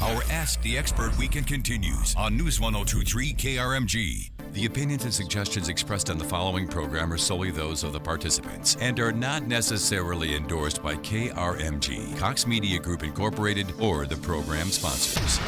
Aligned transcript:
Our 0.00 0.22
Ask 0.30 0.62
the 0.62 0.78
Expert 0.78 1.16
weekend 1.18 1.48
continues 1.48 2.14
on 2.16 2.36
News 2.36 2.60
1023 2.60 3.34
KRMG. 3.34 4.30
The 4.52 4.64
opinions 4.66 5.02
and 5.02 5.12
suggestions 5.12 5.68
expressed 5.68 6.08
on 6.08 6.18
the 6.18 6.24
following 6.24 6.68
program 6.68 7.12
are 7.12 7.18
solely 7.18 7.50
those 7.50 7.82
of 7.82 7.92
the 7.92 7.98
participants 7.98 8.76
and 8.80 9.00
are 9.00 9.10
not 9.10 9.48
necessarily 9.48 10.36
endorsed 10.36 10.84
by 10.84 10.94
KRMG, 10.94 12.16
Cox 12.16 12.46
Media 12.46 12.78
Group 12.78 13.02
Incorporated, 13.02 13.72
or 13.80 14.06
the 14.06 14.16
program 14.16 14.68
sponsors. 14.68 15.40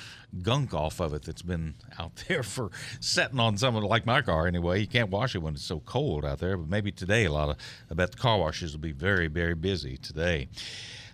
gunk 0.42 0.74
off 0.74 1.00
of 1.00 1.14
it 1.14 1.24
that's 1.24 1.42
been 1.42 1.76
out 2.00 2.12
there 2.28 2.44
for 2.44 2.72
setting 3.00 3.40
on 3.40 3.58
someone 3.58 3.84
like 3.84 4.06
my 4.06 4.22
car 4.22 4.48
anyway. 4.48 4.82
You 4.82 4.88
can't 4.88 5.10
wash 5.10 5.36
it 5.36 5.40
when 5.40 5.54
it's 5.54 5.64
so 5.64 5.80
cold 5.82 6.26
out 6.26 6.40
there, 6.40 6.58
but 6.58 6.70
maybe 6.70 6.92
today 6.92 7.26
a 7.26 7.32
lot 7.32 7.50
of 7.50 7.58
I 7.90 7.94
bet 7.94 8.12
the 8.12 8.18
car 8.18 8.40
washes 8.40 8.74
will 8.74 8.82
be 8.82 8.92
very 8.92 9.28
very 9.28 9.56
busy 9.56 9.98
today. 9.98 10.50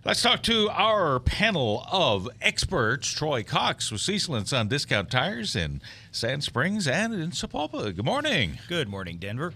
Let's 0.03 0.23
talk 0.23 0.41
to 0.43 0.67
our 0.71 1.19
panel 1.19 1.85
of 1.91 2.27
experts. 2.41 3.07
Troy 3.09 3.43
Cox 3.43 3.91
with 3.91 4.01
Cecil 4.01 4.33
and 4.33 4.47
Son 4.47 4.67
Discount 4.67 5.11
Tires 5.11 5.55
in 5.55 5.79
Sand 6.11 6.43
Springs 6.43 6.87
and 6.87 7.13
in 7.13 7.29
Sapulpa. 7.29 7.95
Good 7.95 8.03
morning. 8.03 8.57
Good 8.67 8.89
morning, 8.89 9.17
Denver. 9.17 9.53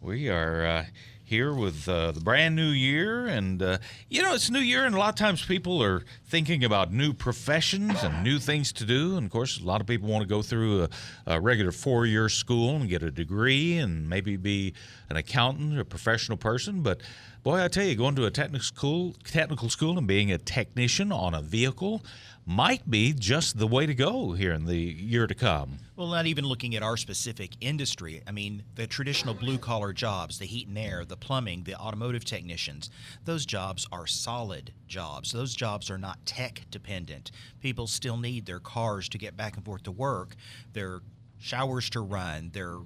We 0.00 0.30
are 0.30 0.64
uh, 0.64 0.84
here 1.32 1.54
with 1.54 1.88
uh, 1.88 2.12
the 2.12 2.20
brand 2.20 2.54
new 2.54 2.68
year, 2.68 3.26
and 3.26 3.62
uh, 3.62 3.78
you 4.10 4.20
know 4.20 4.34
it's 4.34 4.50
new 4.50 4.58
year, 4.58 4.84
and 4.84 4.94
a 4.94 4.98
lot 4.98 5.08
of 5.08 5.14
times 5.14 5.42
people 5.42 5.82
are 5.82 6.02
thinking 6.26 6.62
about 6.62 6.92
new 6.92 7.14
professions 7.14 8.02
and 8.02 8.22
new 8.22 8.38
things 8.38 8.70
to 8.70 8.84
do. 8.84 9.16
And 9.16 9.24
of 9.24 9.32
course, 9.32 9.58
a 9.58 9.64
lot 9.64 9.80
of 9.80 9.86
people 9.86 10.10
want 10.10 10.20
to 10.20 10.28
go 10.28 10.42
through 10.42 10.82
a, 10.82 10.88
a 11.26 11.40
regular 11.40 11.72
four-year 11.72 12.28
school 12.28 12.76
and 12.76 12.86
get 12.86 13.02
a 13.02 13.10
degree, 13.10 13.78
and 13.78 14.10
maybe 14.10 14.36
be 14.36 14.74
an 15.08 15.16
accountant 15.16 15.78
or 15.78 15.80
a 15.80 15.84
professional 15.86 16.36
person. 16.36 16.82
But 16.82 17.00
boy, 17.42 17.62
I 17.62 17.68
tell 17.68 17.84
you, 17.84 17.96
going 17.96 18.14
to 18.16 18.26
a 18.26 18.30
technical 18.30 18.64
school, 18.64 19.14
technical 19.24 19.68
school, 19.68 19.98
and 19.98 20.06
being 20.06 20.30
a 20.30 20.38
technician 20.38 21.10
on 21.10 21.34
a 21.34 21.42
vehicle 21.42 22.02
might 22.44 22.90
be 22.90 23.12
just 23.12 23.58
the 23.58 23.66
way 23.66 23.86
to 23.86 23.94
go 23.94 24.32
here 24.32 24.52
in 24.52 24.66
the 24.66 24.76
year 24.76 25.26
to 25.26 25.34
come. 25.34 25.78
Well, 25.94 26.08
not 26.08 26.26
even 26.26 26.44
looking 26.44 26.74
at 26.74 26.82
our 26.82 26.96
specific 26.96 27.52
industry. 27.60 28.22
I 28.26 28.32
mean, 28.32 28.64
the 28.74 28.86
traditional 28.86 29.34
blue 29.34 29.58
collar 29.58 29.92
jobs, 29.92 30.38
the 30.38 30.44
heat 30.44 30.66
and 30.66 30.78
air, 30.78 31.04
the 31.04 31.16
plumbing, 31.16 31.64
the 31.64 31.76
automotive 31.76 32.24
technicians, 32.24 32.90
those 33.24 33.46
jobs 33.46 33.86
are 33.92 34.06
solid 34.06 34.72
jobs. 34.88 35.30
Those 35.30 35.54
jobs 35.54 35.90
are 35.90 35.98
not 35.98 36.24
tech 36.26 36.62
dependent. 36.70 37.30
People 37.60 37.86
still 37.86 38.16
need 38.16 38.46
their 38.46 38.60
cars 38.60 39.08
to 39.10 39.18
get 39.18 39.36
back 39.36 39.56
and 39.56 39.64
forth 39.64 39.84
to 39.84 39.92
work, 39.92 40.34
their 40.72 41.00
showers 41.38 41.90
to 41.90 42.00
run, 42.00 42.50
their 42.52 42.78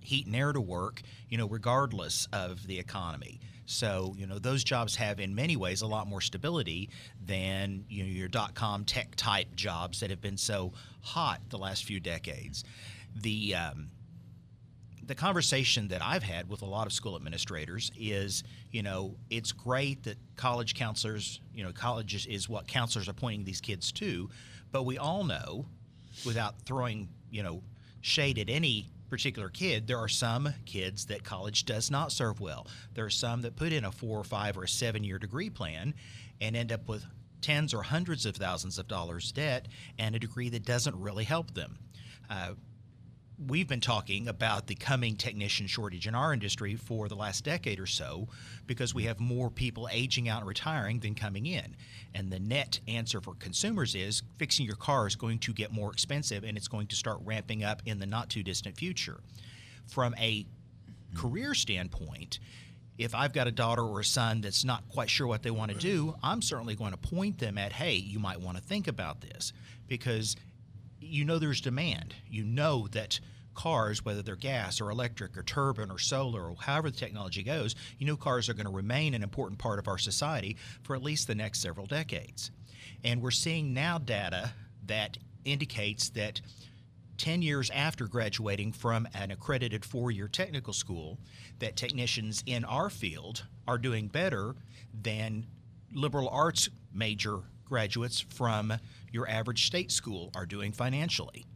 heat 0.00 0.26
and 0.26 0.34
air 0.34 0.52
to 0.52 0.60
work, 0.60 1.02
you 1.28 1.36
know, 1.36 1.46
regardless 1.46 2.28
of 2.32 2.66
the 2.66 2.78
economy. 2.78 3.40
So, 3.66 4.14
you 4.18 4.26
know, 4.26 4.38
those 4.38 4.64
jobs 4.64 4.96
have 4.96 5.20
in 5.20 5.34
many 5.34 5.56
ways 5.56 5.82
a 5.82 5.86
lot 5.86 6.06
more 6.06 6.20
stability 6.20 6.90
than, 7.24 7.84
you 7.88 8.02
know, 8.02 8.08
your 8.08 8.28
dot 8.28 8.54
com 8.54 8.84
tech 8.84 9.14
type 9.16 9.54
jobs 9.54 10.00
that 10.00 10.10
have 10.10 10.20
been 10.20 10.36
so 10.36 10.72
hot 11.00 11.40
the 11.48 11.58
last 11.58 11.84
few 11.84 12.00
decades. 12.00 12.64
The 13.14 13.54
um, 13.54 13.90
the 15.04 15.14
conversation 15.14 15.88
that 15.88 16.00
I've 16.02 16.22
had 16.22 16.48
with 16.48 16.62
a 16.62 16.66
lot 16.66 16.86
of 16.86 16.92
school 16.92 17.16
administrators 17.16 17.90
is, 17.98 18.44
you 18.70 18.82
know, 18.82 19.16
it's 19.30 19.52
great 19.52 20.04
that 20.04 20.16
college 20.36 20.74
counselors, 20.74 21.40
you 21.52 21.64
know, 21.64 21.72
college 21.72 22.14
is, 22.14 22.26
is 22.26 22.48
what 22.48 22.68
counselors 22.68 23.08
are 23.08 23.12
pointing 23.12 23.44
these 23.44 23.60
kids 23.60 23.90
to, 23.92 24.30
but 24.70 24.84
we 24.84 24.98
all 24.98 25.24
know, 25.24 25.66
without 26.24 26.60
throwing, 26.62 27.08
you 27.30 27.42
know, 27.42 27.62
shade 28.00 28.38
at 28.38 28.48
any 28.48 28.90
particular 29.12 29.50
kid, 29.50 29.86
there 29.86 29.98
are 29.98 30.08
some 30.08 30.54
kids 30.64 31.04
that 31.04 31.22
college 31.22 31.66
does 31.66 31.90
not 31.90 32.10
serve 32.10 32.40
well. 32.40 32.66
There 32.94 33.04
are 33.04 33.10
some 33.10 33.42
that 33.42 33.56
put 33.56 33.70
in 33.70 33.84
a 33.84 33.92
four 33.92 34.18
or 34.18 34.24
five 34.24 34.56
or 34.56 34.64
a 34.64 34.68
seven 34.68 35.04
year 35.04 35.18
degree 35.18 35.50
plan 35.50 35.92
and 36.40 36.56
end 36.56 36.72
up 36.72 36.88
with 36.88 37.04
tens 37.42 37.74
or 37.74 37.82
hundreds 37.82 38.24
of 38.24 38.36
thousands 38.36 38.78
of 38.78 38.88
dollars 38.88 39.30
debt 39.30 39.68
and 39.98 40.16
a 40.16 40.18
degree 40.18 40.48
that 40.48 40.64
doesn't 40.64 40.98
really 40.98 41.24
help 41.24 41.52
them. 41.52 41.78
Uh, 42.30 42.52
we've 43.48 43.68
been 43.68 43.80
talking 43.80 44.28
about 44.28 44.66
the 44.66 44.74
coming 44.74 45.16
technician 45.16 45.66
shortage 45.66 46.06
in 46.06 46.14
our 46.14 46.32
industry 46.32 46.76
for 46.76 47.08
the 47.08 47.14
last 47.14 47.44
decade 47.44 47.80
or 47.80 47.86
so 47.86 48.28
because 48.66 48.94
we 48.94 49.04
have 49.04 49.20
more 49.20 49.50
people 49.50 49.88
aging 49.90 50.28
out 50.28 50.40
and 50.40 50.48
retiring 50.48 51.00
than 51.00 51.14
coming 51.14 51.46
in. 51.46 51.76
And 52.14 52.30
the 52.30 52.38
net 52.38 52.80
answer 52.86 53.20
for 53.20 53.34
consumers 53.34 53.94
is 53.94 54.22
fixing 54.38 54.66
your 54.66 54.76
car 54.76 55.06
is 55.06 55.16
going 55.16 55.38
to 55.40 55.52
get 55.52 55.72
more 55.72 55.92
expensive 55.92 56.44
and 56.44 56.56
it's 56.56 56.68
going 56.68 56.86
to 56.88 56.96
start 56.96 57.18
ramping 57.24 57.64
up 57.64 57.82
in 57.86 57.98
the 57.98 58.06
not 58.06 58.28
too 58.28 58.42
distant 58.42 58.76
future. 58.76 59.20
From 59.86 60.14
a 60.18 60.46
career 61.14 61.54
standpoint, 61.54 62.38
if 62.98 63.14
I've 63.14 63.32
got 63.32 63.46
a 63.46 63.52
daughter 63.52 63.82
or 63.82 64.00
a 64.00 64.04
son 64.04 64.42
that's 64.42 64.64
not 64.64 64.88
quite 64.88 65.10
sure 65.10 65.26
what 65.26 65.42
they 65.42 65.50
want 65.50 65.72
to 65.72 65.78
do, 65.78 66.14
I'm 66.22 66.42
certainly 66.42 66.74
going 66.74 66.92
to 66.92 66.96
point 66.96 67.38
them 67.38 67.58
at, 67.58 67.72
hey, 67.72 67.94
you 67.94 68.18
might 68.18 68.40
want 68.40 68.58
to 68.58 68.62
think 68.62 68.86
about 68.86 69.20
this 69.20 69.52
because 69.88 70.36
you 71.02 71.24
know 71.24 71.38
there's 71.38 71.60
demand. 71.60 72.14
You 72.28 72.44
know 72.44 72.88
that 72.92 73.20
cars, 73.54 74.04
whether 74.04 74.22
they're 74.22 74.36
gas 74.36 74.80
or 74.80 74.90
electric 74.90 75.36
or 75.36 75.42
turbine 75.42 75.90
or 75.90 75.98
solar 75.98 76.48
or 76.48 76.56
however 76.58 76.90
the 76.90 76.96
technology 76.96 77.42
goes, 77.42 77.74
you 77.98 78.06
know 78.06 78.16
cars 78.16 78.48
are 78.48 78.54
going 78.54 78.66
to 78.66 78.72
remain 78.72 79.14
an 79.14 79.22
important 79.22 79.58
part 79.58 79.78
of 79.78 79.88
our 79.88 79.98
society 79.98 80.56
for 80.82 80.96
at 80.96 81.02
least 81.02 81.26
the 81.26 81.34
next 81.34 81.60
several 81.60 81.86
decades. 81.86 82.50
And 83.04 83.20
we're 83.20 83.30
seeing 83.30 83.74
now 83.74 83.98
data 83.98 84.52
that 84.86 85.18
indicates 85.44 86.10
that 86.10 86.40
10 87.18 87.42
years 87.42 87.70
after 87.70 88.06
graduating 88.06 88.72
from 88.72 89.06
an 89.14 89.30
accredited 89.30 89.84
four-year 89.84 90.28
technical 90.28 90.72
school 90.72 91.18
that 91.58 91.76
technicians 91.76 92.42
in 92.46 92.64
our 92.64 92.90
field 92.90 93.44
are 93.68 93.78
doing 93.78 94.08
better 94.08 94.54
than 95.02 95.46
liberal 95.92 96.28
arts 96.28 96.68
major 96.92 97.40
graduates 97.64 98.20
from 98.20 98.72
your 99.10 99.28
average 99.28 99.66
state 99.66 99.90
school 99.90 100.30
are 100.34 100.46
doing 100.46 100.72
financially. 100.72 101.46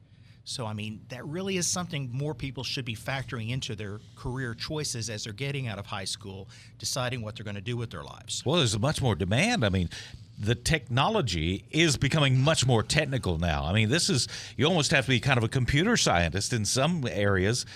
So, 0.44 0.64
I 0.64 0.74
mean, 0.74 1.00
that 1.08 1.26
really 1.26 1.56
is 1.56 1.66
something 1.66 2.08
more 2.12 2.32
people 2.32 2.62
should 2.62 2.84
be 2.84 2.94
factoring 2.94 3.50
into 3.50 3.74
their 3.74 3.98
career 4.14 4.54
choices 4.54 5.10
as 5.10 5.24
they're 5.24 5.32
getting 5.32 5.66
out 5.66 5.78
of 5.78 5.86
high 5.86 6.04
school, 6.04 6.48
deciding 6.78 7.20
what 7.20 7.34
they're 7.34 7.44
going 7.44 7.56
to 7.56 7.60
do 7.60 7.76
with 7.76 7.90
their 7.90 8.04
lives. 8.04 8.44
Well, 8.46 8.58
there's 8.58 8.78
much 8.78 9.02
more 9.02 9.16
demand. 9.16 9.64
I 9.64 9.70
mean, 9.70 9.90
the 10.38 10.54
technology 10.54 11.64
is 11.70 11.96
becoming 11.96 12.40
much 12.40 12.64
more 12.64 12.84
technical 12.84 13.38
now. 13.38 13.64
I 13.64 13.72
mean, 13.72 13.88
this 13.88 14.08
is, 14.08 14.28
you 14.56 14.66
almost 14.66 14.92
have 14.92 15.06
to 15.06 15.10
be 15.10 15.18
kind 15.18 15.38
of 15.38 15.42
a 15.42 15.48
computer 15.48 15.96
scientist 15.96 16.52
in 16.52 16.64
some 16.64 17.04
areas 17.10 17.66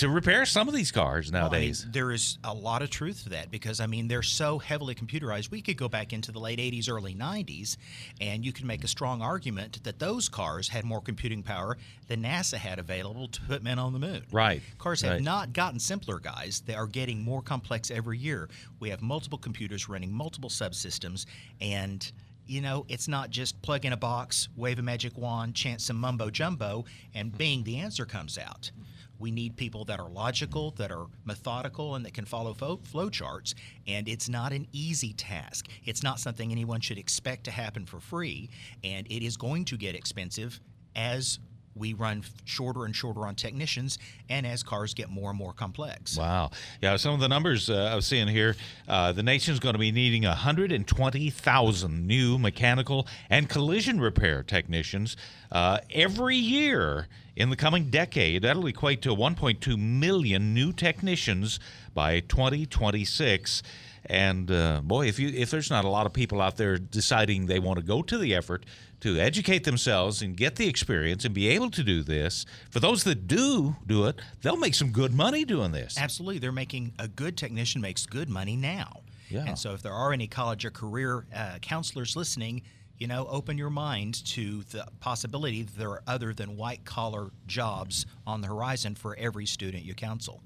to 0.00 0.08
repair 0.08 0.46
some 0.46 0.66
of 0.66 0.74
these 0.74 0.90
cars 0.90 1.30
Well, 1.30 1.42
I 1.42 1.44
mean, 1.44 1.52
nowadays. 1.52 1.86
there 1.90 2.10
is 2.10 2.38
a 2.42 2.54
lot 2.54 2.80
of 2.82 2.88
truth 2.90 3.24
to 3.24 3.28
that 3.30 3.50
because 3.50 3.80
I 3.80 3.86
mean 3.86 4.08
they're 4.08 4.22
so 4.22 4.58
heavily 4.58 4.94
computerized. 4.94 5.50
We 5.50 5.60
could 5.60 5.76
go 5.76 5.88
back 5.88 6.12
into 6.12 6.32
the 6.32 6.38
late 6.40 6.58
80s, 6.58 6.88
early 6.90 7.14
90s, 7.14 7.76
and 8.20 8.44
you 8.44 8.52
can 8.52 8.66
make 8.66 8.82
a 8.82 8.88
strong 8.88 9.20
argument 9.20 9.84
that 9.84 9.98
those 9.98 10.28
cars 10.28 10.68
had 10.68 10.84
more 10.84 11.02
computing 11.02 11.42
power 11.42 11.76
than 12.08 12.22
NASA 12.22 12.54
had 12.56 12.78
available 12.78 13.28
to 13.28 13.40
put 13.42 13.62
men 13.62 13.78
on 13.78 13.92
the 13.92 13.98
moon. 13.98 14.22
Right, 14.32 14.62
Cars 14.78 15.02
have 15.02 15.12
right. 15.12 15.22
not 15.22 15.52
gotten 15.52 15.78
simpler, 15.78 16.18
guys. 16.18 16.62
They 16.64 16.74
are 16.74 16.86
getting 16.86 17.22
more 17.22 17.42
complex 17.42 17.90
every 17.90 18.18
year. 18.18 18.48
We 18.80 18.88
have 18.90 19.02
multiple 19.02 19.38
computers 19.38 19.88
running 19.88 20.12
multiple 20.12 20.50
subsystems, 20.50 21.26
and 21.60 22.10
you 22.46 22.60
know, 22.60 22.84
it's 22.88 23.06
not 23.06 23.30
just 23.30 23.60
plug 23.62 23.84
in 23.84 23.92
a 23.92 23.96
box, 23.96 24.48
wave 24.56 24.78
a 24.78 24.82
magic 24.82 25.16
wand, 25.16 25.54
chant 25.54 25.80
some 25.80 25.96
mumbo 25.96 26.30
jumbo, 26.30 26.84
and 27.14 27.36
bing, 27.36 27.62
the 27.62 27.76
answer 27.78 28.04
comes 28.04 28.36
out. 28.38 28.72
We 29.20 29.30
need 29.30 29.56
people 29.56 29.84
that 29.84 30.00
are 30.00 30.08
logical, 30.08 30.72
that 30.72 30.90
are 30.90 31.06
methodical, 31.24 31.94
and 31.94 32.04
that 32.06 32.14
can 32.14 32.24
follow 32.24 32.54
fo- 32.54 32.80
flow 32.82 33.10
charts. 33.10 33.54
And 33.86 34.08
it's 34.08 34.28
not 34.28 34.52
an 34.52 34.66
easy 34.72 35.12
task. 35.12 35.68
It's 35.84 36.02
not 36.02 36.18
something 36.18 36.50
anyone 36.50 36.80
should 36.80 36.98
expect 36.98 37.44
to 37.44 37.50
happen 37.50 37.84
for 37.84 38.00
free. 38.00 38.50
And 38.82 39.06
it 39.08 39.24
is 39.24 39.36
going 39.36 39.66
to 39.66 39.76
get 39.76 39.94
expensive 39.94 40.58
as 40.96 41.38
we 41.74 41.92
run 41.94 42.24
shorter 42.44 42.84
and 42.84 42.94
shorter 42.94 43.26
on 43.26 43.34
technicians 43.34 43.98
and 44.28 44.46
as 44.46 44.62
cars 44.62 44.94
get 44.94 45.08
more 45.08 45.30
and 45.30 45.38
more 45.38 45.52
complex. 45.52 46.16
Wow. 46.16 46.50
Yeah, 46.82 46.96
some 46.96 47.14
of 47.14 47.20
the 47.20 47.28
numbers 47.28 47.70
uh, 47.70 47.90
I 47.92 47.94
was 47.94 48.06
seeing 48.06 48.28
here 48.28 48.56
uh, 48.88 49.12
the 49.12 49.22
nation's 49.22 49.60
going 49.60 49.74
to 49.74 49.78
be 49.78 49.92
needing 49.92 50.24
120,000 50.24 52.06
new 52.06 52.38
mechanical 52.38 53.06
and 53.28 53.48
collision 53.48 54.00
repair 54.00 54.42
technicians 54.42 55.16
uh, 55.52 55.78
every 55.92 56.36
year 56.36 57.08
in 57.40 57.48
the 57.48 57.56
coming 57.56 57.88
decade. 57.88 58.42
That'll 58.42 58.66
equate 58.66 59.00
to 59.02 59.16
1.2 59.16 59.78
million 59.78 60.52
new 60.52 60.72
technicians 60.72 61.58
by 61.94 62.20
2026. 62.20 63.62
And 64.06 64.50
uh, 64.50 64.80
boy, 64.82 65.06
if 65.06 65.18
you 65.18 65.28
if 65.28 65.50
there's 65.50 65.70
not 65.70 65.84
a 65.84 65.88
lot 65.88 66.06
of 66.06 66.12
people 66.12 66.40
out 66.40 66.56
there 66.56 66.78
deciding 66.78 67.46
they 67.46 67.58
want 67.58 67.78
to 67.78 67.84
go 67.84 68.02
to 68.02 68.18
the 68.18 68.34
effort 68.34 68.64
to 69.00 69.18
educate 69.18 69.64
themselves 69.64 70.20
and 70.20 70.36
get 70.36 70.56
the 70.56 70.68
experience 70.68 71.24
and 71.24 71.34
be 71.34 71.48
able 71.48 71.70
to 71.70 71.82
do 71.82 72.02
this, 72.02 72.44
for 72.70 72.80
those 72.80 73.04
that 73.04 73.26
do 73.26 73.76
do 73.86 74.06
it, 74.06 74.20
they'll 74.42 74.56
make 74.56 74.74
some 74.74 74.90
good 74.90 75.14
money 75.14 75.44
doing 75.44 75.72
this. 75.72 75.96
Absolutely. 75.98 76.38
They're 76.38 76.52
making 76.52 76.92
a 76.98 77.08
good 77.08 77.36
technician 77.36 77.80
makes 77.80 78.04
good 78.04 78.28
money 78.28 78.56
now. 78.56 79.00
Yeah. 79.28 79.44
And 79.46 79.58
so 79.58 79.74
if 79.74 79.82
there 79.82 79.92
are 79.92 80.12
any 80.12 80.26
college 80.26 80.64
or 80.64 80.70
career 80.70 81.24
uh, 81.34 81.58
counselors 81.62 82.16
listening, 82.16 82.62
you 83.00 83.06
know, 83.06 83.26
open 83.30 83.56
your 83.56 83.70
mind 83.70 84.22
to 84.26 84.62
the 84.72 84.86
possibility 85.00 85.62
that 85.62 85.76
there 85.78 85.88
are 85.88 86.02
other 86.06 86.34
than 86.34 86.56
white 86.58 86.84
collar 86.84 87.30
jobs 87.46 88.04
on 88.26 88.42
the 88.42 88.46
horizon 88.46 88.94
for 88.94 89.16
every 89.16 89.46
student 89.46 89.82
you 89.84 89.94
counsel. 89.94 90.42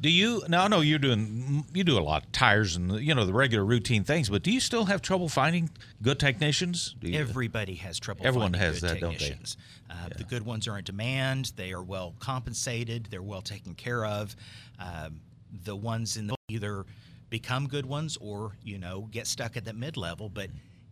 Do 0.00 0.10
you 0.10 0.42
now? 0.48 0.64
I 0.64 0.68
know 0.68 0.80
you're 0.80 0.98
doing 0.98 1.66
you 1.74 1.84
do 1.84 1.98
a 1.98 2.00
lot 2.00 2.24
of 2.24 2.32
tires 2.32 2.76
and 2.76 2.98
you 2.98 3.14
know 3.14 3.26
the 3.26 3.34
regular 3.34 3.62
routine 3.64 4.04
things, 4.04 4.30
but 4.30 4.42
do 4.42 4.50
you 4.50 4.58
still 4.58 4.86
have 4.86 5.02
trouble 5.02 5.28
finding 5.28 5.68
good 6.02 6.18
technicians? 6.18 6.96
Do 6.98 7.10
you- 7.10 7.18
Everybody 7.18 7.74
has 7.74 7.98
trouble. 8.00 8.26
Everyone 8.26 8.52
finding 8.52 8.60
has 8.62 8.80
good 8.80 8.90
that, 8.90 9.00
don't 9.00 9.12
they? 9.12 9.18
technicians. 9.18 9.56
Uh, 9.90 10.08
The 10.16 10.24
good 10.24 10.46
ones 10.46 10.66
are 10.66 10.78
in 10.78 10.84
demand. 10.84 11.52
They 11.56 11.72
are 11.72 11.82
well 11.82 12.14
compensated. 12.20 13.08
They're 13.10 13.22
well 13.22 13.42
taken 13.42 13.74
care 13.74 14.06
of. 14.06 14.34
Um, 14.78 15.20
the 15.64 15.76
ones 15.76 16.16
in 16.16 16.26
the 16.26 16.34
either 16.48 16.86
become 17.28 17.68
good 17.68 17.84
ones 17.84 18.16
or 18.22 18.52
you 18.64 18.78
know 18.78 19.08
get 19.10 19.26
stuck 19.26 19.58
at 19.58 19.66
that 19.66 19.76
mid 19.76 19.98
level. 19.98 20.30
But 20.30 20.48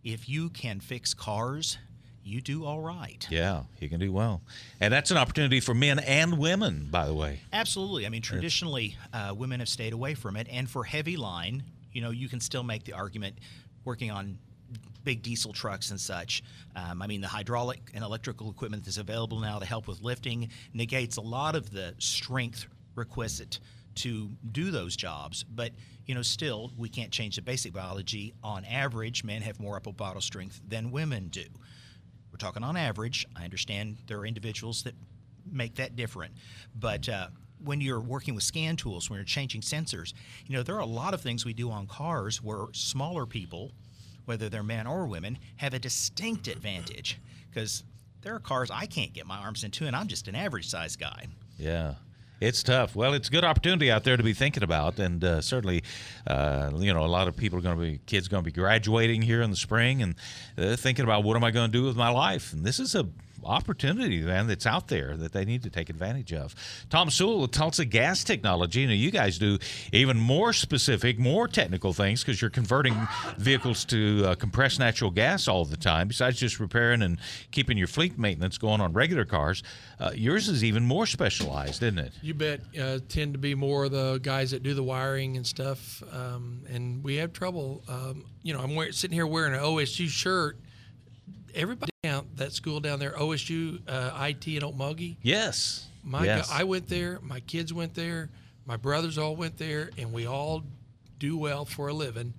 if 0.07 0.29
you 0.29 0.49
can 0.49 0.79
fix 0.79 1.13
cars, 1.13 1.77
you 2.23 2.39
do 2.39 2.65
all 2.65 2.79
right. 2.79 3.27
yeah, 3.29 3.63
you 3.79 3.89
can 3.89 3.99
do 3.99 4.11
well, 4.11 4.41
and 4.79 4.93
that's 4.93 5.11
an 5.11 5.17
opportunity 5.17 5.59
for 5.59 5.73
men 5.73 5.99
and 5.99 6.37
women, 6.37 6.87
by 6.89 7.05
the 7.05 7.13
way. 7.13 7.41
Absolutely. 7.51 8.05
I 8.05 8.09
mean, 8.09 8.21
traditionally, 8.21 8.95
uh, 9.13 9.33
women 9.35 9.59
have 9.59 9.69
stayed 9.69 9.91
away 9.91 10.13
from 10.13 10.37
it. 10.37 10.47
And 10.49 10.69
for 10.69 10.85
heavy 10.85 11.17
line, 11.17 11.63
you 11.91 12.01
know, 12.01 12.11
you 12.11 12.29
can 12.29 12.39
still 12.39 12.63
make 12.63 12.85
the 12.85 12.93
argument 12.93 13.37
working 13.83 14.09
on 14.09 14.37
big 15.03 15.23
diesel 15.23 15.51
trucks 15.51 15.91
and 15.91 15.99
such. 15.99 16.41
Um, 16.75 17.01
I 17.01 17.07
mean, 17.07 17.21
the 17.21 17.27
hydraulic 17.27 17.91
and 17.93 18.03
electrical 18.03 18.49
equipment 18.49 18.85
that's 18.85 18.97
available 18.97 19.39
now 19.39 19.59
to 19.59 19.65
help 19.65 19.87
with 19.87 20.01
lifting 20.01 20.49
negates 20.73 21.17
a 21.17 21.21
lot 21.21 21.55
of 21.55 21.71
the 21.71 21.95
strength 21.97 22.65
requisite 22.95 23.59
to 23.97 24.31
do 24.51 24.71
those 24.71 24.95
jobs. 24.95 25.43
But, 25.43 25.71
you 26.05 26.15
know, 26.15 26.21
still, 26.21 26.71
we 26.77 26.89
can't 26.89 27.11
change 27.11 27.35
the 27.35 27.41
basic 27.41 27.73
biology. 27.73 28.33
On 28.43 28.65
average, 28.65 29.23
men 29.23 29.41
have 29.41 29.59
more 29.59 29.75
upper 29.75 29.91
body 29.91 30.21
strength 30.21 30.61
than 30.67 30.91
women 30.91 31.27
do. 31.27 31.45
We're 32.31 32.37
talking 32.37 32.63
on 32.63 32.77
average. 32.77 33.25
I 33.35 33.43
understand 33.43 33.97
there 34.07 34.19
are 34.19 34.25
individuals 34.25 34.83
that 34.83 34.95
make 35.51 35.75
that 35.75 35.95
different, 35.95 36.33
but 36.75 37.07
uh, 37.07 37.27
when 37.63 37.81
you're 37.81 37.99
working 37.99 38.35
with 38.35 38.43
scan 38.43 38.75
tools, 38.75 39.09
when 39.09 39.17
you're 39.17 39.25
changing 39.25 39.61
sensors, 39.61 40.13
you 40.45 40.55
know 40.55 40.63
there 40.63 40.75
are 40.75 40.81
a 40.81 40.85
lot 40.85 41.13
of 41.13 41.21
things 41.21 41.45
we 41.45 41.53
do 41.53 41.71
on 41.71 41.87
cars 41.87 42.43
where 42.43 42.65
smaller 42.73 43.25
people, 43.25 43.71
whether 44.25 44.49
they're 44.49 44.63
men 44.63 44.87
or 44.87 45.07
women, 45.07 45.37
have 45.55 45.73
a 45.73 45.79
distinct 45.79 46.47
advantage 46.47 47.19
because 47.49 47.83
there 48.21 48.35
are 48.35 48.39
cars 48.39 48.69
I 48.69 48.85
can't 48.85 49.13
get 49.13 49.25
my 49.25 49.37
arms 49.37 49.63
into, 49.63 49.87
and 49.87 49.95
I'm 49.95 50.07
just 50.07 50.27
an 50.27 50.35
average 50.35 50.69
size 50.69 50.95
guy. 50.95 51.27
Yeah. 51.57 51.95
It's 52.39 52.61
tough. 52.61 52.95
Well, 52.95 53.13
it's 53.13 53.29
a 53.29 53.31
good 53.31 53.43
opportunity 53.43 53.89
out 53.89 54.03
there 54.03 54.15
to 54.15 54.21
be 54.21 54.33
thinking 54.33 54.61
about, 54.61 54.99
and 54.99 55.23
uh, 55.23 55.41
certainly, 55.41 55.83
uh, 56.27 56.69
you 56.75 56.93
know, 56.93 57.03
a 57.03 57.07
lot 57.07 57.27
of 57.27 57.35
people 57.35 57.57
are 57.57 57.63
going 57.63 57.75
to 57.75 57.81
be 57.81 57.99
kids 58.05 58.27
going 58.27 58.43
to 58.43 58.45
be 58.45 58.51
graduating 58.51 59.23
here 59.23 59.41
in 59.41 59.49
the 59.49 59.55
spring, 59.57 60.03
and 60.03 60.15
thinking 60.79 61.03
about 61.03 61.23
what 61.23 61.35
am 61.35 61.43
I 61.43 61.49
going 61.49 61.71
to 61.71 61.77
do 61.77 61.83
with 61.83 61.95
my 61.95 62.09
life. 62.09 62.53
And 62.53 62.63
this 62.63 62.79
is 62.79 62.93
a 62.93 63.07
opportunity, 63.47 64.21
man, 64.21 64.47
that's 64.47 64.65
out 64.65 64.87
there 64.87 65.15
that 65.17 65.31
they 65.31 65.45
need 65.45 65.63
to 65.63 65.69
take 65.69 65.89
advantage 65.89 66.33
of. 66.33 66.53
Tom 66.89 67.09
Sewell 67.09 67.41
with 67.41 67.51
Tulsa 67.51 67.85
Gas 67.85 68.23
Technology. 68.23 68.81
You 68.81 68.87
know, 68.87 68.93
you 68.93 69.11
guys 69.11 69.37
do 69.37 69.57
even 69.91 70.17
more 70.17 70.53
specific, 70.53 71.17
more 71.17 71.47
technical 71.47 71.93
things 71.93 72.23
because 72.23 72.41
you're 72.41 72.49
converting 72.49 72.95
vehicles 73.37 73.85
to 73.85 74.23
uh, 74.25 74.35
compressed 74.35 74.79
natural 74.79 75.11
gas 75.11 75.47
all 75.47 75.65
the 75.65 75.77
time. 75.77 76.07
Besides 76.07 76.37
just 76.37 76.59
repairing 76.59 77.01
and 77.01 77.19
keeping 77.51 77.77
your 77.77 77.87
fleet 77.87 78.17
maintenance 78.17 78.57
going 78.57 78.81
on 78.81 78.93
regular 78.93 79.25
cars, 79.25 79.63
uh, 79.99 80.11
yours 80.13 80.47
is 80.47 80.63
even 80.63 80.83
more 80.83 81.05
specialized, 81.05 81.81
isn't 81.83 81.99
it? 81.99 82.13
You 82.21 82.33
bet. 82.33 82.61
Uh, 82.79 82.99
tend 83.07 83.33
to 83.33 83.39
be 83.39 83.55
more 83.55 83.89
the 83.89 84.19
guys 84.21 84.51
that 84.51 84.63
do 84.63 84.73
the 84.73 84.83
wiring 84.83 85.37
and 85.37 85.47
stuff, 85.47 86.03
um, 86.13 86.61
and 86.69 87.03
we 87.03 87.15
have 87.15 87.33
trouble. 87.33 87.83
Um, 87.87 88.25
you 88.43 88.53
know, 88.53 88.59
I'm 88.61 88.75
wearing, 88.75 88.93
sitting 88.93 89.15
here 89.15 89.27
wearing 89.27 89.53
an 89.53 89.59
OSU 89.59 90.07
shirt. 90.07 90.57
Everybody 91.57 91.91
down 92.03 92.27
that 92.35 92.53
school 92.53 92.79
down 92.79 92.99
there, 92.99 93.11
OSU 93.11 93.81
uh, 93.87 94.25
IT 94.27 94.47
in 94.47 94.61
Okmulgee. 94.61 95.17
Yes. 95.21 95.87
My 96.03 96.23
yes. 96.23 96.49
go- 96.49 96.55
I 96.55 96.63
went 96.63 96.87
there. 96.87 97.19
My 97.21 97.39
kids 97.41 97.73
went 97.73 97.95
there. 97.95 98.29
My 98.65 98.77
brothers 98.77 99.17
all 99.17 99.35
went 99.35 99.57
there, 99.57 99.89
and 99.97 100.13
we 100.13 100.27
all 100.27 100.63
do 101.19 101.37
well 101.37 101.65
for 101.65 101.87
a 101.87 101.93
living. 101.93 102.33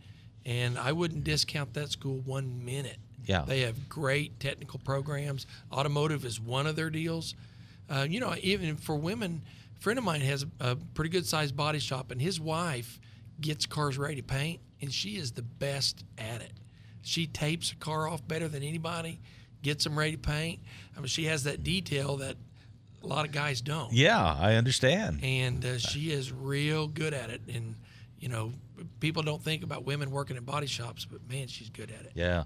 And 0.46 0.78
I 0.78 0.92
wouldn't 0.92 1.24
discount 1.24 1.74
that 1.74 1.90
school 1.90 2.20
one 2.24 2.64
minute. 2.64 2.98
Yeah. 3.26 3.42
They 3.46 3.60
have 3.60 3.88
great 3.88 4.38
technical 4.40 4.78
programs. 4.78 5.46
Automotive 5.72 6.24
is 6.24 6.40
one 6.40 6.66
of 6.66 6.76
their 6.76 6.88
deals. 6.88 7.34
Uh, 7.90 8.06
you 8.08 8.20
know, 8.20 8.34
even 8.40 8.76
for 8.76 8.96
women, 8.96 9.42
a 9.76 9.80
friend 9.80 9.98
of 9.98 10.04
mine 10.04 10.20
has 10.20 10.46
a 10.60 10.76
pretty 10.94 11.10
good 11.10 11.26
sized 11.26 11.56
body 11.56 11.78
shop, 11.78 12.10
and 12.10 12.22
his 12.22 12.40
wife 12.40 13.00
gets 13.40 13.66
cars 13.66 13.98
ready 13.98 14.16
to 14.16 14.22
paint, 14.22 14.60
and 14.80 14.92
she 14.92 15.16
is 15.16 15.32
the 15.32 15.42
best 15.42 16.04
at 16.16 16.40
it. 16.40 16.52
She 17.08 17.26
tapes 17.26 17.72
a 17.72 17.76
car 17.76 18.06
off 18.06 18.26
better 18.28 18.48
than 18.48 18.62
anybody, 18.62 19.18
gets 19.62 19.84
them 19.84 19.98
ready 19.98 20.12
to 20.12 20.18
paint. 20.18 20.60
I 20.94 21.00
mean, 21.00 21.06
she 21.06 21.24
has 21.24 21.44
that 21.44 21.64
detail 21.64 22.18
that 22.18 22.36
a 23.02 23.06
lot 23.06 23.24
of 23.24 23.32
guys 23.32 23.62
don't. 23.62 23.92
yeah, 23.92 24.36
I 24.38 24.56
understand. 24.56 25.20
And 25.22 25.64
uh, 25.64 25.78
she 25.78 26.10
is 26.12 26.30
real 26.32 26.86
good 26.86 27.14
at 27.14 27.30
it. 27.30 27.40
And, 27.52 27.76
you 28.20 28.28
know, 28.28 28.52
people 29.00 29.22
don't 29.22 29.42
think 29.42 29.62
about 29.64 29.86
women 29.86 30.10
working 30.10 30.36
in 30.36 30.44
body 30.44 30.66
shops, 30.66 31.06
but 31.06 31.26
man, 31.30 31.46
she's 31.46 31.70
good 31.70 31.90
at 31.90 32.04
it. 32.04 32.12
Yeah. 32.14 32.42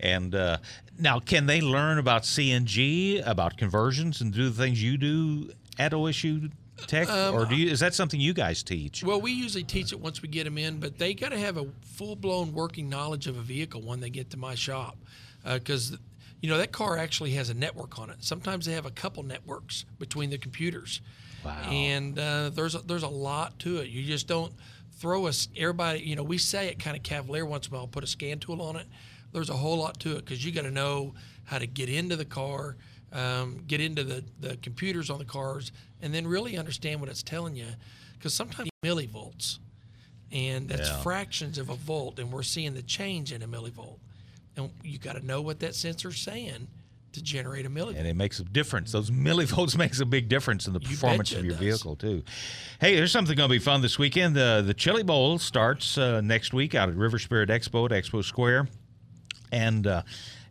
And 0.00 0.34
uh, 0.34 0.58
now, 0.98 1.18
can 1.18 1.44
they 1.44 1.60
learn 1.60 1.98
about 1.98 2.22
CNG, 2.22 3.22
about 3.26 3.58
conversions, 3.58 4.22
and 4.22 4.32
do 4.32 4.48
the 4.48 4.62
things 4.62 4.82
you 4.82 4.96
do 4.96 5.50
at 5.78 5.92
OSU 5.92 6.50
Tech? 6.86 7.08
or 7.08 7.46
do 7.46 7.56
you, 7.56 7.70
is 7.70 7.80
that 7.80 7.94
something 7.94 8.20
you 8.20 8.34
guys 8.34 8.62
teach? 8.62 9.02
Well, 9.02 9.20
we 9.20 9.32
usually 9.32 9.64
teach 9.64 9.92
it 9.92 10.00
once 10.00 10.22
we 10.22 10.28
get 10.28 10.44
them 10.44 10.58
in, 10.58 10.78
but 10.78 10.98
they 10.98 11.14
got 11.14 11.30
to 11.30 11.38
have 11.38 11.56
a 11.56 11.66
full 11.82 12.16
blown 12.16 12.52
working 12.52 12.88
knowledge 12.88 13.26
of 13.26 13.36
a 13.36 13.42
vehicle 13.42 13.80
when 13.82 14.00
they 14.00 14.10
get 14.10 14.30
to 14.30 14.36
my 14.36 14.54
shop. 14.54 14.96
Because, 15.44 15.96
you 16.40 16.50
know, 16.50 16.58
that 16.58 16.72
car 16.72 16.98
actually 16.98 17.30
has 17.32 17.50
a 17.50 17.54
network 17.54 17.98
on 17.98 18.10
it. 18.10 18.16
Sometimes 18.20 18.66
they 18.66 18.72
have 18.72 18.86
a 18.86 18.90
couple 18.90 19.22
networks 19.22 19.84
between 19.98 20.30
the 20.30 20.38
computers. 20.38 21.00
Wow. 21.44 21.56
And 21.70 22.18
uh, 22.18 22.50
there's, 22.50 22.74
a, 22.74 22.80
there's 22.80 23.04
a 23.04 23.08
lot 23.08 23.58
to 23.60 23.78
it. 23.78 23.88
You 23.88 24.04
just 24.04 24.26
don't 24.26 24.52
throw 24.98 25.26
us, 25.26 25.48
everybody, 25.56 26.00
you 26.00 26.16
know, 26.16 26.22
we 26.22 26.38
say 26.38 26.68
it 26.68 26.78
kind 26.78 26.96
of 26.96 27.02
cavalier 27.02 27.44
once 27.44 27.68
in 27.68 27.74
a 27.74 27.76
while, 27.76 27.86
put 27.86 28.02
a 28.02 28.06
scan 28.06 28.38
tool 28.38 28.62
on 28.62 28.76
it. 28.76 28.86
There's 29.32 29.50
a 29.50 29.56
whole 29.56 29.78
lot 29.78 30.00
to 30.00 30.16
it 30.16 30.24
because 30.24 30.44
you 30.44 30.52
got 30.52 30.62
to 30.62 30.70
know 30.70 31.14
how 31.44 31.58
to 31.58 31.66
get 31.66 31.88
into 31.88 32.16
the 32.16 32.24
car, 32.24 32.76
um, 33.12 33.62
get 33.66 33.80
into 33.80 34.04
the, 34.04 34.24
the 34.40 34.56
computers 34.58 35.10
on 35.10 35.18
the 35.18 35.24
cars, 35.24 35.72
and 36.02 36.12
then 36.14 36.26
really 36.26 36.56
understand 36.56 37.00
what 37.00 37.08
it's 37.08 37.22
telling 37.22 37.56
you. 37.56 37.66
Because 38.14 38.34
sometimes 38.34 38.68
millivolts, 38.84 39.58
and 40.32 40.68
that's 40.68 40.88
Yeah. 40.88 41.02
fractions 41.02 41.58
of 41.58 41.68
a 41.70 41.74
volt, 41.76 42.18
and 42.18 42.32
we're 42.32 42.42
seeing 42.42 42.74
the 42.74 42.82
change 42.82 43.32
in 43.32 43.42
a 43.42 43.48
millivolt. 43.48 43.98
And 44.56 44.70
you 44.82 44.98
got 44.98 45.16
to 45.16 45.24
know 45.24 45.42
what 45.42 45.60
that 45.60 45.74
sensor's 45.74 46.18
saying 46.18 46.66
to 47.12 47.22
generate 47.22 47.64
a 47.66 47.70
millivolt. 47.70 47.96
and 47.96 48.06
it 48.06 48.16
makes 48.16 48.40
a 48.40 48.44
difference. 48.44 48.92
Those 48.92 49.10
millivolts 49.10 49.76
makes 49.78 50.00
a 50.00 50.06
big 50.06 50.28
difference 50.28 50.66
in 50.66 50.72
the 50.74 50.80
You 50.80 50.88
performance 50.88 51.30
betcha 51.30 51.40
of 51.40 51.44
your 51.46 51.54
does. 51.54 51.60
vehicle 51.64 51.96
too. 51.96 52.22
Hey, 52.80 52.94
there's 52.96 53.12
something 53.12 53.36
going 53.36 53.48
to 53.48 53.54
be 53.54 53.58
fun 53.58 53.80
this 53.82 53.98
weekend. 53.98 54.34
The 54.34 54.62
the 54.66 54.74
Chili 54.74 55.02
Bowl 55.02 55.38
starts 55.38 55.96
uh, 55.96 56.20
next 56.22 56.52
week 56.52 56.74
out 56.74 56.88
at 56.88 56.94
River 56.96 57.18
Spirit 57.18 57.48
Expo 57.48 57.84
at 57.90 57.92
Expo 58.04 58.22
Square, 58.24 58.68
and 59.52 59.86
uh, 59.86 60.02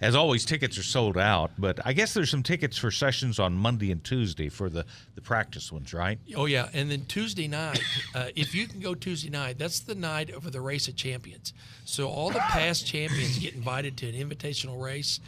as 0.02 0.16
always, 0.16 0.46
tickets 0.46 0.78
are 0.78 0.84
sold 0.84 1.18
out. 1.18 1.52
But 1.58 1.80
I 1.86 1.94
guess 1.94 2.14
there's 2.14 2.30
some 2.30 2.44
tickets 2.44 2.78
for 2.78 2.92
sessions 2.92 3.40
on 3.40 3.54
Monday 3.54 3.92
and 3.92 4.04
Tuesday 4.04 4.50
for 4.50 4.70
the 4.70 4.86
the 5.16 5.22
practice 5.22 5.72
ones, 5.72 5.94
right? 5.94 6.20
Oh 6.36 6.46
yeah, 6.46 6.70
and 6.74 6.92
then 6.92 7.06
Tuesday 7.06 7.48
night, 7.48 7.82
uh, 8.14 8.28
if 8.36 8.54
you 8.54 8.68
can 8.68 8.80
go 8.80 8.96
Tuesday 8.96 9.30
night, 9.30 9.58
that's 9.58 9.80
the 9.80 9.96
night 9.96 10.30
of 10.30 10.52
the 10.52 10.62
race 10.62 10.88
of 10.88 10.96
champions. 10.96 11.54
So 11.86 12.10
all 12.10 12.30
the 12.30 12.40
past 12.40 12.86
champions 12.86 13.40
get 13.40 13.54
invited 13.54 13.98
to 13.98 14.10
an 14.10 14.16
invitational 14.16 14.82
race, 14.82 15.20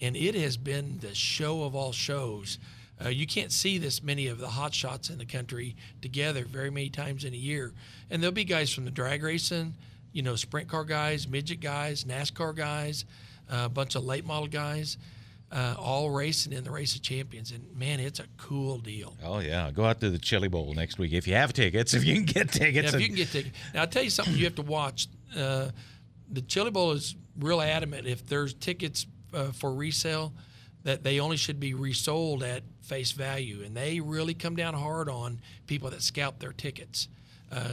and 0.00 0.16
it 0.16 0.34
has 0.34 0.56
been 0.56 0.98
the 1.00 1.14
show 1.14 1.62
of 1.62 1.74
all 1.74 1.92
shows. 1.92 2.58
Uh, 3.02 3.08
you 3.08 3.26
can't 3.26 3.50
see 3.50 3.78
this 3.78 4.02
many 4.02 4.26
of 4.26 4.38
the 4.38 4.48
hot 4.48 4.74
shots 4.74 5.08
in 5.08 5.16
the 5.16 5.24
country 5.24 5.74
together 6.02 6.44
very 6.44 6.70
many 6.70 6.90
times 6.90 7.24
in 7.24 7.32
a 7.32 7.36
year, 7.36 7.72
and 8.10 8.22
there'll 8.22 8.34
be 8.34 8.44
guys 8.44 8.70
from 8.72 8.84
the 8.84 8.90
drag 8.90 9.22
racing, 9.22 9.74
you 10.12 10.22
know, 10.22 10.36
sprint 10.36 10.68
car 10.68 10.84
guys, 10.84 11.26
midget 11.26 11.60
guys, 11.60 12.04
NASCAR 12.04 12.54
guys, 12.54 13.06
a 13.50 13.68
bunch 13.68 13.94
of 13.94 14.04
late 14.04 14.24
model 14.24 14.46
guys. 14.46 14.96
Uh, 15.52 15.74
all 15.80 16.10
racing 16.10 16.52
in 16.52 16.62
the 16.62 16.70
race 16.70 16.94
of 16.94 17.02
champions, 17.02 17.50
and 17.50 17.76
man, 17.76 17.98
it's 17.98 18.20
a 18.20 18.26
cool 18.36 18.78
deal. 18.78 19.16
Oh 19.24 19.40
yeah, 19.40 19.68
go 19.72 19.84
out 19.84 20.00
to 20.00 20.08
the 20.08 20.18
Chili 20.18 20.46
Bowl 20.46 20.72
next 20.74 20.96
week 20.96 21.12
if 21.12 21.26
you 21.26 21.34
have 21.34 21.52
tickets. 21.52 21.92
If 21.94 22.04
you 22.04 22.14
can 22.14 22.24
get 22.24 22.52
tickets, 22.52 22.92
Yeah, 22.92 22.96
if 22.96 23.00
you 23.00 23.08
can 23.08 23.16
get 23.16 23.32
tickets. 23.32 23.58
Now, 23.74 23.80
I'll 23.80 23.88
tell 23.88 24.04
you 24.04 24.10
something 24.10 24.36
you 24.36 24.44
have 24.44 24.54
to 24.54 24.62
watch. 24.62 25.08
Uh, 25.36 25.70
the 26.30 26.40
Chili 26.42 26.70
Bowl 26.70 26.92
is 26.92 27.16
real 27.36 27.60
adamant 27.60 28.06
if 28.06 28.24
there's 28.24 28.54
tickets 28.54 29.06
uh, 29.34 29.50
for 29.50 29.74
resale 29.74 30.32
that 30.84 31.02
they 31.02 31.18
only 31.18 31.36
should 31.36 31.58
be 31.58 31.74
resold 31.74 32.44
at 32.44 32.62
face 32.80 33.10
value. 33.12 33.62
And 33.64 33.76
they 33.76 33.98
really 33.98 34.34
come 34.34 34.54
down 34.54 34.74
hard 34.74 35.08
on 35.08 35.40
people 35.66 35.90
that 35.90 36.02
scalp 36.02 36.38
their 36.38 36.52
tickets. 36.52 37.08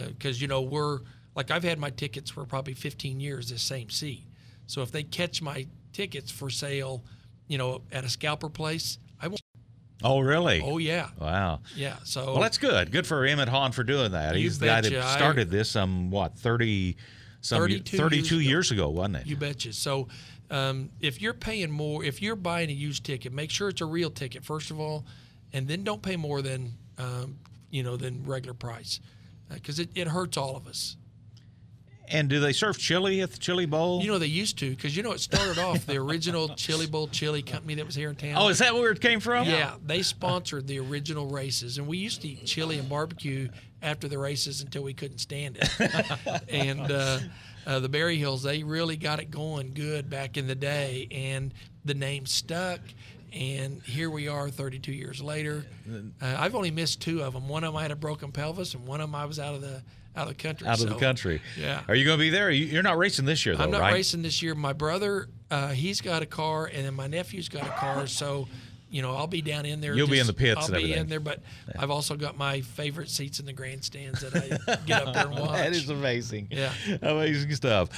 Because, 0.07 0.41
you 0.41 0.48
know, 0.48 0.62
we're 0.62 1.00
like 1.36 1.51
I've 1.51 1.63
had 1.63 1.77
my 1.77 1.91
tickets 1.91 2.31
for 2.31 2.43
probably 2.46 2.74
15 2.74 3.19
years, 3.19 3.50
this 3.50 3.62
same 3.62 3.91
seat. 3.91 4.24
So 4.67 4.81
if 4.81 4.91
they 4.91 5.03
catch 5.03 5.41
my 5.41 5.65
tickets 5.93 6.29
for 6.29 6.50
sale, 6.50 7.03
you 7.47 7.57
know, 7.57 7.81
at 7.91 8.03
a 8.03 8.09
scalper 8.09 8.50
place, 8.50 9.00
I 9.19 9.27
won't. 9.27 9.41
oh 10.03 10.19
really? 10.19 10.62
Oh, 10.63 10.77
yeah. 10.77 11.09
Wow. 11.19 11.62
Yeah. 11.75 11.95
So 12.03 12.33
Well, 12.33 12.41
that's 12.41 12.57
good. 12.57 12.91
Good 12.91 13.07
for 13.07 13.25
Emmett 13.25 13.50
Hahn 13.50 13.71
for 13.71 13.83
doing 13.83 14.12
that. 14.12 14.36
He's 14.36 14.59
the 14.59 14.67
guy 14.67 14.81
that 14.81 15.17
started 15.17 15.50
this. 15.50 15.75
Um, 15.75 16.12
what 16.12 16.38
thirty, 16.38 16.97
some 17.41 17.59
32 17.59 17.97
32 17.97 18.36
years 18.36 18.45
years 18.45 18.71
ago. 18.71 18.83
ago, 18.83 18.89
wasn't 18.89 19.17
it? 19.17 19.27
You 19.27 19.38
betcha. 19.38 19.74
So, 19.74 20.07
um, 20.51 20.89
if 21.00 21.21
you're 21.21 21.33
paying 21.33 21.71
more, 21.71 22.03
if 22.03 22.21
you're 22.21 22.36
buying 22.36 22.69
a 22.69 22.74
used 22.74 23.05
ticket, 23.05 23.33
make 23.33 23.50
sure 23.50 23.69
it's 23.69 23.81
a 23.81 23.86
real 23.86 24.09
ticket 24.09 24.43
first 24.43 24.69
of 24.71 24.79
all, 24.79 25.05
and 25.53 25.67
then 25.67 25.83
don't 25.83 26.01
pay 26.01 26.17
more 26.17 26.41
than 26.41 26.74
um, 26.97 27.38
you 27.69 27.83
know 27.83 27.95
than 27.95 28.24
regular 28.25 28.53
price, 28.53 29.00
because 29.50 29.79
it, 29.79 29.89
it 29.95 30.07
hurts 30.07 30.38
all 30.38 30.55
of 30.55 30.67
us. 30.67 30.97
And 32.09 32.29
do 32.29 32.39
they 32.39 32.53
serve 32.53 32.77
chili 32.77 33.21
at 33.21 33.31
the 33.31 33.37
Chili 33.37 33.65
Bowl? 33.65 34.01
You 34.01 34.11
know 34.11 34.19
they 34.19 34.27
used 34.27 34.57
to, 34.59 34.69
because 34.69 34.95
you 34.95 35.03
know 35.03 35.11
it 35.11 35.19
started 35.19 35.57
off 35.59 35.85
the 35.85 35.97
original 35.97 36.49
Chili 36.49 36.87
Bowl 36.87 37.07
chili 37.07 37.41
company 37.41 37.75
that 37.75 37.85
was 37.85 37.95
here 37.95 38.09
in 38.09 38.15
town. 38.15 38.35
oh, 38.37 38.49
is 38.49 38.59
that 38.59 38.73
where 38.73 38.91
it 38.91 39.01
came 39.01 39.19
from? 39.19 39.47
Yeah, 39.47 39.75
they 39.85 40.01
sponsored 40.01 40.67
the 40.67 40.79
original 40.79 41.27
races, 41.27 41.77
and 41.77 41.87
we 41.87 41.97
used 41.97 42.21
to 42.21 42.27
eat 42.27 42.45
chili 42.45 42.77
and 42.79 42.87
barbecue 42.89 43.49
after 43.81 44.07
the 44.07 44.17
races 44.17 44.61
until 44.61 44.83
we 44.83 44.93
couldn't 44.93 45.19
stand 45.19 45.57
it. 45.59 46.43
and 46.49 46.91
uh, 46.91 47.19
uh, 47.65 47.79
the 47.79 47.89
Berry 47.89 48.17
Hills, 48.17 48.43
they 48.43 48.63
really 48.63 48.97
got 48.97 49.19
it 49.19 49.29
going 49.29 49.73
good 49.73 50.09
back 50.09 50.37
in 50.37 50.47
the 50.47 50.55
day, 50.55 51.07
and 51.11 51.53
the 51.85 51.93
name 51.93 52.25
stuck. 52.25 52.79
And 53.38 53.84
here 53.84 54.10
we 54.10 54.27
are, 54.27 54.50
32 54.50 54.91
years 54.91 55.22
later. 55.22 55.63
Uh, 55.88 56.36
I've 56.39 56.56
only 56.56 56.72
missed 56.72 57.01
two 57.01 57.22
of 57.22 57.34
them. 57.34 57.48
One 57.48 57.63
of 57.63 57.74
them 57.74 57.77
I 57.77 57.84
had 57.84 57.91
a 57.91 57.96
broken 57.96 58.32
pelvis, 58.32 58.74
and 58.74 58.88
one 58.88 59.00
of 59.00 59.10
them 59.10 59.15
I 59.15 59.25
was 59.25 59.39
out 59.39 59.53
of 59.53 59.62
the 59.62 59.84
out 60.15 60.24
of 60.27 60.29
the 60.29 60.41
country. 60.44 60.67
Out 60.67 60.82
of 60.82 60.89
the 60.89 60.96
country. 60.96 61.41
Yeah. 61.60 61.82
Are 61.88 61.94
you 61.94 62.03
going 62.03 62.17
to 62.17 62.22
be 62.24 62.32
there? 62.32 62.50
You- 62.50 62.65
You're 62.65 62.82
not 62.82 62.98
racing 62.98 63.25
this 63.25 63.46
year, 63.46 63.56
though, 63.56 63.63
I'm 63.65 63.70
not 63.70 63.82
right? 63.82 63.94
racing 63.94 64.24
this 64.24 64.41
year. 64.41 64.56
My 64.56 64.74
brother, 64.74 65.27
uh, 65.51 65.67
he's 65.70 66.01
got 66.01 66.24
a 66.24 66.25
car, 66.25 66.65
and 66.65 66.88
then 66.88 66.96
my 66.96 67.06
nephew's 67.06 67.50
got 67.50 67.67
a 67.67 67.70
car. 67.70 68.08
So, 68.08 68.48
you 68.89 69.01
know, 69.01 69.15
I'll 69.15 69.27
be 69.27 69.41
down 69.41 69.65
in 69.65 69.82
there. 69.82 69.94
You'll 69.94 70.08
be 70.08 70.20
in 70.20 70.27
the 70.27 70.34
pits 70.34 70.62
I'll 70.62 70.67
be 70.70 70.75
everything. 70.75 71.01
in 71.01 71.08
there, 71.08 71.20
but 71.20 71.41
I've 71.77 71.91
also 71.91 72.15
got 72.15 72.38
my 72.38 72.62
favorite 72.62 73.10
seats 73.10 73.39
in 73.39 73.46
the 73.46 73.53
grandstands 73.53 74.22
that 74.22 74.36
I 74.36 74.75
get 74.86 75.08
up 75.08 75.13
there 75.13 75.27
and 75.27 75.39
watch. 75.39 75.58
That 75.58 75.74
is 75.74 75.89
amazing. 75.89 76.48
Yeah. 76.51 76.72
Amazing 77.01 77.53
stuff. 77.56 77.89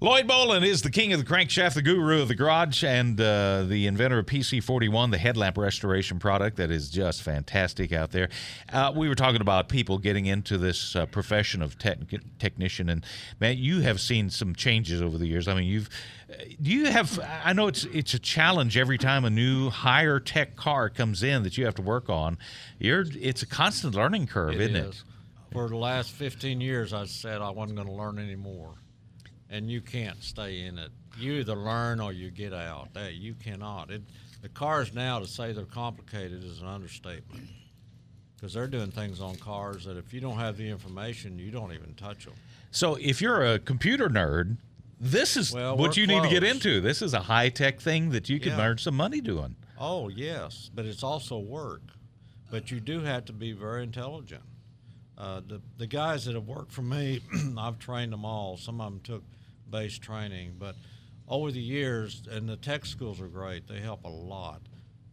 Lloyd 0.00 0.26
Bolin 0.26 0.64
is 0.64 0.82
the 0.82 0.90
king 0.90 1.12
of 1.12 1.20
the 1.20 1.26
crankshaft, 1.26 1.74
the 1.74 1.82
guru 1.82 2.22
of 2.22 2.28
the 2.28 2.34
garage, 2.34 2.82
and 2.82 3.20
uh, 3.20 3.64
the 3.64 3.86
inventor 3.86 4.18
of 4.18 4.26
PC41, 4.26 5.10
the 5.10 5.18
headlamp 5.18 5.58
restoration 5.58 6.18
product 6.18 6.56
that 6.56 6.70
is 6.70 6.88
just 6.88 7.22
fantastic 7.22 7.92
out 7.92 8.10
there. 8.12 8.28
Uh, 8.72 8.92
we 8.94 9.08
were 9.08 9.14
talking 9.14 9.40
about 9.40 9.68
people 9.68 9.98
getting 9.98 10.26
into 10.26 10.56
this 10.56 10.96
uh, 10.96 11.06
profession 11.06 11.62
of 11.62 11.78
tech 11.78 11.98
technician, 12.38 12.88
and 12.88 13.04
man, 13.40 13.58
you 13.58 13.80
have 13.80 14.00
seen 14.00 14.30
some 14.30 14.54
changes 14.54 15.02
over 15.02 15.18
the 15.18 15.26
years. 15.26 15.48
I 15.48 15.54
mean, 15.54 15.64
you've 15.64 15.90
do 16.60 16.70
you 16.70 16.86
have? 16.86 17.18
I 17.42 17.54
know 17.54 17.68
it's 17.68 17.84
it's 17.84 18.12
a 18.12 18.18
challenge 18.18 18.76
every 18.76 18.98
time 18.98 19.24
a 19.24 19.30
new 19.30 19.70
higher 19.70 20.20
tech 20.20 20.37
car 20.46 20.88
comes 20.88 21.22
in 21.22 21.42
that 21.42 21.56
you 21.58 21.64
have 21.64 21.74
to 21.76 21.82
work 21.82 22.08
on. 22.08 22.38
You're 22.78 23.04
it's 23.20 23.42
a 23.42 23.46
constant 23.46 23.94
learning 23.94 24.26
curve, 24.26 24.60
isn't 24.60 24.76
it? 24.76 25.02
For 25.52 25.68
the 25.68 25.76
last 25.76 26.10
15 26.12 26.60
years, 26.60 26.92
I 26.92 27.06
said 27.06 27.40
I 27.40 27.50
wasn't 27.50 27.76
going 27.76 27.88
to 27.88 27.94
learn 27.94 28.18
anymore. 28.18 28.74
And 29.50 29.70
you 29.70 29.80
can't 29.80 30.22
stay 30.22 30.66
in 30.66 30.76
it. 30.78 30.90
You 31.18 31.34
either 31.34 31.54
learn 31.56 32.00
or 32.00 32.12
you 32.12 32.30
get 32.30 32.52
out. 32.52 32.88
Hey, 32.94 33.12
you 33.12 33.34
cannot. 33.34 33.90
It, 33.90 34.02
the 34.42 34.50
cars 34.50 34.92
now, 34.92 35.18
to 35.18 35.26
say 35.26 35.52
they're 35.52 35.64
complicated 35.64 36.44
is 36.44 36.60
an 36.60 36.66
understatement. 36.68 37.44
Because 38.36 38.52
they're 38.52 38.66
doing 38.66 38.90
things 38.90 39.20
on 39.20 39.36
cars 39.36 39.84
that 39.86 39.96
if 39.96 40.12
you 40.12 40.20
don't 40.20 40.36
have 40.36 40.58
the 40.58 40.68
information, 40.68 41.38
you 41.38 41.50
don't 41.50 41.72
even 41.72 41.94
touch 41.94 42.26
them. 42.26 42.34
So 42.70 42.96
if 43.00 43.22
you're 43.22 43.42
a 43.54 43.58
computer 43.58 44.08
nerd, 44.08 44.58
this 45.00 45.36
is 45.36 45.52
Well, 45.52 45.76
what 45.76 45.96
you 45.96 46.06
need 46.06 46.22
to 46.22 46.28
get 46.28 46.44
into. 46.44 46.80
This 46.80 47.02
is 47.02 47.14
a 47.14 47.20
high 47.20 47.48
tech 47.48 47.80
thing 47.80 48.10
that 48.10 48.28
you 48.28 48.38
can 48.38 48.50
Yeah. 48.52 48.66
earn 48.66 48.78
some 48.78 48.96
money 48.96 49.20
doing. 49.20 49.56
Oh, 49.80 50.08
yes, 50.08 50.70
but 50.74 50.86
it's 50.86 51.02
also 51.02 51.38
work. 51.38 51.82
But 52.50 52.70
you 52.70 52.80
do 52.80 53.00
have 53.02 53.26
to 53.26 53.32
be 53.32 53.52
very 53.52 53.82
intelligent. 53.82 54.42
Uh, 55.16 55.40
the, 55.46 55.60
the 55.76 55.86
guys 55.86 56.24
that 56.24 56.34
have 56.34 56.46
worked 56.46 56.72
for 56.72 56.82
me, 56.82 57.20
I've 57.58 57.78
trained 57.78 58.12
them 58.12 58.24
all. 58.24 58.56
Some 58.56 58.80
of 58.80 58.90
them 58.90 59.00
took 59.02 59.22
base 59.70 59.98
training, 59.98 60.56
but 60.58 60.74
over 61.28 61.52
the 61.52 61.60
years, 61.60 62.22
and 62.30 62.48
the 62.48 62.56
tech 62.56 62.86
schools 62.86 63.20
are 63.20 63.28
great, 63.28 63.68
they 63.68 63.80
help 63.80 64.04
a 64.04 64.08
lot. 64.08 64.62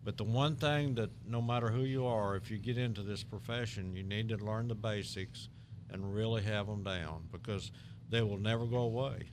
But 0.03 0.17
the 0.17 0.23
one 0.23 0.55
thing 0.55 0.95
that 0.95 1.09
no 1.27 1.41
matter 1.41 1.69
who 1.69 1.81
you 1.81 2.05
are, 2.05 2.35
if 2.35 2.49
you 2.49 2.57
get 2.57 2.77
into 2.77 3.01
this 3.01 3.23
profession, 3.23 3.95
you 3.95 4.03
need 4.03 4.29
to 4.29 4.37
learn 4.37 4.67
the 4.67 4.75
basics 4.75 5.49
and 5.89 6.13
really 6.13 6.43
have 6.43 6.67
them 6.67 6.83
down 6.83 7.23
because 7.31 7.71
they 8.09 8.21
will 8.21 8.37
never 8.37 8.65
go 8.65 8.81
away. 8.81 9.31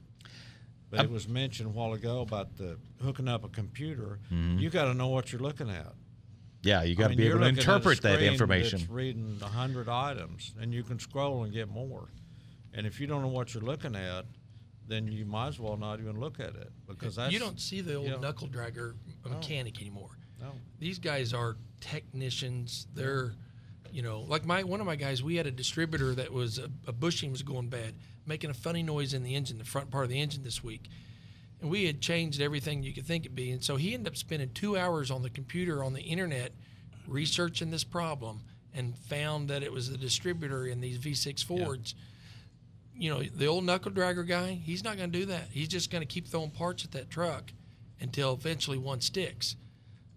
But 0.92 1.06
it 1.06 1.10
was 1.10 1.26
mentioned 1.26 1.68
a 1.68 1.72
while 1.72 1.94
ago 1.94 2.20
about 2.20 2.56
the 2.58 2.76
hooking 3.02 3.26
up 3.26 3.44
a 3.44 3.48
computer. 3.48 4.20
Mm-hmm. 4.30 4.58
You 4.58 4.68
got 4.68 4.84
to 4.84 4.94
know 4.94 5.08
what 5.08 5.32
you're 5.32 5.40
looking 5.40 5.70
at. 5.70 5.94
Yeah, 6.62 6.82
you 6.82 6.94
got 6.94 7.04
I 7.04 7.08
to 7.08 7.08
mean, 7.10 7.18
be 7.18 7.26
able 7.28 7.38
to 7.38 7.44
looking 7.46 7.58
at 7.58 7.66
a 7.66 7.72
interpret 7.72 8.02
that 8.02 8.22
information. 8.22 8.80
That's 8.80 8.90
reading 8.90 9.38
a 9.40 9.46
hundred 9.46 9.88
items, 9.88 10.54
and 10.60 10.72
you 10.72 10.82
can 10.82 10.98
scroll 10.98 11.44
and 11.44 11.52
get 11.52 11.70
more. 11.70 12.10
And 12.74 12.86
if 12.86 13.00
you 13.00 13.06
don't 13.06 13.22
know 13.22 13.28
what 13.28 13.54
you're 13.54 13.62
looking 13.62 13.96
at, 13.96 14.26
then 14.86 15.10
you 15.10 15.24
might 15.24 15.48
as 15.48 15.58
well 15.58 15.78
not 15.78 15.98
even 15.98 16.20
look 16.20 16.40
at 16.40 16.54
it 16.54 16.70
because 16.86 17.16
that's 17.16 17.32
you 17.32 17.38
don't 17.38 17.58
see 17.58 17.80
the 17.80 17.94
old 17.94 18.08
yeah. 18.08 18.16
knuckle 18.16 18.48
dragger 18.48 18.94
mechanic 19.26 19.80
anymore. 19.80 20.18
No. 20.40 20.52
These 20.78 20.98
guys 20.98 21.32
are 21.32 21.56
technicians. 21.80 22.86
They're, 22.94 23.32
you 23.90 24.02
know, 24.02 24.20
like 24.28 24.44
my 24.44 24.62
one 24.62 24.80
of 24.80 24.86
my 24.86 24.96
guys. 24.96 25.22
We 25.22 25.36
had 25.36 25.46
a 25.46 25.50
distributor 25.50 26.14
that 26.16 26.32
was 26.32 26.58
a, 26.58 26.68
a 26.86 26.92
bushing 26.92 27.30
was 27.30 27.42
going 27.42 27.68
bad, 27.68 27.94
making 28.26 28.50
a 28.50 28.54
funny 28.54 28.82
noise 28.82 29.14
in 29.14 29.22
the 29.22 29.34
engine, 29.34 29.58
the 29.58 29.64
front 29.64 29.90
part 29.90 30.04
of 30.04 30.10
the 30.10 30.20
engine 30.20 30.42
this 30.44 30.62
week, 30.62 30.88
and 31.60 31.70
we 31.70 31.86
had 31.86 32.00
changed 32.00 32.40
everything 32.40 32.82
you 32.82 32.92
could 32.92 33.06
think 33.06 33.24
it'd 33.24 33.34
be. 33.36 33.50
And 33.50 33.62
so 33.62 33.76
he 33.76 33.94
ended 33.94 34.08
up 34.12 34.16
spending 34.16 34.50
two 34.52 34.76
hours 34.76 35.10
on 35.10 35.22
the 35.22 35.30
computer 35.30 35.82
on 35.84 35.92
the 35.92 36.02
internet 36.02 36.52
researching 37.06 37.70
this 37.70 37.84
problem 37.84 38.40
and 38.74 38.96
found 38.96 39.48
that 39.48 39.62
it 39.62 39.72
was 39.72 39.90
the 39.90 39.98
distributor 39.98 40.66
in 40.66 40.80
these 40.80 40.98
V6 40.98 41.44
Fords. 41.44 41.94
You 42.94 43.10
know, 43.10 43.22
the 43.22 43.46
old 43.46 43.64
knuckle 43.64 43.90
dragger 43.90 44.26
guy, 44.26 44.52
he's 44.62 44.84
not 44.84 44.96
going 44.96 45.10
to 45.10 45.18
do 45.18 45.26
that. 45.26 45.48
He's 45.50 45.68
just 45.68 45.90
going 45.90 46.02
to 46.02 46.06
keep 46.06 46.28
throwing 46.28 46.50
parts 46.50 46.84
at 46.84 46.92
that 46.92 47.10
truck 47.10 47.52
until 48.00 48.32
eventually 48.34 48.78
one 48.78 49.00
sticks. 49.00 49.56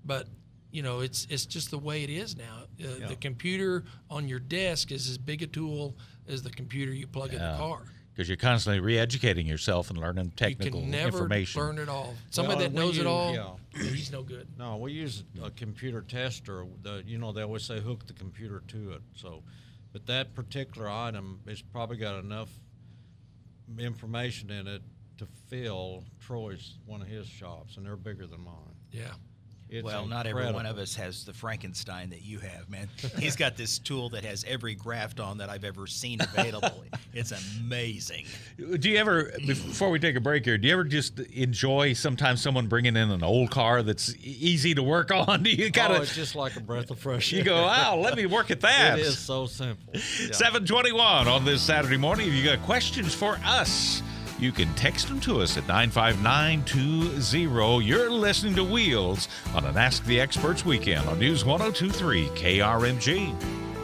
But 0.03 0.27
you 0.71 0.83
know, 0.83 1.00
it's 1.00 1.25
it's 1.29 1.45
just 1.45 1.71
the 1.71 1.77
way 1.77 2.03
it 2.03 2.09
is 2.09 2.35
now. 2.35 2.63
Uh, 2.83 3.07
The 3.07 3.15
computer 3.15 3.85
on 4.09 4.27
your 4.27 4.39
desk 4.39 4.91
is 4.91 5.09
as 5.09 5.17
big 5.17 5.41
a 5.41 5.47
tool 5.47 5.95
as 6.27 6.43
the 6.43 6.50
computer 6.50 6.91
you 6.91 7.07
plug 7.07 7.33
in 7.33 7.39
the 7.39 7.57
car. 7.57 7.83
Because 8.15 8.29
you're 8.29 8.38
constantly 8.38 8.79
re-educating 8.79 9.45
yourself 9.45 9.89
and 9.89 10.00
learning 10.00 10.31
technical 10.38 10.79
information. 10.79 10.88
You 10.88 10.98
can 11.00 11.03
never 11.05 11.17
information. 11.17 11.62
learn 11.62 11.79
it 11.79 11.89
all. 11.89 12.13
Somebody 12.29 12.60
Well, 12.60 12.69
that 12.69 12.72
we 12.74 12.79
knows 12.79 12.98
it 12.98 13.05
all, 13.05 13.34
yeah. 13.34 13.50
he's 13.91 14.10
no 14.10 14.24
good. 14.24 14.48
No, 14.57 14.77
we 14.77 14.93
use 14.93 15.25
a 15.43 15.50
computer 15.51 16.01
tester. 16.01 16.65
The, 16.81 17.03
you 17.05 17.17
know, 17.17 17.34
they 17.34 17.41
always 17.41 17.63
say 17.63 17.81
hook 17.81 18.07
the 18.07 18.13
computer 18.13 18.63
to 18.69 18.93
it. 18.93 19.01
So, 19.15 19.43
but 19.91 20.05
that 20.05 20.34
particular 20.34 20.89
item 20.89 21.41
has 21.45 21.62
probably 21.62 21.98
got 21.98 22.24
enough 22.24 22.50
information 23.77 24.50
in 24.50 24.67
it 24.67 24.81
to 25.17 25.27
fill 25.50 26.03
Troy's 26.19 26.77
one 26.86 27.01
of 27.01 27.07
his 27.07 27.27
shops, 27.27 27.75
and 27.75 27.86
they're 27.86 27.98
bigger 27.98 28.27
than 28.27 28.41
mine. 28.45 28.75
Yeah. 28.91 29.12
It's 29.69 29.84
well, 29.84 30.05
not 30.05 30.27
every 30.27 30.51
one 30.51 30.67
of 30.67 30.77
us 30.77 30.95
has 30.95 31.25
the 31.25 31.34
Frankenstein 31.34 32.12
that 32.12 32.22
you 32.22 32.38
have, 32.39 32.69
man. 32.69 32.88
He's 33.17 33.36
got 33.36 33.57
this 33.57 33.79
tool 33.79 34.10
that 34.10 34.24
has 34.24 34.45
every 34.48 34.75
graft 34.75 35.19
on 35.19 35.39
that 35.39 35.50
I've 35.50 35.63
ever 35.63 35.88
seen 35.88 36.22
available. 36.22 36.84
it's 37.13 37.31
amazing. 37.60 38.25
Do 38.57 38.89
you 38.89 38.98
ever, 38.98 39.31
before 39.48 39.89
we 39.89 39.98
take 40.00 40.15
a 40.15 40.19
break 40.19 40.45
here, 40.45 40.60
do 40.60 40.67
you 40.67 40.74
ever 40.74 40.84
just 40.84 41.19
enjoy 41.19 41.93
sometimes 41.93 42.41
someone 42.41 42.67
bringing 42.67 42.95
in 42.95 43.10
an 43.10 43.24
old 43.24 43.50
car 43.50 43.81
that's 43.81 44.13
easy 44.24 44.75
to 44.75 44.84
work 44.84 45.12
on? 45.12 45.43
Do 45.45 45.50
you 45.50 45.72
kind 45.72 45.93
oh, 45.93 45.98
of 45.98 46.03
it's 46.03 46.15
just 46.15 46.36
like 46.36 46.55
a 46.55 46.62
breath 46.62 46.91
of 46.91 47.00
fresh 47.00 47.34
air. 47.34 47.39
you 47.39 47.45
go, 47.45 47.63
wow, 47.63 47.98
let 47.98 48.15
me 48.15 48.25
work 48.27 48.51
at 48.51 48.62
that. 48.62 49.00
It 49.00 49.05
is 49.05 49.17
so 49.17 49.48
simple. 49.48 49.93
721 50.00 51.27
on 51.27 51.43
this 51.43 51.62
Saturday 51.62 51.98
morning. 51.98 52.27
If 52.27 52.34
you 52.34 52.43
got 52.43 52.62
questions 52.63 53.13
for 53.13 53.39
us, 53.43 54.01
you 54.39 54.51
can 54.51 54.74
text 54.75 55.08
them 55.08 55.20
to 55.22 55.42
us 55.42 55.58
at 55.58 55.68
95920. 55.68 57.86
You're 57.86 58.12
listening 58.12 58.56
to 58.56 58.63
Wheels 58.63 59.27
on 59.54 59.65
an 59.65 59.77
Ask 59.77 60.04
the 60.06 60.20
Experts 60.20 60.65
weekend 60.65 61.08
on 61.08 61.20
News 61.20 61.46
1023 61.46 62.30
KRMG. 62.30 63.75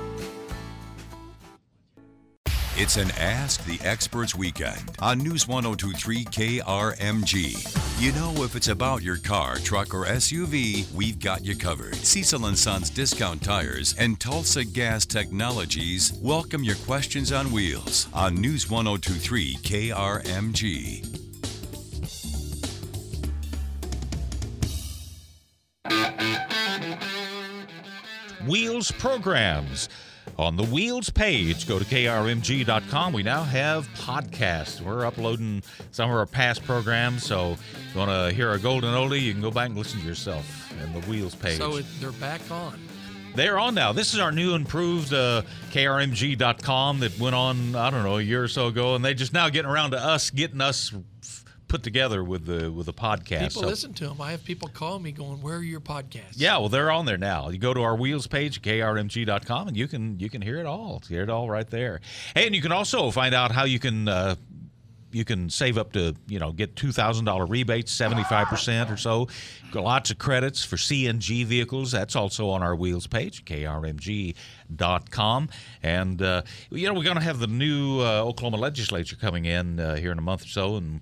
It's 2.78 2.96
an 2.96 3.12
Ask 3.20 3.66
the 3.66 3.82
Experts 3.86 4.34
weekend 4.34 4.96
on 5.00 5.18
News 5.18 5.46
1023 5.46 6.24
KRMG. 6.24 8.02
You 8.02 8.14
know, 8.14 8.44
if 8.46 8.56
it's 8.56 8.70
about 8.70 9.02
your 9.02 9.18
car, 9.18 9.58
truck, 9.58 9.94
or 9.94 10.06
SUV, 10.06 10.90
we've 10.94 11.20
got 11.20 11.44
you 11.44 11.58
covered. 11.58 11.96
Cecil 11.96 12.46
and 12.46 12.58
Sons 12.58 12.90
Discount 12.90 13.44
Tires 13.44 13.94
and 14.00 14.18
Tulsa 14.22 14.64
Gas 14.64 15.06
Technologies 15.06 16.14
welcome 16.22 16.64
your 16.64 16.78
questions 16.78 17.34
on 17.34 17.52
wheels 17.52 18.08
on 18.14 18.36
News 18.36 18.70
1023 18.70 19.56
KRMG. 19.56 21.18
Wheels 28.48 28.92
programs. 28.92 29.90
On 30.42 30.56
the 30.56 30.64
Wheels 30.64 31.12
page, 31.12 31.68
go 31.68 31.78
to 31.78 31.86
krmg.com. 31.86 33.14
We 33.14 33.22
now 33.22 33.44
have 33.44 33.88
podcasts. 33.90 34.82
We're 34.82 35.06
uploading 35.06 35.62
some 35.92 36.10
of 36.10 36.16
our 36.16 36.26
past 36.26 36.64
programs, 36.64 37.24
so 37.24 37.52
if 37.52 37.92
you 37.94 38.00
want 38.00 38.10
to 38.10 38.34
hear 38.34 38.52
a 38.52 38.58
golden 38.58 38.96
oldie, 38.96 39.22
you 39.22 39.34
can 39.34 39.42
go 39.44 39.52
back 39.52 39.70
and 39.70 39.78
listen 39.78 40.00
to 40.00 40.06
yourself 40.08 40.74
in 40.82 40.94
the 40.94 41.02
Wheels 41.02 41.36
page. 41.36 41.60
So 41.60 41.76
it, 41.76 41.86
they're 42.00 42.12
back 42.14 42.42
on. 42.50 42.80
They're 43.36 43.60
on 43.60 43.76
now. 43.76 43.92
This 43.94 44.16
is 44.16 44.20
our 44.20 44.32
new 44.32 44.56
improved 44.56 45.14
uh, 45.14 45.44
krmg.com 45.70 47.02
that 47.02 47.20
went 47.20 47.36
on, 47.36 47.76
I 47.76 47.92
don't 47.92 48.02
know, 48.02 48.18
a 48.18 48.22
year 48.24 48.44
or 48.44 48.48
so 48.48 48.66
ago, 48.66 48.96
and 48.96 49.06
they 49.06 49.14
just 49.14 49.34
now 49.34 49.48
getting 49.50 49.70
around 49.70 49.92
to 49.92 50.04
us, 50.04 50.32
getting 50.32 50.60
us 50.60 50.92
put 51.72 51.82
together 51.84 52.22
with 52.22 52.46
the 52.46 52.70
with 52.70 52.86
the 52.86 52.94
podcast. 52.94 53.40
People 53.50 53.62
So- 53.62 53.68
listen 53.68 53.94
to 53.94 54.10
them. 54.10 54.20
I 54.20 54.32
have 54.32 54.44
people 54.44 54.68
call 54.68 55.00
me 55.00 55.14
going, 55.14 55.42
"Where 55.42 55.56
are 55.56 55.64
your 55.64 55.80
podcasts?" 55.80 56.34
yeah, 56.36 56.58
well, 56.58 56.68
they're 56.68 56.92
on 56.92 57.06
there 57.06 57.18
now. 57.18 57.48
You 57.48 57.60
go 57.60 57.74
to 57.74 57.82
our 57.82 57.96
wheels 57.96 58.28
page, 58.28 58.62
krmg.com, 58.62 59.70
and 59.70 59.78
you 59.78 59.88
can 59.88 60.20
you 60.20 60.30
can 60.30 60.42
hear 60.42 60.60
it 60.60 60.66
all. 60.66 61.02
Hear 61.08 61.24
it 61.24 61.30
all 61.30 61.50
right 61.50 61.70
there. 61.70 62.02
Hey, 62.36 62.46
and 62.46 62.54
you 62.54 62.62
can 62.62 62.74
also 62.74 63.10
find 63.10 63.34
out 63.34 63.54
how 63.54 63.64
you 63.64 63.80
can 63.80 64.10
uh, 64.10 64.36
you 65.14 65.24
can 65.24 65.50
save 65.50 65.78
up 65.78 65.94
to 65.94 66.14
you 66.28 66.40
know 66.40 66.52
get 66.52 66.76
two 66.76 66.92
thousand 66.92 67.24
dollar 67.24 67.46
rebates, 67.46 67.94
seventy 67.94 68.24
five 68.26 68.48
percent 68.48 68.92
or 68.92 68.98
so. 68.98 69.30
Got 69.72 69.86
lots 69.86 70.12
of 70.12 70.18
credits 70.18 70.66
for 70.66 70.76
CNG 70.76 71.46
vehicles. 71.46 71.94
That's 71.94 72.18
also 72.18 72.50
on 72.50 72.62
our 72.64 72.76
wheels 72.76 73.08
page, 73.08 73.46
krmg.com. 73.46 74.36
And 75.84 76.22
uh, 76.22 76.42
you 76.70 76.86
know 76.88 76.94
we're 76.94 77.06
going 77.06 77.16
to 77.18 77.24
have 77.24 77.40
the 77.40 77.48
new 77.48 78.02
uh, 78.02 78.24
Oklahoma 78.26 78.58
legislature 78.58 79.16
coming 79.16 79.46
in 79.46 79.80
uh, 79.80 79.96
here 79.96 80.12
in 80.12 80.18
a 80.18 80.22
month 80.22 80.44
or 80.44 80.48
so, 80.50 80.76
and 80.76 81.00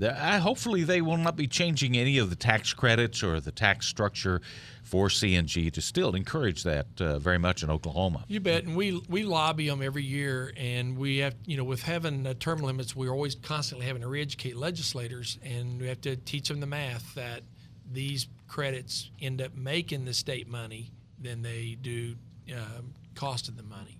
hopefully, 0.00 0.84
they 0.84 1.02
will 1.02 1.16
not 1.16 1.36
be 1.36 1.46
changing 1.46 1.96
any 1.96 2.18
of 2.18 2.30
the 2.30 2.36
tax 2.36 2.72
credits 2.72 3.22
or 3.22 3.40
the 3.40 3.52
tax 3.52 3.86
structure 3.86 4.40
for 4.82 5.08
CNG 5.08 5.72
to 5.72 5.80
still 5.80 6.14
encourage 6.14 6.64
that 6.64 6.86
uh, 7.00 7.18
very 7.18 7.38
much 7.38 7.62
in 7.62 7.70
Oklahoma. 7.70 8.24
You 8.28 8.40
bet, 8.40 8.64
and 8.64 8.76
we 8.76 9.00
we 9.08 9.22
lobby 9.22 9.68
them 9.68 9.82
every 9.82 10.02
year, 10.02 10.52
and 10.56 10.98
we 10.98 11.18
have 11.18 11.34
you 11.46 11.56
know 11.56 11.64
with 11.64 11.82
having 11.82 12.26
uh, 12.26 12.34
term 12.34 12.58
limits, 12.60 12.94
we're 12.94 13.12
always 13.12 13.34
constantly 13.34 13.86
having 13.86 14.02
to 14.02 14.08
re-educate 14.08 14.56
legislators, 14.56 15.38
and 15.42 15.80
we 15.80 15.88
have 15.88 16.00
to 16.02 16.16
teach 16.16 16.48
them 16.48 16.60
the 16.60 16.66
math 16.66 17.14
that 17.14 17.42
these 17.90 18.28
credits 18.48 19.10
end 19.20 19.40
up 19.40 19.54
making 19.54 20.04
the 20.04 20.14
state 20.14 20.48
money 20.48 20.92
than 21.18 21.42
they 21.42 21.76
do 21.80 22.16
um, 22.52 22.94
costing 23.14 23.56
the 23.56 23.62
money. 23.62 23.98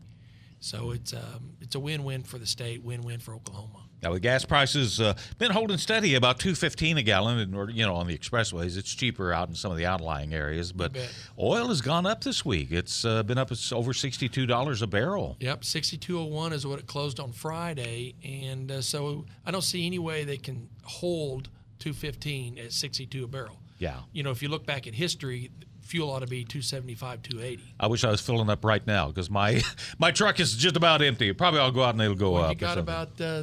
So 0.61 0.91
it's 0.91 1.13
um, 1.13 1.57
it's 1.61 1.75
a 1.75 1.81
win-win 1.81 2.23
for 2.23 2.39
the 2.39 2.47
state, 2.47 2.83
win-win 2.83 3.21
for 3.21 3.35
Oklahoma. 3.35 3.85
Now, 4.03 4.13
the 4.13 4.21
gas 4.21 4.45
prices 4.45 5.01
uh, 5.01 5.15
been 5.39 5.53
holding 5.53 5.79
steady 5.79 6.15
about 6.17 6.39
two 6.41 6.55
fifteen 6.55 6.99
a 6.99 7.03
gallon, 7.03 7.39
and 7.39 7.75
you 7.77 7.87
know 7.87 7.95
on 7.95 8.07
the 8.09 8.19
expressways. 8.19 8.77
It's 8.77 8.93
cheaper 8.95 9.33
out 9.33 9.49
in 9.49 9.55
some 9.55 9.71
of 9.71 9.77
the 9.79 9.87
outlying 9.87 10.35
areas, 10.35 10.73
but 10.73 10.97
oil 11.39 11.69
has 11.69 11.81
gone 11.81 12.05
up 12.05 12.25
this 12.25 12.45
week. 12.45 12.73
It's 12.73 13.05
uh, 13.05 13.23
been 13.23 13.39
up 13.39 13.53
it's 13.53 13.73
over 13.73 13.93
sixty 13.93 14.29
two 14.29 14.45
dollars 14.47 14.83
a 14.83 14.87
barrel. 14.87 15.37
Yep, 15.41 15.65
6201 15.65 16.53
is 16.53 16.67
what 16.67 16.79
it 16.81 16.87
closed 16.87 17.21
on 17.21 17.33
Friday, 17.33 18.15
and 18.25 18.73
uh, 18.73 18.81
so 18.83 19.25
I 19.47 19.51
don't 19.53 19.63
see 19.63 19.87
any 19.87 19.99
way 19.99 20.25
they 20.25 20.37
can 20.37 20.69
hold 20.83 21.49
215 21.79 22.59
at 22.59 22.73
62 22.73 23.25
a 23.25 23.27
barrel. 23.29 23.59
Yeah. 23.79 24.01
You 24.13 24.23
know, 24.23 24.31
if 24.31 24.43
you 24.43 24.49
look 24.49 24.65
back 24.67 24.87
at 24.87 24.95
history, 24.95 25.51
fuel 25.81 26.11
ought 26.11 26.21
to 26.21 26.27
be 26.27 26.45
275, 26.45 27.23
280. 27.23 27.75
I 27.81 27.87
wish 27.89 28.05
I 28.05 28.11
was 28.11 28.21
filling 28.21 28.49
up 28.49 28.65
right 28.65 28.87
now 28.87 29.09
because 29.09 29.29
my 29.31 29.61
my 29.99 30.11
truck 30.11 30.39
is 30.41 30.57
just 30.57 30.77
about 30.77 31.03
empty. 31.03 31.33
Probably 31.33 31.61
I'll 31.61 31.71
go 31.73 31.83
out 31.83 31.95
and 31.95 32.03
it'll 32.03 32.15
go 32.15 32.33
Well, 32.33 32.45
up. 32.45 32.51
you 32.51 32.57
got 32.57 32.79
about 32.79 33.21
uh, 33.21 33.43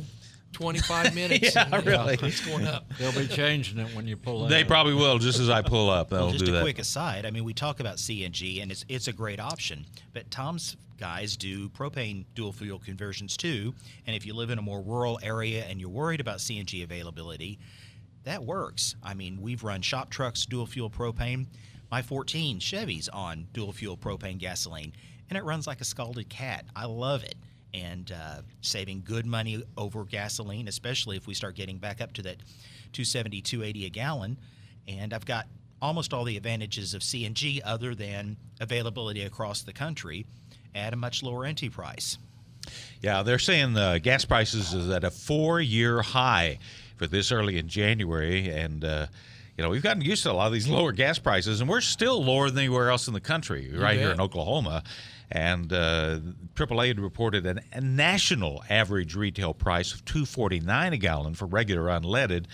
25 0.54 1.14
minutes. 1.16 1.56
Yeah, 1.56 1.66
and, 1.66 1.74
uh, 1.76 1.82
really. 1.86 2.18
It's 2.22 2.46
going 2.46 2.66
up. 2.66 2.86
They'll 2.98 3.12
be 3.12 3.28
changing 3.28 3.78
it 3.80 3.96
when 3.96 4.08
you 4.08 4.18
pull 4.18 4.44
in. 4.46 4.50
They 4.50 4.64
probably 4.64 4.94
will 4.94 5.18
just 5.20 5.40
as 5.40 5.50
I 5.50 5.62
pull 5.62 5.90
up. 5.90 6.10
They'll 6.10 6.22
Well, 6.28 6.32
just 6.32 6.46
do 6.46 6.52
a 6.52 6.56
that. 6.56 6.62
quick 6.64 6.80
aside. 6.80 7.26
I 7.26 7.32
mean, 7.32 7.44
we 7.44 7.54
talk 7.54 7.80
about 7.80 7.98
CNG, 7.98 8.62
and 8.62 8.72
it's 8.72 8.86
it's 8.90 9.08
a 9.08 9.14
great 9.14 9.40
option. 9.40 9.86
But 10.14 10.30
Tom's 10.32 10.76
guys 10.98 11.38
do 11.38 11.70
propane 11.70 12.26
dual 12.36 12.52
fuel 12.52 12.78
conversions 12.80 13.38
too. 13.38 13.74
And 14.06 14.16
if 14.16 14.26
you 14.26 14.34
live 14.34 14.50
in 14.50 14.58
a 14.58 14.62
more 14.62 14.82
rural 14.82 15.18
area 15.24 15.64
and 15.66 15.80
you're 15.80 15.90
worried 15.90 16.20
about 16.20 16.40
CNG 16.40 16.84
availability, 16.84 17.58
that 18.24 18.44
works. 18.44 18.96
I 19.02 19.14
mean, 19.14 19.42
we've 19.42 19.64
run 19.64 19.82
shop 19.82 20.10
trucks 20.10 20.46
dual 20.46 20.66
fuel 20.66 20.90
propane. 20.90 21.46
My 21.90 22.02
14 22.02 22.60
Chevy's 22.60 23.08
on 23.10 23.48
dual 23.54 23.72
fuel 23.72 23.98
propane 23.98 24.38
gasoline, 24.38 24.92
and 25.30 25.38
it 25.38 25.44
runs 25.44 25.66
like 25.68 25.80
a 25.82 25.86
scalded 25.86 26.28
cat. 26.30 26.66
I 26.76 26.86
love 26.86 27.24
it. 27.24 27.36
And 27.74 28.12
uh, 28.12 28.42
saving 28.62 29.04
good 29.06 29.28
money 29.28 29.64
over 29.78 30.04
gasoline, 30.04 30.68
especially 30.68 31.18
if 31.18 31.28
we 31.28 31.36
start 31.36 31.56
getting 31.56 31.78
back 31.78 32.02
up 32.02 32.14
to 32.14 32.24
that 32.24 32.38
270, 32.94 33.42
280 33.42 33.86
a 33.86 33.90
gallon. 33.90 34.38
And 34.88 35.14
I've 35.14 35.26
got 35.26 35.46
almost 35.82 36.14
all 36.14 36.24
the 36.24 36.36
advantages 36.38 36.94
of 36.94 37.02
CNG 37.02 37.62
other 37.64 37.96
than 37.96 38.38
availability 38.60 39.24
across 39.24 39.62
the 39.62 39.74
country 39.74 40.26
at 40.76 40.94
a 40.94 40.96
much 40.96 41.24
lower 41.24 41.46
entry 41.46 41.70
price. 41.70 42.18
Yeah, 43.02 43.24
they're 43.24 43.40
saying 43.40 43.74
the 43.74 44.00
gas 44.02 44.26
prices 44.26 44.74
is 44.74 44.90
at 44.90 45.04
a 45.04 45.12
four-year 45.12 46.02
high 46.02 46.60
for 46.98 47.08
this 47.08 47.32
early 47.32 47.58
in 47.58 47.68
January, 47.68 48.50
and 48.50 48.84
uh, 48.84 49.08
you 49.58 49.64
know 49.64 49.70
we've 49.70 49.82
gotten 49.82 50.02
used 50.02 50.24
to 50.24 50.32
a 50.32 50.34
lot 50.34 50.48
of 50.48 50.54
these 50.54 50.68
lower 50.68 50.92
gas 50.92 51.18
prices, 51.18 51.62
and 51.62 51.70
we're 51.70 51.82
still 51.82 52.24
lower 52.24 52.50
than 52.50 52.60
anywhere 52.60 52.90
else 52.90 53.08
in 53.08 53.14
the 53.14 53.22
country, 53.22 53.72
right 53.74 53.98
here 53.98 54.12
in 54.12 54.20
Oklahoma. 54.20 54.84
And 55.32 55.72
uh, 55.72 56.20
AAA 56.56 56.88
had 56.88 57.00
reported 57.00 57.46
an, 57.46 57.60
a 57.72 57.82
national 57.82 58.64
average 58.70 59.16
retail 59.16 59.54
price 59.54 59.94
of 59.94 60.04
two 60.06 60.26
forty-nine 60.26 60.94
a 60.94 60.98
gallon 60.98 61.36
for 61.36 61.46
regular 61.46 61.84
unleaded, 61.84 62.46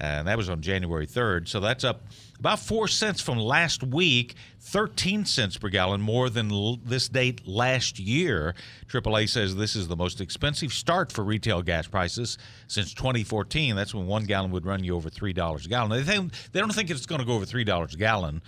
and 0.00 0.26
that 0.26 0.36
was 0.38 0.48
on 0.48 0.62
January 0.62 1.06
third. 1.06 1.48
So 1.48 1.60
that's 1.60 1.84
up 1.84 2.02
about 2.38 2.58
four 2.58 2.88
cents 2.88 3.20
from 3.20 3.38
last 3.38 3.82
week, 3.82 4.34
13 4.60 5.24
cents 5.24 5.56
per 5.56 5.68
gallon 5.68 6.00
more 6.00 6.28
than 6.28 6.50
l- 6.50 6.78
this 6.84 7.08
date 7.08 7.46
last 7.46 7.98
year. 7.98 8.54
AAA 8.88 9.28
says 9.28 9.54
this 9.54 9.76
is 9.76 9.86
the 9.88 9.96
most 9.96 10.20
expensive 10.20 10.72
start 10.72 11.12
for 11.12 11.22
retail 11.22 11.62
gas 11.62 11.86
prices 11.86 12.38
since 12.66 12.92
2014. 12.92 13.76
That's 13.76 13.94
when 13.94 14.06
one 14.06 14.24
gallon 14.24 14.50
would 14.50 14.66
run 14.66 14.82
you 14.82 14.96
over 14.96 15.10
$3 15.10 15.30
a 15.64 15.68
gallon. 15.68 15.90
They, 15.90 16.02
think, 16.02 16.32
they 16.52 16.60
don't 16.60 16.74
think 16.74 16.90
it's 16.90 17.06
going 17.06 17.20
to 17.20 17.26
go 17.26 17.34
over 17.34 17.46
$3 17.46 17.94
a 17.94 17.96
gallon, 17.96 18.42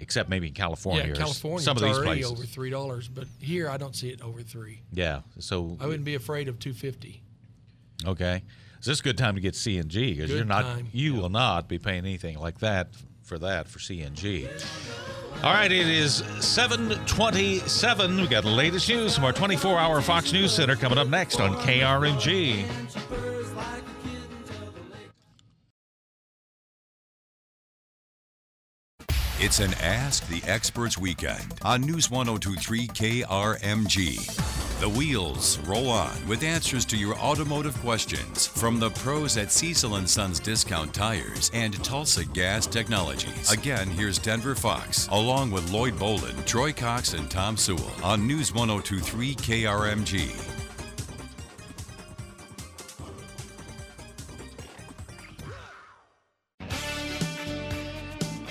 except 0.00 0.28
maybe 0.28 0.48
in 0.48 0.54
California. 0.54 1.06
Yeah, 1.06 1.14
California, 1.14 1.60
some 1.60 1.76
of 1.76 1.82
these 1.82 1.96
already 1.96 2.22
places. 2.22 2.32
over 2.32 2.42
three 2.44 2.70
dollars, 2.70 3.08
but 3.08 3.26
here 3.40 3.68
I 3.70 3.76
don't 3.76 3.94
see 3.94 4.08
it 4.08 4.20
over 4.22 4.42
three. 4.42 4.80
Yeah, 4.92 5.20
so 5.38 5.76
I 5.80 5.86
wouldn't 5.86 6.04
be 6.04 6.14
afraid 6.14 6.48
of 6.48 6.58
250. 6.58 7.22
Okay. 8.06 8.42
Is 8.80 8.86
this 8.86 9.00
a 9.00 9.02
good 9.02 9.18
time 9.18 9.34
to 9.34 9.42
get 9.42 9.52
CNG? 9.52 10.16
Because 10.16 10.30
you're 10.30 10.44
not, 10.44 10.62
time, 10.62 10.88
you 10.90 11.12
will 11.14 11.28
not 11.28 11.68
be 11.68 11.78
paying 11.78 11.98
anything 11.98 12.38
like 12.38 12.60
that 12.60 12.88
for 13.22 13.38
that 13.38 13.68
for 13.68 13.78
CNG. 13.78 14.48
All 15.42 15.52
right, 15.52 15.70
it 15.70 15.86
is 15.86 16.24
727. 16.40 18.16
We 18.16 18.26
got 18.26 18.44
the 18.44 18.50
latest 18.50 18.88
news 18.88 19.14
from 19.14 19.24
our 19.24 19.32
24-hour 19.34 20.00
Fox 20.00 20.32
News 20.32 20.52
Center 20.54 20.76
coming 20.76 20.96
up 20.98 21.08
next 21.08 21.40
on 21.40 21.54
KRMG. 21.56 22.64
It's 29.42 29.58
an 29.58 29.72
Ask 29.80 30.28
the 30.28 30.42
Experts 30.46 30.98
weekend 30.98 31.54
on 31.62 31.80
News 31.80 32.10
1023 32.10 32.88
KRMG. 32.88 34.80
The 34.80 34.88
wheels 34.90 35.58
roll 35.60 35.88
on 35.88 36.14
with 36.28 36.42
answers 36.42 36.84
to 36.84 36.96
your 36.98 37.16
automotive 37.16 37.74
questions 37.80 38.46
from 38.46 38.78
the 38.78 38.90
pros 38.90 39.38
at 39.38 39.50
Cecil 39.50 39.94
and 39.94 40.08
Sons 40.08 40.40
Discount 40.40 40.92
Tires 40.92 41.50
and 41.54 41.82
Tulsa 41.82 42.26
Gas 42.26 42.66
Technologies. 42.66 43.50
Again, 43.50 43.88
here's 43.88 44.18
Denver 44.18 44.54
Fox, 44.54 45.08
along 45.08 45.52
with 45.52 45.70
Lloyd 45.70 45.94
Bolin, 45.94 46.44
Troy 46.44 46.70
Cox, 46.70 47.14
and 47.14 47.30
Tom 47.30 47.56
Sewell 47.56 47.94
on 48.04 48.26
News 48.26 48.52
1023 48.52 49.36
KRMG. 49.36 50.59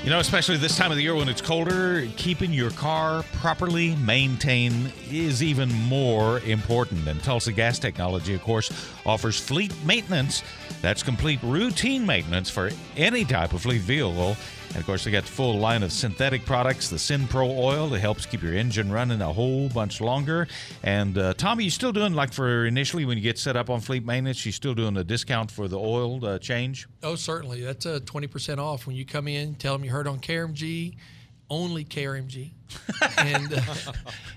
You 0.02 0.10
know, 0.10 0.20
especially 0.20 0.56
this 0.56 0.78
time 0.78 0.92
of 0.92 0.98
the 0.98 1.04
year 1.04 1.14
when 1.14 1.28
it's 1.28 1.42
colder, 1.42 2.08
keeping 2.16 2.54
your 2.54 2.72
car 2.72 3.24
properly 3.34 3.98
maintained 3.98 4.94
is 5.12 5.44
even 5.44 5.70
more 5.74 6.40
important. 6.40 7.06
And 7.06 7.22
Tulsa 7.22 7.52
Gas 7.52 7.80
Technology, 7.80 8.34
of 8.34 8.42
course, 8.42 8.70
offers 9.10 9.40
fleet 9.40 9.74
maintenance 9.84 10.44
that's 10.82 11.04
complete 11.04 11.42
routine 11.44 12.06
maintenance 12.06 12.50
for 12.50 12.72
any 12.96 13.26
type 13.26 13.54
of 13.54 13.62
fleet 13.62 13.82
vehicle. 13.82 14.38
And 14.70 14.78
of 14.78 14.86
course, 14.86 15.04
they 15.04 15.12
got 15.12 15.24
the 15.24 15.32
full 15.32 15.58
line 15.58 15.84
of 15.84 15.92
synthetic 15.92 16.46
products, 16.46 16.90
the 16.90 16.96
SynPro 16.96 17.58
oil 17.58 17.90
that 17.90 18.00
helps 18.00 18.26
keep 18.26 18.42
your 18.44 18.54
engine 18.54 18.92
running 18.92 19.20
a 19.20 19.34
whole 19.34 19.68
bunch 19.70 20.00
longer. 20.00 20.48
And 20.84 21.18
uh, 21.18 21.34
Tommy, 21.34 21.66
you 21.66 21.70
still 21.70 21.92
doing 21.92 22.14
like 22.14 22.32
for 22.32 22.66
initially 22.66 23.04
when 23.04 23.18
you 23.18 23.24
get 23.24 23.40
set 23.40 23.58
up 23.58 23.70
on 23.70 23.82
fleet 23.82 24.06
maintenance, 24.06 24.46
you 24.46 24.52
still 24.52 24.76
doing 24.76 24.96
a 24.96 25.04
discount 25.04 25.52
for 25.52 25.68
the 25.68 25.78
oil 25.78 26.24
uh, 26.24 26.38
change? 26.38 26.88
Oh, 27.04 27.16
certainly. 27.16 27.62
That's 27.62 27.86
a 27.86 28.00
20% 28.00 28.60
off 28.60 28.86
when 28.86 28.96
you 28.96 29.06
come 29.06 29.28
in, 29.28 29.56
tell 29.56 29.74
them 29.74 29.84
you 29.84 29.90
heard 29.90 30.08
on 30.08 30.20
KRMG, 30.20 30.96
only 31.50 31.86
KRMG. 31.86 32.52
and 33.18 33.54
uh, 33.54 33.62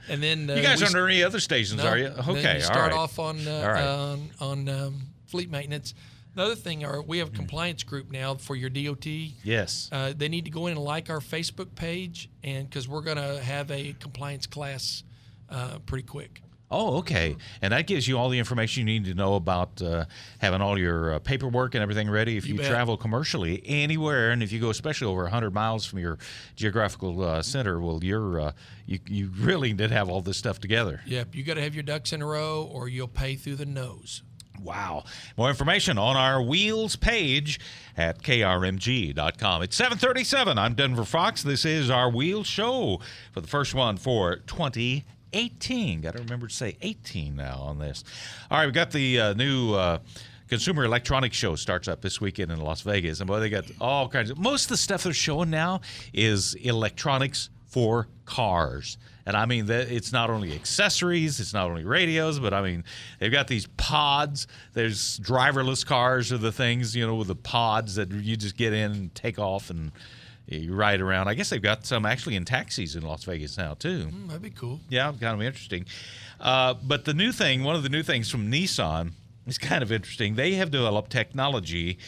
and 0.08 0.22
then 0.22 0.48
uh, 0.48 0.54
you 0.54 0.62
guys 0.62 0.82
aren't 0.82 0.94
on 0.94 1.08
any 1.10 1.22
other 1.22 1.40
stations, 1.40 1.82
No. 1.82 1.88
are 1.90 1.98
you? 1.98 2.08
Then 2.08 2.28
Okay, 2.30 2.42
you 2.54 2.58
all 2.58 2.60
start 2.60 2.92
right. 2.92 2.98
off 2.98 3.18
on 3.18 3.46
uh, 3.46 3.50
All 3.50 3.68
right. 3.68 3.84
on, 3.84 4.30
on 4.40 4.68
um, 4.68 5.00
fleet 5.26 5.50
maintenance. 5.50 5.94
Another 6.34 6.54
thing, 6.54 6.82
are 6.82 7.02
we 7.02 7.18
have 7.18 7.28
a 7.28 7.36
compliance 7.36 7.82
group 7.82 8.10
now 8.10 8.34
for 8.36 8.56
your 8.56 8.70
DOT. 8.70 9.04
Yes. 9.44 9.90
Uh, 9.92 10.14
they 10.16 10.28
need 10.30 10.46
to 10.46 10.50
go 10.50 10.66
in 10.66 10.76
and 10.78 10.82
like 10.82 11.10
our 11.10 11.20
Facebook 11.20 11.74
page, 11.74 12.30
and 12.42 12.68
because 12.68 12.88
we're 12.88 13.02
going 13.02 13.18
to 13.18 13.42
have 13.42 13.70
a 13.70 13.94
compliance 14.00 14.46
class 14.46 15.02
uh, 15.50 15.78
pretty 15.84 16.06
quick. 16.06 16.40
Oh, 16.72 16.96
okay. 16.98 17.36
And 17.60 17.72
that 17.72 17.86
gives 17.86 18.08
you 18.08 18.18
all 18.18 18.30
the 18.30 18.38
information 18.38 18.86
you 18.86 18.98
need 18.98 19.04
to 19.04 19.14
know 19.14 19.34
about 19.34 19.80
uh, 19.82 20.06
having 20.38 20.62
all 20.62 20.78
your 20.78 21.14
uh, 21.14 21.18
paperwork 21.18 21.74
and 21.74 21.82
everything 21.82 22.08
ready 22.08 22.36
if 22.38 22.46
you, 22.46 22.54
You 22.56 22.62
travel 22.62 22.96
commercially 22.96 23.62
anywhere, 23.66 24.30
and 24.30 24.42
if 24.42 24.50
you 24.50 24.58
go 24.58 24.70
especially 24.70 25.06
over 25.06 25.22
100 25.22 25.52
miles 25.52 25.84
from 25.84 25.98
your 25.98 26.18
geographical 26.56 27.22
uh, 27.22 27.42
center. 27.42 27.80
Well, 27.80 28.00
you're 28.02 28.40
uh, 28.40 28.52
you 28.86 28.98
you 29.06 29.30
really 29.38 29.72
did 29.74 29.90
have 29.90 30.08
all 30.08 30.22
this 30.22 30.38
stuff 30.38 30.58
together. 30.58 31.02
Yep, 31.06 31.34
you 31.34 31.42
got 31.42 31.54
to 31.54 31.62
have 31.62 31.74
your 31.74 31.82
ducks 31.82 32.12
in 32.12 32.22
a 32.22 32.26
row, 32.26 32.68
or 32.72 32.88
you'll 32.88 33.06
pay 33.08 33.36
through 33.36 33.56
the 33.56 33.66
nose. 33.66 34.22
Wow. 34.62 35.04
More 35.36 35.48
information 35.48 35.98
on 35.98 36.16
our 36.16 36.40
Wheels 36.40 36.94
page 36.96 37.58
at 37.96 38.22
krmg.com. 38.22 39.62
It's 39.62 39.76
737. 39.76 40.58
I'm 40.58 40.74
Denver 40.74 41.04
Fox. 41.04 41.42
This 41.42 41.64
is 41.64 41.90
our 41.90 42.08
Wheels 42.08 42.46
show 42.46 43.00
for 43.32 43.40
the 43.40 43.48
first 43.48 43.74
one 43.74 43.96
for 43.96 44.36
2018. 45.32 46.00
Got 46.00 46.16
to 46.16 46.22
remember 46.22 46.46
to 46.46 46.54
say 46.54 46.76
18 46.82 47.36
now 47.36 47.58
on 47.60 47.78
this. 47.78 48.04
All 48.50 48.58
right, 48.58 48.66
we 48.66 48.72
got 48.72 48.90
the 48.90 49.20
uh, 49.20 49.34
new 49.34 49.74
uh, 49.74 49.98
Consumer 50.48 50.84
Electronics 50.84 51.36
Show 51.36 51.56
starts 51.56 51.88
up 51.88 52.02
this 52.02 52.20
weekend 52.20 52.52
in 52.52 52.60
Las 52.60 52.82
Vegas. 52.82 53.20
And 53.20 53.28
boy, 53.28 53.40
they 53.40 53.48
got 53.48 53.64
all 53.80 54.08
kinds 54.08 54.30
of 54.30 54.38
most 54.38 54.64
of 54.64 54.68
the 54.70 54.76
stuff 54.76 55.02
they're 55.02 55.12
showing 55.12 55.50
now 55.50 55.80
is 56.12 56.54
electronics 56.56 57.50
for 57.66 58.08
cars. 58.26 58.98
And 59.24 59.36
I 59.36 59.46
mean, 59.46 59.70
it's 59.70 60.12
not 60.12 60.30
only 60.30 60.52
accessories, 60.52 61.38
it's 61.38 61.54
not 61.54 61.70
only 61.70 61.84
radios, 61.84 62.40
but 62.40 62.52
I 62.52 62.60
mean, 62.60 62.84
they've 63.18 63.30
got 63.30 63.46
these 63.46 63.68
pods. 63.76 64.48
There's 64.72 65.20
driverless 65.20 65.86
cars 65.86 66.32
are 66.32 66.38
the 66.38 66.50
things, 66.50 66.96
you 66.96 67.06
know, 67.06 67.14
with 67.14 67.28
the 67.28 67.36
pods 67.36 67.94
that 67.94 68.10
you 68.10 68.36
just 68.36 68.56
get 68.56 68.72
in 68.72 68.90
and 68.90 69.14
take 69.14 69.38
off 69.38 69.70
and 69.70 69.92
you 70.46 70.74
ride 70.74 71.00
around. 71.00 71.28
I 71.28 71.34
guess 71.34 71.50
they've 71.50 71.62
got 71.62 71.86
some 71.86 72.04
actually 72.04 72.36
in 72.36 72.44
taxis 72.44 72.96
in 72.96 73.02
Las 73.02 73.24
Vegas 73.24 73.56
now, 73.56 73.74
too. 73.74 74.04
Hmm, 74.04 74.26
that'd 74.28 74.42
be 74.42 74.50
cool. 74.50 74.80
Yeah, 74.88 75.12
kind 75.12 75.34
of 75.34 75.42
interesting. 75.42 75.86
Uh, 76.40 76.74
but 76.74 77.04
the 77.04 77.14
new 77.14 77.32
thing, 77.32 77.62
one 77.62 77.76
of 77.76 77.82
the 77.82 77.88
new 77.88 78.02
things 78.02 78.30
from 78.30 78.50
Nissan 78.50 79.12
is 79.46 79.58
kind 79.58 79.82
of 79.82 79.92
interesting. 79.92 80.34
They 80.34 80.54
have 80.54 80.70
developed 80.70 81.10
technology 81.10 81.98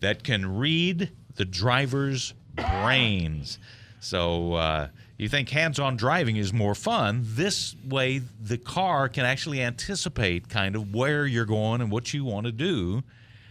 that 0.00 0.22
can 0.22 0.56
read 0.56 1.10
the 1.36 1.44
driver's 1.44 2.34
brains. 2.54 3.58
So 4.00 4.54
uh, 4.54 4.88
you 5.16 5.28
think 5.28 5.48
hands-on 5.48 5.96
driving 5.96 6.36
is 6.36 6.52
more 6.52 6.74
fun? 6.74 7.22
This 7.24 7.74
way, 7.86 8.18
the 8.18 8.58
car 8.58 9.08
can 9.08 9.24
actually 9.24 9.62
anticipate 9.62 10.48
kind 10.48 10.76
of 10.76 10.94
where 10.94 11.26
you're 11.26 11.44
going 11.44 11.80
and 11.80 11.90
what 11.90 12.12
you 12.12 12.24
want 12.24 12.46
to 12.46 12.52
do. 12.52 13.02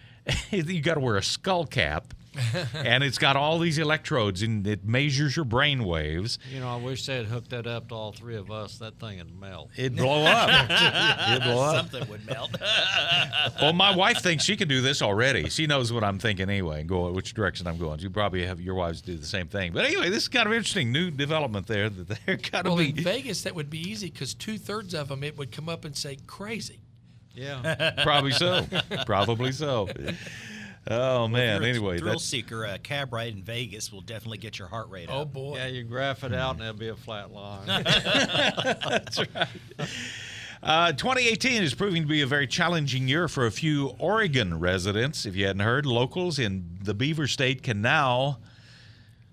you 0.51 0.81
got 0.81 0.95
to 0.95 0.99
wear 0.99 1.17
a 1.17 1.23
skull 1.23 1.65
cap. 1.65 2.13
and 2.74 3.04
it's 3.04 3.17
got 3.17 3.36
all 3.36 3.60
these 3.60 3.78
electrodes 3.78 4.41
and 4.41 4.65
it 4.65 4.86
measures 4.86 5.36
your 5.36 5.46
brain 5.46 5.84
waves. 5.84 6.39
You 6.52 6.60
know, 6.60 6.69
I 6.69 6.78
wish 6.78 7.06
they 7.06 7.17
had 7.17 7.26
hooked 7.26 7.50
that 7.52 7.67
up 7.67 7.89
to 7.89 7.96
all 7.96 8.12
three 8.12 8.36
of 8.36 8.52
us. 8.52 8.78
That 8.80 9.00
thing 9.00 9.19
would 9.19 9.39
melt. 9.39 9.69
It'd 9.76 9.96
blow 9.96 10.24
up. 10.26 10.50
It'd 11.32 11.43
blow 11.43 11.62
up. 11.62 11.76
Something 11.76 12.10
would 12.10 12.26
melt. 12.26 12.52
Well, 13.62 13.74
my 13.74 13.96
wife 13.96 14.22
thinks 14.22 14.43
she 14.43 14.56
can 14.58 14.67
do 14.67 14.82
this 14.82 15.02
already. 15.02 15.50
She 15.50 15.67
knows 15.67 15.93
what 15.93 16.04
I'm 16.04 16.17
thinking 16.17 16.50
anyway, 16.50 16.82
and 16.82 16.89
go 16.89 17.10
which 17.12 17.34
direction 17.34 17.67
I'm 17.67 17.78
going. 17.78 18.00
You 18.00 18.10
probably 18.10 18.46
have 18.46 18.60
your 18.60 18.76
wives 18.76 19.02
do 19.02 19.15
the 19.15 19.26
same 19.26 19.48
thing. 19.48 19.74
But 19.74 19.86
anyway, 19.86 20.10
this 20.10 20.24
is 20.24 20.30
kind 20.30 20.48
of 20.48 20.54
interesting 20.54 20.91
new 20.91 21.12
development 21.12 21.67
there 21.67 21.89
that 21.89 22.08
they're 22.26 22.38
kind 22.38 22.65
of 22.65 22.74
Well, 22.74 22.78
be 22.78 22.89
in 22.89 22.96
Vegas, 22.96 23.43
that 23.43 23.56
would 23.56 23.69
be 23.69 23.80
easy 23.80 24.10
because 24.10 24.34
two 24.34 24.58
thirds 24.58 24.93
of 24.93 25.10
them 25.10 25.24
it 25.24 25.38
would 25.38 25.52
come 25.52 25.69
up 25.69 25.86
and 25.86 25.96
say 25.96 26.17
crazy. 26.28 26.80
Yeah. 27.34 27.91
probably 28.04 28.32
so, 28.32 28.65
probably 29.06 29.52
so. 29.52 29.88
Oh 30.89 31.28
man. 31.28 31.60
Thrill- 31.60 31.69
Anyway, 31.69 31.98
thrill 32.00 32.13
that's 32.13 32.26
seeker, 32.26 32.65
a 32.65 32.78
cab 32.78 33.13
ride 33.13 33.34
in 33.34 33.41
Vegas 33.43 33.91
will 33.91 34.02
definitely 34.02 34.38
get 34.39 34.60
your 34.60 34.67
heart 34.67 34.89
rate 34.89 35.08
Oh 35.10 35.22
up. 35.22 35.34
boy. 35.34 35.56
yeah, 35.58 35.67
you 35.67 35.84
graph 35.84 36.24
it 36.24 36.34
out 36.34 36.56
and 36.56 36.62
it'll 36.63 36.74
be 36.76 36.89
a 36.89 36.96
flat 36.96 37.32
line. 37.32 37.65
That's 37.86 39.19
Uh, 40.62 40.93
2018 40.93 41.62
is 41.62 41.74
proving 41.74 42.04
to 42.04 42.08
be 42.08 42.22
a 42.22 42.26
very 42.28 42.48
challenging 42.48 43.06
year 43.08 43.28
for 43.28 43.46
a 43.46 43.52
few 43.52 43.88
Oregon 44.00 44.60
residents. 44.60 45.26
If 45.26 45.36
you 45.36 45.46
hadn't 45.46 45.62
heard, 45.62 45.86
locals 45.86 46.39
in 46.39 46.78
the 46.82 46.93
Beaver 46.93 47.28
State 47.28 47.63
can 47.63 47.82
now, 47.82 48.39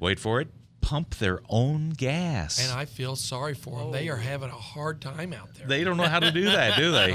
wait 0.01 0.19
for 0.19 0.41
it, 0.41 0.49
pump 0.81 1.17
their 1.17 1.41
own 1.49 1.91
gas. 1.91 2.59
And 2.63 2.77
I 2.79 2.85
feel 2.85 3.17
sorry 3.17 3.55
for 3.55 3.79
them. 3.79 3.93
They 3.93 4.09
are 4.09 4.17
having 4.17 4.49
a 4.49 4.53
hard 4.53 5.01
time 5.01 5.33
out 5.33 5.55
there. 5.55 5.67
They 5.67 5.85
don't 5.85 5.97
know 5.97 6.05
how 6.05 6.21
to 6.21 6.31
do 6.31 6.45
that, 6.45 6.77
do 6.77 6.91
they? 6.91 7.15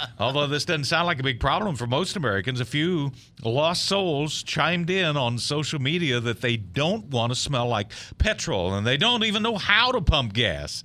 Although 0.18 0.46
this 0.46 0.64
doesn't 0.64 0.84
sound 0.84 1.06
like 1.06 1.20
a 1.20 1.22
big 1.22 1.40
problem 1.40 1.76
for 1.76 1.86
most 1.86 2.16
Americans, 2.16 2.60
a 2.60 2.64
few 2.64 3.12
lost 3.42 3.84
souls 3.84 4.42
chimed 4.42 4.90
in 4.90 5.16
on 5.16 5.38
social 5.38 5.80
media 5.80 6.20
that 6.20 6.40
they 6.40 6.56
don't 6.56 7.06
want 7.06 7.32
to 7.32 7.36
smell 7.36 7.68
like 7.68 7.92
petrol 8.18 8.74
and 8.74 8.86
they 8.86 8.96
don't 8.96 9.24
even 9.24 9.42
know 9.42 9.56
how 9.56 9.92
to 9.92 10.00
pump 10.00 10.32
gas. 10.32 10.82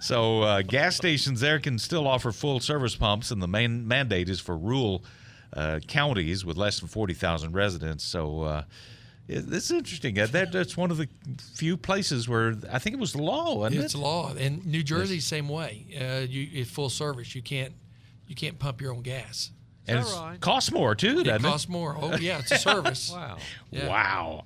So 0.00 0.42
uh, 0.42 0.62
gas 0.62 0.96
stations 0.96 1.40
there 1.40 1.58
can 1.58 1.78
still 1.78 2.06
offer 2.06 2.30
full 2.30 2.60
service 2.60 2.94
pumps, 2.94 3.30
and 3.30 3.42
the 3.42 3.48
main 3.48 3.88
mandate 3.88 4.28
is 4.28 4.38
for 4.38 4.54
rural 4.54 5.02
uh, 5.54 5.80
counties 5.88 6.44
with 6.44 6.58
less 6.58 6.78
than 6.78 6.88
40,000 6.88 7.52
residents. 7.52 8.04
So 8.04 8.42
uh, 8.42 8.62
it, 9.28 9.48
is 9.52 9.70
interesting. 9.70 10.18
Uh, 10.18 10.26
That, 10.26 10.52
that's 10.52 10.76
one 10.76 10.90
of 10.90 10.96
the 10.96 11.08
few 11.54 11.76
places 11.76 12.28
where 12.28 12.54
I 12.70 12.78
think 12.78 12.94
it 12.94 13.00
was 13.00 13.16
law, 13.16 13.56
wasn't 13.56 13.82
it's 13.84 13.94
it? 13.94 13.98
law. 13.98 14.32
And 14.34 14.64
New 14.66 14.82
Jersey, 14.82 15.20
same 15.20 15.48
way. 15.48 15.86
Uh, 15.98 16.26
you 16.28 16.48
it's 16.52 16.70
full 16.70 16.90
service. 16.90 17.34
You 17.34 17.42
can't 17.42 17.72
you 18.28 18.34
can't 18.34 18.58
pump 18.58 18.80
your 18.80 18.92
own 18.94 19.02
gas. 19.02 19.50
and 19.86 19.98
it 19.98 20.04
right? 20.04 20.40
costs 20.40 20.72
more 20.72 20.94
too, 20.94 21.20
It 21.20 21.24
doesn't 21.24 21.44
it? 21.44 21.48
costs 21.48 21.68
more. 21.68 21.96
Oh 22.00 22.16
yeah, 22.16 22.38
it's 22.38 22.50
a 22.52 22.58
service. 22.58 23.10
wow. 23.14 23.36
Yeah. 23.70 23.88
Wow. 23.88 24.44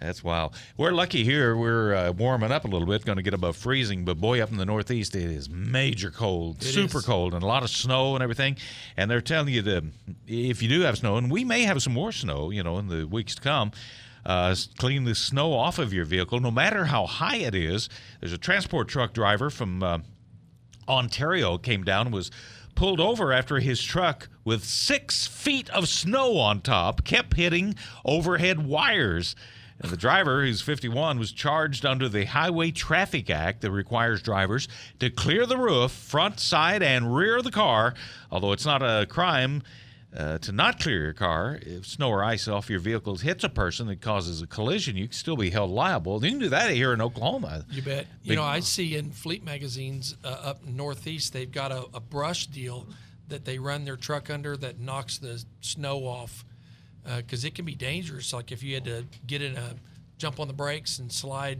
That's 0.00 0.22
wild. 0.22 0.54
We're 0.76 0.90
lucky 0.92 1.24
here. 1.24 1.56
We're 1.56 1.94
uh, 1.94 2.12
warming 2.12 2.52
up 2.52 2.64
a 2.64 2.68
little 2.68 2.86
bit, 2.86 3.04
going 3.06 3.16
to 3.16 3.22
get 3.22 3.32
above 3.32 3.56
freezing. 3.56 4.04
But 4.04 4.18
boy, 4.18 4.40
up 4.42 4.50
in 4.50 4.58
the 4.58 4.66
Northeast, 4.66 5.16
it 5.16 5.22
is 5.30 5.48
major 5.48 6.10
cold, 6.10 6.58
It 6.60 6.66
super 6.66 6.98
is. 6.98 7.06
cold, 7.06 7.32
and 7.32 7.42
a 7.42 7.46
lot 7.46 7.62
of 7.62 7.70
snow 7.70 8.14
and 8.14 8.22
everything. 8.22 8.56
And 8.98 9.10
they're 9.10 9.22
telling 9.22 9.54
you 9.54 9.62
to, 9.62 9.84
if 10.26 10.62
you 10.62 10.68
do 10.68 10.82
have 10.82 10.98
snow, 10.98 11.16
and 11.16 11.30
we 11.30 11.44
may 11.44 11.62
have 11.62 11.82
some 11.82 11.94
more 11.94 12.12
snow, 12.12 12.50
you 12.50 12.62
know, 12.62 12.76
in 12.78 12.88
the 12.88 13.06
weeks 13.06 13.34
to 13.36 13.40
come, 13.40 13.72
uh, 14.26 14.54
clean 14.76 15.04
the 15.04 15.14
snow 15.14 15.54
off 15.54 15.78
of 15.78 15.94
your 15.94 16.04
vehicle, 16.04 16.40
no 16.40 16.50
matter 16.50 16.84
how 16.86 17.06
high 17.06 17.36
it 17.36 17.54
is. 17.54 17.88
There's 18.20 18.34
a 18.34 18.38
transport 18.38 18.88
truck 18.88 19.14
driver 19.14 19.48
from 19.48 19.82
uh, 19.82 19.98
Ontario 20.88 21.58
came 21.58 21.84
down 21.84 22.06
and 22.06 22.14
was 22.14 22.30
pulled 22.74 23.00
over 23.00 23.32
after 23.32 23.58
his 23.60 23.82
truck 23.82 24.28
with 24.44 24.62
six 24.62 25.26
feet 25.26 25.70
of 25.70 25.88
snow 25.88 26.36
on 26.36 26.60
top 26.60 27.04
kept 27.04 27.34
hitting 27.36 27.74
overhead 28.04 28.66
wires. 28.66 29.34
And 29.80 29.90
the 29.90 29.96
driver, 29.96 30.44
who's 30.44 30.62
51, 30.62 31.18
was 31.18 31.32
charged 31.32 31.84
under 31.84 32.08
the 32.08 32.24
Highway 32.24 32.70
Traffic 32.70 33.28
Act 33.28 33.60
that 33.60 33.70
requires 33.70 34.22
drivers 34.22 34.68
to 35.00 35.10
clear 35.10 35.44
the 35.44 35.58
roof, 35.58 35.92
front, 35.92 36.40
side, 36.40 36.82
and 36.82 37.14
rear 37.14 37.36
of 37.36 37.44
the 37.44 37.50
car. 37.50 37.94
Although 38.30 38.52
it's 38.52 38.64
not 38.64 38.82
a 38.82 39.06
crime 39.06 39.62
uh, 40.16 40.38
to 40.38 40.52
not 40.52 40.80
clear 40.80 41.02
your 41.02 41.12
car 41.12 41.58
if 41.60 41.86
snow 41.86 42.08
or 42.08 42.24
ice 42.24 42.48
off 42.48 42.70
your 42.70 42.80
vehicle 42.80 43.16
hits 43.16 43.44
a 43.44 43.50
person 43.50 43.86
that 43.88 44.00
causes 44.00 44.40
a 44.40 44.46
collision, 44.46 44.96
you 44.96 45.08
can 45.08 45.12
still 45.12 45.36
be 45.36 45.50
held 45.50 45.70
liable. 45.70 46.24
You 46.24 46.30
can 46.30 46.38
do 46.38 46.48
that 46.48 46.70
here 46.70 46.94
in 46.94 47.02
Oklahoma. 47.02 47.66
You 47.70 47.82
bet. 47.82 48.06
You 48.22 48.30
Big- 48.30 48.38
know, 48.38 48.44
I 48.44 48.60
see 48.60 48.96
in 48.96 49.10
fleet 49.10 49.44
magazines 49.44 50.16
uh, 50.24 50.28
up 50.28 50.64
northeast, 50.64 51.34
they've 51.34 51.50
got 51.50 51.70
a, 51.70 51.84
a 51.92 52.00
brush 52.00 52.46
deal 52.46 52.88
that 53.28 53.44
they 53.44 53.58
run 53.58 53.84
their 53.84 53.96
truck 53.96 54.30
under 54.30 54.56
that 54.56 54.80
knocks 54.80 55.18
the 55.18 55.44
snow 55.60 56.06
off 56.06 56.44
Uh, 57.06 57.18
because 57.18 57.44
it 57.44 57.54
can 57.54 57.64
be 57.64 57.74
dangerous. 57.74 58.32
Like 58.32 58.50
if 58.52 58.62
you 58.62 58.74
had 58.74 58.84
to 58.84 59.04
get 59.26 59.42
in 59.42 59.56
a 59.56 59.74
jump 60.18 60.40
on 60.40 60.48
the 60.48 60.54
brakes 60.54 60.98
and 60.98 61.12
slide, 61.12 61.58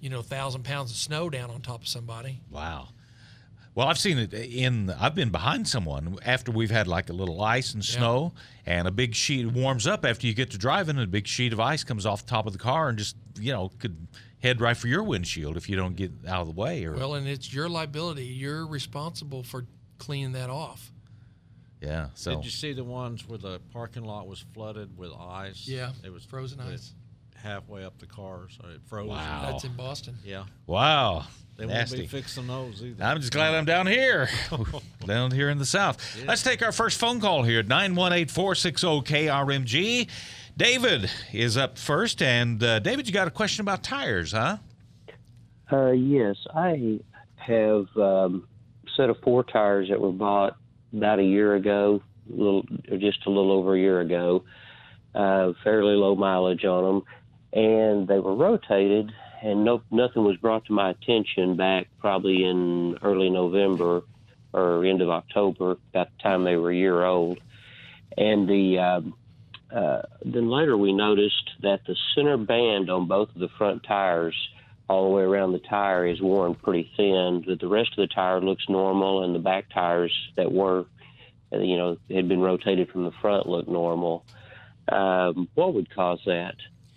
you 0.00 0.10
know, 0.10 0.20
a 0.20 0.24
thousand 0.24 0.64
pounds 0.64 0.90
of 0.90 0.96
snow 0.96 1.30
down 1.30 1.50
on 1.50 1.60
top 1.62 1.82
of 1.82 1.88
somebody. 1.88 2.40
Wow. 2.50 2.88
Well, 3.74 3.88
I've 3.88 3.98
seen 3.98 4.18
it 4.18 4.32
in. 4.32 4.88
I've 4.88 5.14
been 5.14 5.28
behind 5.28 5.68
someone 5.68 6.18
after 6.24 6.50
we've 6.50 6.70
had 6.70 6.88
like 6.88 7.10
a 7.10 7.12
little 7.12 7.42
ice 7.42 7.74
and 7.74 7.84
snow, 7.84 8.32
and 8.64 8.88
a 8.88 8.90
big 8.90 9.14
sheet 9.14 9.46
warms 9.52 9.86
up 9.86 10.06
after 10.06 10.26
you 10.26 10.32
get 10.32 10.50
to 10.52 10.58
driving, 10.58 10.96
and 10.96 11.04
a 11.04 11.06
big 11.06 11.26
sheet 11.26 11.52
of 11.52 11.60
ice 11.60 11.84
comes 11.84 12.06
off 12.06 12.24
the 12.24 12.30
top 12.30 12.46
of 12.46 12.54
the 12.54 12.58
car 12.58 12.88
and 12.88 12.96
just 12.96 13.16
you 13.38 13.52
know 13.52 13.70
could 13.78 14.08
head 14.42 14.62
right 14.62 14.78
for 14.78 14.88
your 14.88 15.02
windshield 15.02 15.58
if 15.58 15.68
you 15.68 15.76
don't 15.76 15.94
get 15.94 16.10
out 16.26 16.40
of 16.40 16.46
the 16.46 16.58
way. 16.58 16.86
Or 16.86 16.94
Well, 16.94 17.16
and 17.16 17.28
it's 17.28 17.52
your 17.52 17.68
liability. 17.68 18.24
You're 18.24 18.66
responsible 18.66 19.42
for 19.42 19.66
cleaning 19.98 20.32
that 20.32 20.48
off. 20.48 20.90
Yeah, 21.80 22.08
so 22.14 22.36
Did 22.36 22.44
you 22.44 22.50
see 22.50 22.72
the 22.72 22.84
ones 22.84 23.28
where 23.28 23.38
the 23.38 23.60
parking 23.72 24.04
lot 24.04 24.26
was 24.26 24.44
flooded 24.54 24.96
with 24.96 25.10
ice? 25.12 25.66
Yeah, 25.68 25.92
it 26.04 26.12
was 26.12 26.24
frozen 26.24 26.60
it- 26.60 26.72
ice. 26.74 26.92
halfway 27.42 27.84
up 27.84 27.98
the 27.98 28.06
car, 28.06 28.48
so 28.50 28.68
it 28.68 28.80
froze. 28.86 29.08
Wow. 29.08 29.50
That's 29.50 29.64
in 29.64 29.74
Boston. 29.74 30.16
Yeah, 30.24 30.44
wow, 30.66 31.24
they 31.56 31.66
nasty. 31.66 31.98
won't 31.98 32.10
be 32.10 32.16
fixing 32.18 32.46
those 32.46 32.82
either. 32.82 33.04
I'm 33.04 33.20
just 33.20 33.32
glad 33.32 33.54
I'm 33.54 33.64
down 33.66 33.86
here, 33.86 34.28
down 35.06 35.30
here 35.30 35.50
in 35.50 35.58
the 35.58 35.66
South. 35.66 35.98
Let's 36.26 36.42
take 36.42 36.62
our 36.62 36.72
first 36.72 36.98
phone 36.98 37.20
call 37.20 37.42
here 37.42 37.62
918 37.62 38.28
460 38.28 38.86
KRMG. 39.02 40.08
David 40.56 41.10
is 41.34 41.56
up 41.58 41.76
first. 41.78 42.22
And 42.22 42.62
uh, 42.62 42.78
David, 42.78 43.06
you 43.06 43.12
got 43.12 43.28
a 43.28 43.30
question 43.30 43.60
about 43.60 43.82
tires, 43.82 44.32
huh? 44.32 44.56
Uh, 45.70 45.90
yes, 45.90 46.36
I 46.54 47.00
have 47.36 47.86
um, 47.96 48.48
a 48.86 48.90
set 48.96 49.10
of 49.10 49.18
four 49.22 49.44
tires 49.44 49.88
that 49.90 50.00
were 50.00 50.12
bought 50.12 50.56
about 50.92 51.18
a 51.18 51.24
year 51.24 51.54
ago, 51.54 52.02
a 52.30 52.36
little, 52.36 52.62
just 52.98 53.26
a 53.26 53.30
little 53.30 53.52
over 53.52 53.74
a 53.74 53.78
year 53.78 54.00
ago. 54.00 54.44
Uh, 55.14 55.52
fairly 55.64 55.94
low 55.94 56.14
mileage 56.14 56.64
on 56.64 56.84
them, 56.84 57.02
and 57.52 58.06
they 58.06 58.18
were 58.18 58.34
rotated, 58.34 59.10
and 59.42 59.64
no, 59.64 59.80
nothing 59.90 60.24
was 60.24 60.36
brought 60.36 60.64
to 60.66 60.72
my 60.72 60.90
attention 60.90 61.56
back 61.56 61.88
probably 61.98 62.44
in 62.44 62.98
early 63.02 63.30
November 63.30 64.02
or 64.52 64.84
end 64.84 65.00
of 65.00 65.08
October, 65.08 65.72
about 65.90 66.08
the 66.16 66.22
time 66.22 66.44
they 66.44 66.56
were 66.56 66.70
a 66.70 66.76
year 66.76 67.04
old. 67.04 67.38
And 68.16 68.48
the 68.48 68.78
um, 68.78 69.14
uh, 69.74 70.02
then 70.24 70.48
later 70.48 70.76
we 70.76 70.92
noticed 70.92 71.50
that 71.62 71.80
the 71.86 71.96
center 72.14 72.36
band 72.36 72.90
on 72.90 73.06
both 73.06 73.28
of 73.30 73.40
the 73.40 73.48
front 73.58 73.82
tires 73.82 74.36
all 74.88 75.08
the 75.08 75.14
way 75.14 75.22
around 75.22 75.52
the 75.52 75.58
tire 75.58 76.06
is 76.06 76.20
worn 76.20 76.54
pretty 76.54 76.90
thin. 76.96 77.44
But 77.46 77.60
the 77.60 77.68
rest 77.68 77.90
of 77.92 78.08
the 78.08 78.14
tire 78.14 78.40
looks 78.40 78.68
normal, 78.68 79.24
and 79.24 79.34
the 79.34 79.40
back 79.40 79.66
tires 79.72 80.12
that 80.36 80.50
were, 80.50 80.86
uh, 81.52 81.58
you 81.58 81.76
know, 81.76 81.96
had 82.10 82.28
been 82.28 82.40
rotated 82.40 82.90
from 82.90 83.04
the 83.04 83.12
front 83.20 83.48
look 83.48 83.68
normal. 83.68 84.24
Um, 84.88 85.48
what 85.54 85.74
would 85.74 85.92
cause 85.94 86.20
that? 86.26 86.54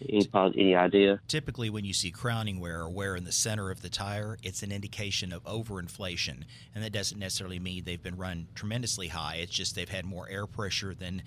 Any, 0.08 0.30
any 0.34 0.76
idea? 0.76 1.20
Typically, 1.28 1.70
when 1.70 1.84
you 1.84 1.94
see 1.94 2.10
crowning 2.10 2.60
wear 2.62 2.82
or 2.82 2.90
wear 2.90 3.16
in 3.18 3.26
the 3.26 3.34
center 3.34 3.70
of 3.70 3.82
the 3.82 3.90
tire, 3.90 4.38
it's 4.44 4.64
an 4.64 4.72
indication 4.72 5.34
of 5.34 5.44
overinflation. 5.44 6.44
And 6.74 6.84
that 6.84 6.94
doesn't 6.94 7.20
necessarily 7.20 7.60
mean 7.60 7.84
they've 7.84 8.02
been 8.02 8.16
run 8.16 8.48
tremendously 8.56 9.10
high. 9.10 9.40
It's 9.42 9.52
just 9.52 9.76
they've 9.76 9.90
had 9.90 10.06
more 10.06 10.30
air 10.30 10.48
pressure 10.48 10.94
than 10.94 11.24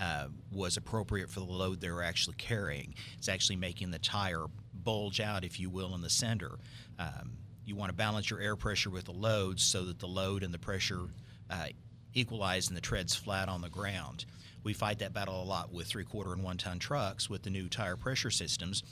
uh, 0.00 0.26
was 0.52 0.76
appropriate 0.76 1.30
for 1.30 1.40
the 1.40 1.46
load 1.46 1.80
they 1.80 1.90
were 1.90 2.02
actually 2.02 2.36
carrying. 2.36 2.94
It's 3.16 3.28
actually 3.28 3.56
making 3.56 3.92
the 3.92 3.98
tire 3.98 4.46
bulge 4.86 5.20
out, 5.20 5.44
if 5.44 5.60
you 5.60 5.68
will, 5.68 5.94
in 5.94 6.00
the 6.00 6.08
center. 6.08 6.52
Um, 6.98 7.32
you 7.66 7.74
want 7.74 7.90
to 7.90 7.94
balance 7.94 8.30
your 8.30 8.40
air 8.40 8.54
pressure 8.54 8.88
with 8.88 9.04
the 9.04 9.12
load 9.12 9.58
so 9.60 9.84
that 9.84 9.98
the 9.98 10.06
load 10.06 10.44
and 10.44 10.54
the 10.54 10.58
pressure 10.58 11.02
uh, 11.50 11.66
equalize 12.14 12.68
and 12.68 12.76
the 12.76 12.80
tread's 12.80 13.14
flat 13.14 13.48
on 13.48 13.60
the 13.60 13.68
ground. 13.68 14.24
We 14.62 14.72
fight 14.72 15.00
that 15.00 15.12
battle 15.12 15.42
a 15.42 15.44
lot 15.44 15.72
with 15.72 15.88
three 15.88 16.04
quarter 16.04 16.32
and 16.32 16.42
one 16.42 16.56
ton 16.56 16.78
trucks 16.78 17.28
with 17.28 17.42
the 17.42 17.50
new 17.50 17.68
tire 17.68 17.96
pressure 17.96 18.30
systems 18.30 18.84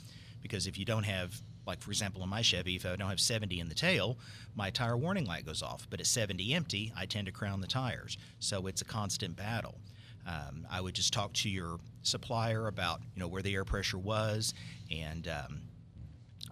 because 0.43 0.67
if 0.67 0.79
you 0.79 0.85
don't 0.85 1.05
have, 1.05 1.41
like 1.67 1.81
for 1.81 1.91
example, 1.91 2.23
in 2.25 2.29
my 2.29 2.43
Chevy, 2.43 2.75
if 2.75 2.85
I 2.85 2.97
don't 2.97 3.09
have 3.09 3.21
70 3.21 3.61
in 3.61 3.69
the 3.69 3.75
tail, 3.75 4.19
my 4.57 4.71
tire 4.71 4.97
warning 4.97 5.27
light 5.27 5.47
goes 5.47 5.63
off. 5.63 5.87
But 5.89 6.01
at 6.01 6.07
70 6.07 6.53
empty, 6.53 6.93
I 6.97 7.07
tend 7.07 7.27
to 7.27 7.33
crown 7.33 7.61
the 7.61 7.67
tires. 7.69 8.19
So 8.41 8.67
it's 8.67 8.83
a 8.83 8.85
constant 8.85 9.37
battle. 9.37 9.79
Um, 10.27 10.67
I 10.71 10.81
would 10.81 10.95
just 10.95 11.13
talk 11.13 11.33
to 11.35 11.49
your 11.49 11.79
supplier 12.03 12.67
about 12.67 13.01
you 13.15 13.21
know 13.21 13.29
where 13.29 13.43
the 13.43 13.55
air 13.55 13.65
pressure 13.65 13.99
was 13.99 14.55
and 14.91 15.29
um, 15.29 15.61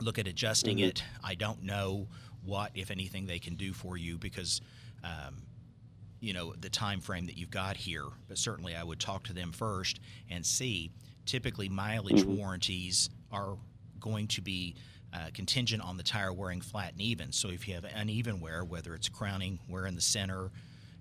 look 0.02 0.18
at 0.18 0.26
adjusting 0.26 0.80
it. 0.80 1.02
I 1.22 1.34
don't 1.34 1.62
know 1.62 2.08
what, 2.44 2.72
if 2.74 2.90
anything, 2.90 3.26
they 3.26 3.38
can 3.38 3.54
do 3.54 3.72
for 3.72 3.96
you 3.96 4.18
because, 4.18 4.60
um, 5.04 5.42
you 6.20 6.32
know, 6.32 6.54
the 6.60 6.68
time 6.68 7.00
frame 7.00 7.26
that 7.26 7.36
you've 7.36 7.50
got 7.50 7.76
here. 7.76 8.06
But 8.28 8.38
certainly, 8.38 8.76
I 8.76 8.82
would 8.82 9.00
talk 9.00 9.24
to 9.24 9.32
them 9.32 9.52
first 9.52 10.00
and 10.30 10.44
see. 10.44 10.90
Typically, 11.24 11.68
mileage 11.68 12.24
warranties 12.24 13.10
are 13.30 13.56
going 14.00 14.26
to 14.28 14.40
be 14.40 14.74
uh, 15.12 15.28
contingent 15.34 15.82
on 15.82 15.96
the 15.96 16.02
tire 16.02 16.32
wearing 16.32 16.60
flat 16.60 16.92
and 16.92 17.00
even. 17.00 17.32
So 17.32 17.50
if 17.50 17.68
you 17.68 17.74
have 17.74 17.84
uneven 17.84 18.40
wear, 18.40 18.64
whether 18.64 18.94
it's 18.94 19.08
crowning 19.08 19.58
wear 19.68 19.86
in 19.86 19.94
the 19.94 20.00
center 20.00 20.50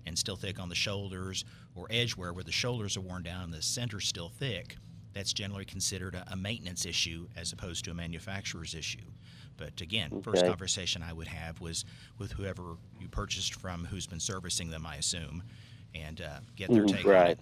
and 0.06 0.18
still 0.18 0.36
thick 0.36 0.60
on 0.60 0.68
the 0.68 0.74
shoulders, 0.74 1.44
or 1.74 1.86
edge 1.90 2.16
wear 2.16 2.32
where 2.32 2.44
the 2.44 2.52
shoulders 2.52 2.96
are 2.96 3.00
worn 3.00 3.22
down 3.22 3.44
and 3.44 3.54
the 3.54 3.62
center's 3.62 4.06
still 4.06 4.28
thick, 4.28 4.76
that's 5.12 5.32
generally 5.32 5.64
considered 5.64 6.14
a, 6.14 6.24
a 6.32 6.36
maintenance 6.36 6.86
issue 6.86 7.28
as 7.36 7.52
opposed 7.52 7.84
to 7.84 7.90
a 7.90 7.94
manufacturer's 7.94 8.74
issue. 8.74 9.04
But 9.56 9.80
again, 9.80 10.22
first 10.22 10.44
conversation 10.44 11.02
I 11.02 11.12
would 11.12 11.28
have 11.28 11.60
was 11.60 11.84
with 12.18 12.32
whoever 12.32 12.62
you 13.00 13.08
purchased 13.08 13.54
from, 13.54 13.84
who's 13.84 14.06
been 14.06 14.20
servicing 14.20 14.70
them, 14.70 14.86
I 14.86 14.96
assume, 14.96 15.42
and 15.94 16.20
uh, 16.20 16.40
get 16.56 16.72
their 16.72 16.84
Mm, 16.84 16.92
take 16.92 17.06
on 17.06 17.12
right. 17.12 17.38
it. 17.38 17.40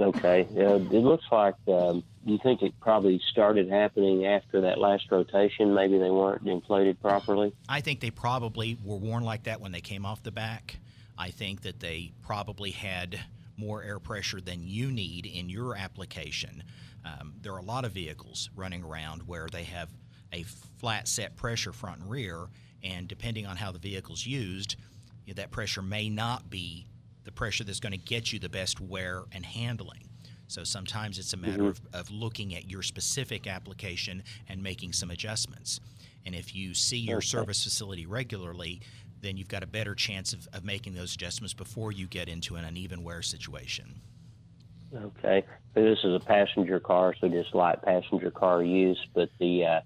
Okay. 0.00 0.48
Uh, 0.56 0.76
it 0.76 0.92
looks 0.92 1.24
like. 1.30 1.54
Um, 1.68 2.02
you 2.24 2.38
think 2.42 2.62
it 2.62 2.72
probably 2.80 3.20
started 3.30 3.68
happening 3.68 4.26
after 4.26 4.60
that 4.62 4.78
last 4.78 5.10
rotation? 5.10 5.74
Maybe 5.74 5.98
they 5.98 6.10
weren't 6.10 6.46
inflated 6.46 7.00
properly. 7.00 7.52
I 7.68 7.80
think 7.80 8.00
they 8.00 8.10
probably 8.10 8.78
were 8.84 8.96
worn 8.96 9.24
like 9.24 9.44
that 9.44 9.60
when 9.60 9.72
they 9.72 9.80
came 9.80 10.06
off 10.06 10.22
the 10.22 10.30
back. 10.30 10.78
I 11.18 11.30
think 11.30 11.62
that 11.62 11.80
they 11.80 12.12
probably 12.22 12.70
had 12.70 13.20
more 13.62 13.82
air 13.82 13.98
pressure 13.98 14.40
than 14.40 14.62
you 14.62 14.90
need 14.90 15.26
in 15.26 15.48
your 15.48 15.76
application. 15.76 16.62
Um, 17.04 17.34
there 17.40 17.52
are 17.52 17.58
a 17.58 17.64
lot 17.64 17.84
of 17.84 17.92
vehicles 17.92 18.50
running 18.54 18.82
around 18.84 19.22
where 19.26 19.48
they 19.50 19.64
have 19.64 19.88
a 20.32 20.44
flat 20.78 21.08
set 21.08 21.36
pressure 21.36 21.72
front 21.72 22.00
and 22.00 22.10
rear, 22.10 22.46
and 22.82 23.08
depending 23.08 23.46
on 23.46 23.56
how 23.56 23.72
the 23.72 23.78
vehicle's 23.78 24.26
used, 24.26 24.76
you 25.26 25.34
know, 25.34 25.40
that 25.40 25.50
pressure 25.50 25.82
may 25.82 26.08
not 26.08 26.50
be 26.50 26.86
the 27.24 27.32
pressure 27.32 27.64
that's 27.64 27.80
going 27.80 27.92
to 27.92 27.98
get 27.98 28.32
you 28.32 28.38
the 28.38 28.48
best 28.48 28.80
wear 28.80 29.22
and 29.32 29.44
handling. 29.44 30.08
So 30.48 30.64
sometimes 30.64 31.18
it's 31.18 31.32
a 31.32 31.36
matter 31.36 31.66
of, 31.66 31.80
of 31.92 32.10
looking 32.10 32.54
at 32.54 32.70
your 32.70 32.82
specific 32.82 33.46
application 33.46 34.22
and 34.48 34.62
making 34.62 34.92
some 34.92 35.10
adjustments. 35.10 35.80
And 36.26 36.34
if 36.34 36.54
you 36.54 36.74
see 36.74 36.98
your 36.98 37.20
service 37.20 37.64
facility 37.64 38.06
regularly, 38.06 38.82
then 39.22 39.36
you've 39.36 39.48
got 39.48 39.62
a 39.62 39.66
better 39.66 39.94
chance 39.94 40.32
of, 40.32 40.48
of 40.52 40.64
making 40.64 40.94
those 40.94 41.14
adjustments 41.14 41.54
before 41.54 41.92
you 41.92 42.06
get 42.06 42.28
into 42.28 42.56
an 42.56 42.64
uneven 42.64 43.02
wear 43.02 43.22
situation. 43.22 44.00
Okay. 44.94 45.44
So 45.74 45.82
this 45.82 45.98
is 46.04 46.14
a 46.14 46.20
passenger 46.20 46.78
car, 46.78 47.14
so 47.18 47.28
just 47.28 47.54
light 47.54 47.80
passenger 47.82 48.30
car 48.30 48.62
use, 48.62 48.98
but 49.14 49.30
the 49.38 49.64
uh, 49.64 49.80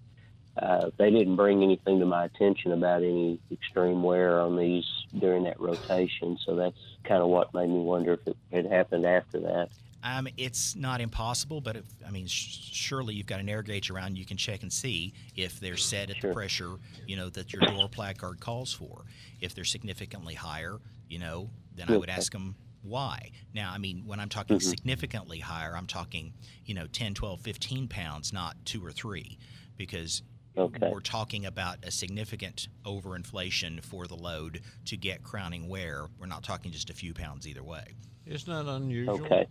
uh, 0.60 0.90
they 0.96 1.10
didn't 1.10 1.36
bring 1.36 1.62
anything 1.62 2.00
to 2.00 2.06
my 2.06 2.24
attention 2.24 2.72
about 2.72 3.02
any 3.02 3.38
extreme 3.52 4.02
wear 4.02 4.40
on 4.40 4.56
these 4.56 4.84
during 5.18 5.44
that 5.44 5.60
rotation. 5.60 6.38
So 6.44 6.56
that's 6.56 6.78
kind 7.04 7.22
of 7.22 7.28
what 7.28 7.52
made 7.52 7.68
me 7.68 7.80
wonder 7.80 8.14
if 8.14 8.26
it 8.26 8.36
had 8.50 8.66
happened 8.66 9.04
after 9.04 9.38
that. 9.40 9.68
Um, 10.06 10.28
it's 10.36 10.76
not 10.76 11.00
impossible, 11.00 11.60
but 11.60 11.74
if, 11.76 11.84
I 12.06 12.10
mean, 12.10 12.26
sh- 12.28 12.58
surely 12.72 13.14
you've 13.14 13.26
got 13.26 13.40
an 13.40 13.48
air 13.48 13.62
gauge 13.62 13.90
around. 13.90 14.16
You 14.16 14.24
can 14.24 14.36
check 14.36 14.62
and 14.62 14.72
see 14.72 15.12
if 15.34 15.58
they're 15.58 15.76
set 15.76 16.10
at 16.10 16.20
Sure. 16.20 16.30
the 16.30 16.34
pressure, 16.34 16.76
you 17.06 17.16
know, 17.16 17.28
that 17.30 17.52
your 17.52 17.62
door 17.62 17.88
placard 17.88 18.38
calls 18.40 18.72
for. 18.72 19.04
If 19.40 19.54
they're 19.54 19.64
significantly 19.64 20.34
higher, 20.34 20.78
you 21.08 21.18
know, 21.18 21.50
then 21.74 21.88
I 21.90 21.96
would 21.96 22.08
ask 22.08 22.30
them 22.32 22.54
why. 22.82 23.32
Now, 23.52 23.72
I 23.72 23.78
mean, 23.78 24.04
when 24.06 24.20
I'm 24.20 24.28
talking 24.28 24.60
significantly 24.60 25.40
higher, 25.40 25.76
I'm 25.76 25.88
talking, 25.88 26.32
you 26.64 26.74
know, 26.74 26.86
10, 26.86 27.14
12, 27.14 27.40
15 27.40 27.88
pounds, 27.88 28.32
not 28.32 28.56
two 28.64 28.84
or 28.84 28.92
three, 28.92 29.38
because 29.76 30.22
Okay. 30.56 30.88
we're 30.90 31.00
talking 31.00 31.44
about 31.46 31.78
a 31.84 31.90
significant 31.90 32.68
overinflation 32.84 33.82
for 33.84 34.06
the 34.06 34.14
load 34.14 34.60
to 34.86 34.96
get 34.96 35.22
crowning 35.24 35.68
wear. 35.68 36.06
We're 36.18 36.26
not 36.26 36.44
talking 36.44 36.70
just 36.70 36.90
a 36.90 36.94
few 36.94 37.12
pounds 37.12 37.46
either 37.48 37.62
way. 37.64 37.84
It's 38.24 38.46
not 38.46 38.66
unusual? 38.66 39.22
Okay. 39.24 39.46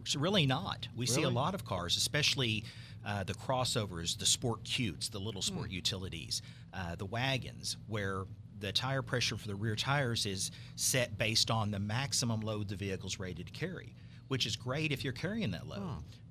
It's 0.00 0.16
really 0.16 0.46
not. 0.46 0.88
We 0.96 1.06
see 1.06 1.22
a 1.22 1.30
lot 1.30 1.54
of 1.54 1.64
cars, 1.64 1.96
especially 1.96 2.64
uh, 3.04 3.24
the 3.24 3.34
crossovers, 3.34 4.18
the 4.18 4.26
sport 4.26 4.64
cutes, 4.64 5.08
the 5.08 5.18
little 5.20 5.42
sport 5.42 5.68
Hmm. 5.68 5.74
utilities, 5.74 6.42
uh, 6.74 6.94
the 6.96 7.06
wagons, 7.06 7.76
where 7.86 8.24
the 8.58 8.72
tire 8.72 9.00
pressure 9.02 9.36
for 9.38 9.46
the 9.48 9.54
rear 9.54 9.74
tires 9.76 10.26
is 10.26 10.50
set 10.76 11.16
based 11.16 11.50
on 11.50 11.70
the 11.70 11.78
maximum 11.78 12.40
load 12.40 12.68
the 12.68 12.76
vehicle's 12.76 13.18
rated 13.18 13.46
to 13.46 13.52
carry, 13.52 13.94
which 14.28 14.44
is 14.44 14.54
great 14.56 14.92
if 14.92 15.02
you're 15.02 15.14
carrying 15.14 15.50
that 15.52 15.66
load. 15.66 15.80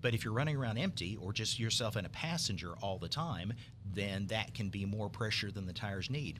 But 0.01 0.13
if 0.13 0.23
you're 0.23 0.33
running 0.33 0.55
around 0.55 0.77
empty 0.77 1.17
or 1.17 1.33
just 1.33 1.59
yourself 1.59 1.95
and 1.95 2.05
a 2.05 2.09
passenger 2.09 2.73
all 2.81 2.99
the 2.99 3.09
time, 3.09 3.51
then 3.93 4.27
that 4.27 4.53
can 4.53 4.69
be 4.69 4.85
more 4.85 5.09
pressure 5.09 5.51
than 5.51 5.65
the 5.65 5.73
tires 5.73 6.09
need. 6.09 6.39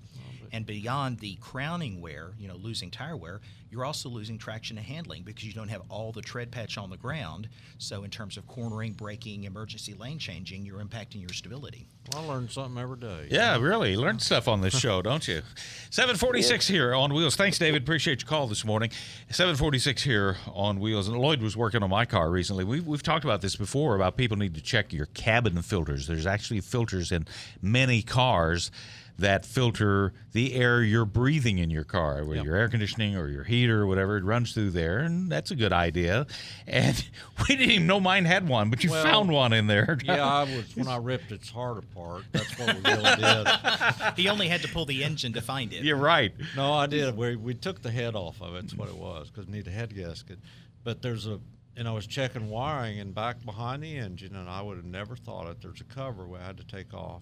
And 0.52 0.66
beyond 0.66 1.20
the 1.20 1.36
crowning 1.36 2.02
wear, 2.02 2.32
you 2.40 2.48
know, 2.48 2.56
losing 2.56 2.90
tire 2.92 3.18
wear, 3.18 3.42
you're 3.72 3.86
also 3.86 4.10
losing 4.10 4.38
traction 4.38 4.78
and 4.78 4.86
handling 4.86 5.24
because 5.24 5.44
you 5.44 5.54
don't 5.54 5.68
have 5.68 5.84
all 5.90 6.12
the 6.12 6.22
tread 6.22 6.52
patch 6.52 6.78
on 6.78 6.90
the 6.90 6.98
ground. 6.98 7.48
So 7.78 8.04
in 8.04 8.10
terms 8.10 8.38
of 8.38 8.48
cornering, 8.48 8.94
braking, 8.94 9.44
emergency 9.44 9.94
lane 9.94 10.18
changing, 10.18 10.66
you're 10.66 10.80
impacting 10.80 11.22
your 11.22 11.30
stability. 11.30 11.88
Well, 12.12 12.24
I 12.24 12.28
learn 12.28 12.50
something 12.50 12.82
every 12.82 12.98
day. 12.98 13.28
Yeah, 13.30 13.58
really. 13.60 13.96
Learn 13.96 14.18
stuff 14.20 14.48
on 14.48 14.62
this 14.62 14.78
show, 14.78 15.02
don't 15.02 15.28
you? 15.28 15.42
746 15.92 16.68
here 16.68 16.96
on 16.96 17.14
Wheels. 17.14 17.36
Thanks, 17.36 17.60
David. 17.60 17.84
Appreciate 17.84 18.22
your 18.22 18.28
call 18.28 18.48
this 18.48 18.66
morning. 18.66 18.90
746 19.30 20.04
here 20.04 20.38
on 20.52 20.80
Wheels. 20.80 21.08
And 21.08 21.18
Lloyd 21.18 21.42
was 21.42 21.56
working 21.56 21.84
on 21.84 21.92
my 21.92 22.06
car 22.06 22.32
recently. 22.32 22.64
We've, 22.64 22.86
we've 22.86 23.04
talked 23.04 23.24
about 23.24 23.42
this 23.42 23.56
before 23.56 23.96
about 23.96 24.18
people 24.18 24.38
need 24.38 24.56
to 24.56 24.62
check 24.62 24.92
your 24.92 25.06
cabin 25.08 25.62
filters. 25.62 26.08
There's 26.08 26.26
actually 26.26 26.62
filters 26.62 27.12
in 27.12 27.28
many 27.62 28.02
cars 28.02 28.72
that 29.20 29.46
filter 29.46 30.14
the 30.32 30.54
air 30.56 30.82
you're 30.82 31.06
breathing 31.06 31.58
in 31.58 31.70
your 31.70 31.84
car, 31.84 32.24
whether 32.24 32.42
your 32.44 32.56
air 32.56 32.68
conditioning 32.70 33.16
or 33.16 33.28
your 33.28 33.44
heater 33.44 33.82
or 33.82 33.88
whatever. 33.88 34.18
It 34.18 34.24
runs 34.24 34.54
through 34.54 34.72
there, 34.72 35.00
and 35.00 35.32
that's 35.32 35.52
a 35.52 35.56
good 35.56 35.74
idea. 35.74 36.28
And 36.68 37.04
we 37.40 37.56
didn't 37.56 37.72
even 37.72 37.88
know 37.88 38.00
mine 38.00 38.26
had 38.26 38.48
one, 38.48 38.70
but 38.70 38.84
you 38.84 38.92
Well, 38.92 39.04
found 39.04 39.32
one 39.32 39.54
in 39.54 39.68
there. 39.68 39.98
Yeah, 40.10 40.26
I 40.26 40.44
was 40.44 40.76
when 40.76 40.88
I 40.88 40.98
ripped 40.98 41.32
its 41.32 41.50
heart 41.50 41.78
apart. 41.78 42.24
That's 42.32 42.58
what 42.58 42.76
we 42.76 42.82
really 42.82 43.16
did. 43.16 43.48
he 44.16 44.28
only 44.30 44.48
had 44.48 44.62
to 44.64 44.68
pull 44.68 44.86
the 44.86 45.04
engine 45.04 45.34
to 45.34 45.42
find 45.42 45.72
it. 45.72 45.84
You're 45.84 45.98
right. 45.98 46.34
No, 46.56 46.74
I 46.74 46.88
did. 46.88 47.16
We 47.16 47.36
we 47.36 47.54
took 47.54 47.82
the 47.82 47.92
head 47.92 48.16
off 48.16 48.42
of 48.42 48.56
it. 48.56 48.62
That's 48.62 48.76
what 48.76 48.90
it 48.90 48.96
was 48.96 49.30
because 49.30 49.46
it 49.48 49.52
needed 49.52 49.68
a 49.68 49.72
head 49.72 49.96
gasket. 49.96 50.40
But 50.84 51.02
there's 51.02 51.28
a 51.28 51.40
and 51.78 51.88
I 51.88 51.92
was 51.92 52.06
checking 52.08 52.50
wiring 52.50 53.00
and 53.00 53.16
back 53.16 53.44
behind 53.46 53.84
the 53.84 53.96
engine, 53.96 54.36
and 54.36 54.50
I 54.50 54.62
would 54.62 54.76
have 54.78 54.86
never 54.86 55.16
thought 55.16 55.48
it. 55.48 55.62
There's 55.62 55.80
a 55.80 55.86
cover 55.86 56.28
we 56.28 56.38
had 56.38 56.58
to 56.58 56.64
take 56.66 56.94
off, 56.94 57.22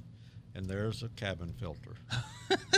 and 0.57 0.65
there's 0.65 1.03
a 1.03 1.09
cabin 1.09 1.53
filter, 1.59 1.91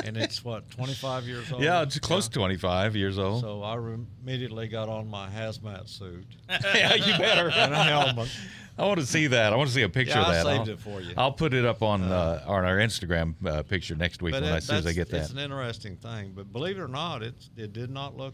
and 0.04 0.18
it's 0.18 0.44
what 0.44 0.70
25 0.70 1.24
years 1.26 1.52
old. 1.52 1.63
Yeah, 1.63 1.82
it's 1.82 1.98
close 2.00 2.28
to 2.28 2.34
25 2.34 2.96
years 2.96 3.18
old. 3.18 3.42
So 3.42 3.63
I 3.63 3.76
re- 3.76 3.98
immediately 4.22 4.68
got 4.68 4.89
on 4.89 5.08
my 5.08 5.30
hazmat 5.30 5.88
suit 5.88 6.26
yeah, 6.50 6.94
you 6.96 7.18
better. 7.18 7.50
and 7.56 7.74
a 7.74 7.84
helmet. 7.84 8.30
I 8.78 8.86
want 8.86 9.00
to 9.00 9.06
see 9.06 9.28
that. 9.28 9.52
I 9.54 9.56
want 9.56 9.68
to 9.70 9.74
see 9.76 9.82
a 9.82 9.89
picture 9.89 10.13
Yeah, 10.15 10.22
of 10.22 10.28
I 10.28 10.32
that. 10.36 10.46
saved 10.46 10.62
I'll, 10.62 10.70
it 10.70 10.80
for 10.80 11.02
you. 11.02 11.13
I'll 11.18 11.32
put 11.34 11.54
it 11.54 11.65
up 11.65 11.82
on 11.82 12.04
uh, 12.04 12.44
on 12.46 12.65
our 12.65 12.78
Instagram 12.78 13.34
uh, 13.46 13.63
picture 13.63 13.96
next 13.96 14.22
week 14.22 14.34
when 14.34 14.44
it- 14.44 14.52
I, 14.52 14.58
as 14.58 14.65
soon 14.65 14.78
as 14.78 14.86
I 14.88 14.94
get 14.94 15.10
that. 15.10 15.22
it's 15.22 15.32
an 15.32 15.39
interesting 15.39 15.96
thing. 15.96 16.34
But 16.36 16.52
believe 16.52 16.78
it 16.78 16.82
or 16.82 16.88
not, 16.89 17.24
it's 17.24 17.50
it 17.58 17.72
did 17.74 17.89
not 17.89 18.15
look. 18.18 18.34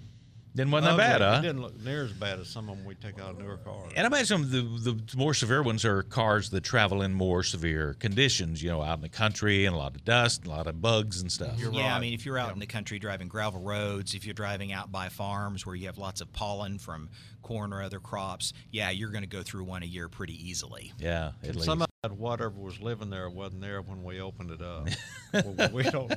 Then 0.55 0.71
wasn't 0.71 0.97
that 0.97 1.19
bad, 1.19 1.21
ugly. 1.21 1.27
huh? 1.27 1.39
It 1.39 1.41
didn't 1.41 1.61
look 1.61 1.83
near 1.83 2.03
as 2.03 2.13
bad 2.13 2.39
as 2.39 2.47
some 2.47 2.69
of 2.69 2.77
them 2.77 2.85
we 2.85 2.95
take 2.95 3.19
out 3.19 3.31
of 3.31 3.39
newer 3.39 3.57
cars. 3.57 3.91
And 3.95 4.05
I 4.05 4.07
imagine 4.07 4.49
the, 4.49 4.61
the 4.91 5.17
more 5.17 5.33
severe 5.33 5.61
ones 5.61 5.83
are 5.83 6.01
cars 6.03 6.49
that 6.51 6.61
travel 6.63 7.01
in 7.01 7.13
more 7.13 7.43
severe 7.43 7.95
conditions, 7.99 8.63
you 8.63 8.69
know, 8.69 8.81
out 8.81 8.97
in 8.97 9.01
the 9.01 9.09
country 9.09 9.65
and 9.65 9.75
a 9.75 9.77
lot 9.77 9.95
of 9.95 10.05
dust, 10.05 10.45
a 10.45 10.49
lot 10.49 10.67
of 10.67 10.81
bugs 10.81 11.21
and 11.21 11.29
stuff. 11.31 11.59
yeah, 11.71 11.95
I 11.95 11.99
mean, 11.99 12.13
if 12.13 12.25
you're 12.25 12.37
out 12.37 12.53
in 12.53 12.59
the 12.59 12.65
country 12.65 12.99
driving 12.99 13.27
gravel 13.27 13.61
roads, 13.61 14.13
if 14.13 14.25
you're 14.25 14.33
driving 14.33 14.71
out 14.71 14.91
by 14.91 15.09
farms 15.09 15.65
where 15.65 15.75
you 15.75 15.87
have 15.87 15.97
lots 15.97 16.21
of 16.21 16.31
pollen 16.31 16.79
from 16.79 17.09
corn 17.41 17.73
or 17.73 17.83
other 17.83 17.99
crops, 17.99 18.53
yeah, 18.71 18.89
you're 18.89 19.11
going 19.11 19.23
to 19.23 19.29
go 19.29 19.43
through 19.43 19.65
one 19.65 19.83
a 19.83 19.85
year 19.85 20.07
pretty 20.07 20.33
easily. 20.49 20.93
Yeah, 20.99 21.31
at 21.43 21.55
least. 21.55 21.65
some 21.65 21.81
of 21.81 21.87
that 21.87 21.94
whatever 22.11 22.59
was 22.59 22.79
living 22.79 23.09
there 23.09 23.27
wasn't 23.29 23.61
there 23.61 23.81
when 23.81 24.03
we 24.03 24.21
opened 24.21 24.51
it 24.51 24.61
up. 24.61 24.87
we, 25.33 25.83
we 25.83 25.89
don't 25.89 26.13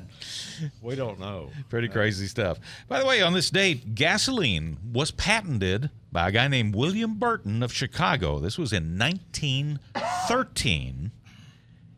we 0.81 0.95
don't 0.95 1.19
know. 1.19 1.49
Pretty 1.69 1.89
uh, 1.89 1.93
crazy 1.93 2.27
stuff. 2.27 2.59
By 2.87 2.99
the 2.99 3.05
way, 3.05 3.21
on 3.21 3.33
this 3.33 3.49
date, 3.49 3.95
gasoline 3.95 4.77
was 4.91 5.11
patented 5.11 5.89
by 6.11 6.29
a 6.29 6.31
guy 6.31 6.47
named 6.47 6.75
William 6.75 7.15
Burton 7.15 7.61
of 7.63 7.73
Chicago. 7.73 8.39
This 8.39 8.57
was 8.57 8.73
in 8.73 8.97
1913. 8.97 11.11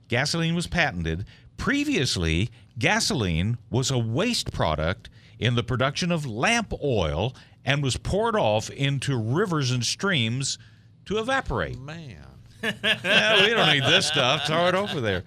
Gasoline 0.07 0.55
was 0.55 0.67
patented. 0.67 1.25
Previously, 1.57 2.49
gasoline 2.77 3.57
was 3.69 3.91
a 3.91 3.97
waste 3.97 4.51
product 4.51 5.09
in 5.39 5.55
the 5.55 5.63
production 5.63 6.11
of 6.11 6.25
lamp 6.25 6.73
oil 6.83 7.33
and 7.63 7.83
was 7.83 7.97
poured 7.97 8.35
off 8.35 8.69
into 8.69 9.17
rivers 9.17 9.71
and 9.71 9.85
streams 9.85 10.57
to 11.05 11.17
evaporate. 11.17 11.79
Man. 11.79 12.30
Yeah, 12.63 13.43
we 13.45 13.49
don't 13.53 13.69
need 13.73 13.83
this 13.83 14.07
stuff. 14.07 14.45
Throw 14.47 14.67
it 14.67 14.75
over 14.75 15.01
there. 15.01 15.23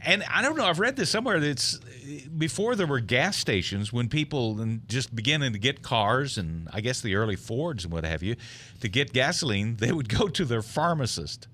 And 0.00 0.22
I 0.24 0.42
don't 0.42 0.56
know. 0.56 0.64
I've 0.64 0.78
read 0.78 0.96
this 0.96 1.10
somewhere. 1.10 1.40
That 1.40 1.48
it's 1.48 1.78
before 2.36 2.74
there 2.76 2.86
were 2.86 3.00
gas 3.00 3.36
stations 3.36 3.92
when 3.92 4.08
people 4.08 4.58
just 4.86 5.14
beginning 5.14 5.52
to 5.52 5.58
get 5.58 5.82
cars 5.82 6.38
and 6.38 6.68
I 6.72 6.80
guess 6.80 7.00
the 7.00 7.14
early 7.16 7.36
Fords 7.36 7.84
and 7.84 7.92
what 7.92 8.04
have 8.04 8.22
you 8.22 8.36
to 8.80 8.88
get 8.88 9.12
gasoline. 9.12 9.76
They 9.76 9.92
would 9.92 10.08
go 10.08 10.28
to 10.28 10.44
their 10.44 10.62
pharmacist. 10.62 11.48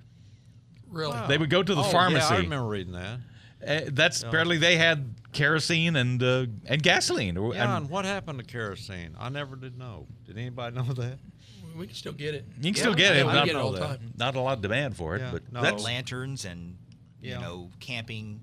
Really? 0.90 1.18
They 1.28 1.38
would 1.38 1.50
go 1.50 1.62
to 1.62 1.74
the 1.74 1.80
Oh, 1.82 1.90
pharmacy. 1.90 2.26
Yeah, 2.30 2.38
I 2.38 2.40
remember 2.42 2.68
reading 2.68 2.92
that. 2.92 3.18
Uh, 3.66 3.80
that's 3.92 4.22
apparently 4.22 4.58
they 4.58 4.76
had 4.76 5.14
kerosene 5.32 5.96
and 5.96 6.22
uh, 6.22 6.46
and 6.66 6.82
gasoline. 6.82 7.36
Yeah, 7.36 7.62
and 7.62 7.72
and 7.72 7.90
what 7.90 8.04
happened 8.04 8.38
to 8.38 8.44
kerosene? 8.44 9.16
I 9.18 9.28
never 9.30 9.56
did 9.56 9.78
know. 9.78 10.06
Did 10.26 10.36
anybody 10.38 10.76
know 10.76 10.84
that? 10.92 11.18
We 11.76 11.86
can 11.86 11.94
still 11.96 12.12
get 12.12 12.34
it. 12.34 12.46
you 12.60 12.72
can 12.72 12.74
still 12.74 12.90
Yeah, 12.92 12.96
get 12.96 13.12
it. 13.16 13.18
Yeah, 13.18 13.22
but 13.24 13.28
we 13.32 13.38
not, 13.38 13.46
get 13.46 13.54
it 13.56 13.58
all 13.58 13.72
the 13.72 13.80
time. 13.80 14.12
not 14.16 14.34
a 14.36 14.40
lot 14.40 14.52
of 14.58 14.62
demand 14.62 14.96
for 14.96 15.16
it. 15.16 15.20
Yeah, 15.20 15.30
but 15.32 15.52
no. 15.52 15.60
that's 15.62 15.82
Lanterns 15.82 16.44
and, 16.44 16.76
you 17.20 17.30
Yeah. 17.30 17.40
know, 17.40 17.70
camping 17.80 18.40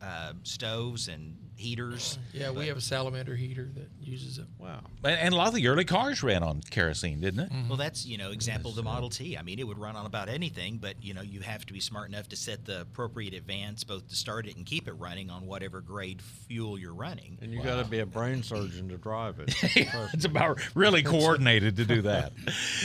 uh, 0.00 0.32
stoves 0.42 1.08
and 1.08 1.36
heaters. 1.62 2.18
Yeah, 2.32 2.50
we 2.50 2.66
have 2.66 2.76
a 2.76 2.80
salamander 2.80 3.34
heater 3.36 3.68
that 3.74 3.88
uses 4.00 4.38
it. 4.38 4.46
Wow. 4.58 4.80
and, 5.04 5.18
and 5.18 5.34
a 5.34 5.36
lot 5.36 5.48
of 5.48 5.54
the 5.54 5.68
early 5.68 5.84
cars 5.84 6.22
ran 6.22 6.42
on 6.42 6.60
kerosene, 6.70 7.20
didn't 7.20 7.40
it? 7.40 7.52
Well, 7.68 7.76
that's 7.76 8.04
you 8.04 8.18
know 8.18 8.30
example 8.32 8.70
of 8.70 8.76
the 8.76 8.82
Model 8.82 9.08
T. 9.08 9.38
I 9.38 9.42
mean, 9.42 9.58
it 9.58 9.66
would 9.66 9.78
run 9.78 9.96
on 9.96 10.04
about 10.06 10.28
anything, 10.28 10.78
but 10.78 11.02
you 11.02 11.14
know 11.14 11.22
you 11.22 11.40
have 11.40 11.64
to 11.66 11.72
be 11.72 11.80
smart 11.80 12.08
enough 12.08 12.28
to 12.30 12.36
set 12.36 12.64
the 12.64 12.82
appropriate 12.82 13.32
advance, 13.34 13.84
both 13.84 14.08
to 14.08 14.16
start 14.16 14.46
it 14.46 14.56
and 14.56 14.66
keep 14.66 14.88
it 14.88 14.92
running 14.94 15.30
on 15.30 15.46
whatever 15.46 15.80
grade 15.80 16.20
fuel 16.20 16.76
you're 16.78 16.94
running. 16.94 17.38
And 17.40 17.52
you 17.52 17.62
got 17.62 17.82
to 17.82 17.88
be 17.88 18.00
a 18.00 18.06
brain 18.06 18.42
surgeon 18.42 18.88
to 18.88 18.96
drive 18.98 19.38
it. 19.40 19.54
It's 20.12 20.24
about 20.24 20.60
really 20.74 21.02
coordinated 21.14 21.76
to 21.76 21.84
do 21.84 22.02
that. 22.02 22.32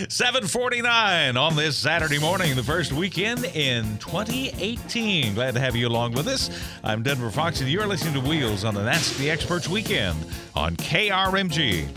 749 0.10 1.38
on 1.38 1.56
this 1.56 1.76
Saturday 1.78 2.20
morning, 2.20 2.56
the 2.56 2.64
first 2.64 2.92
weekend 2.94 3.46
in 3.46 3.98
2018. 3.98 5.34
Glad 5.34 5.54
to 5.56 5.60
have 5.60 5.76
you 5.76 5.88
along 5.88 6.14
with 6.14 6.28
us. 6.28 6.50
I'm 6.84 7.04
Denver 7.04 7.30
Fox, 7.32 7.60
and 7.62 7.70
you're 7.70 7.88
listening 7.88 8.14
to 8.14 8.20
Wheels 8.28 8.64
on 8.68 8.74
the 8.74 8.82
That's 8.82 9.18
the 9.18 9.32
Experts 9.32 9.70
Weekend 9.70 10.18
on 10.54 10.76
KRMG. 10.76 11.88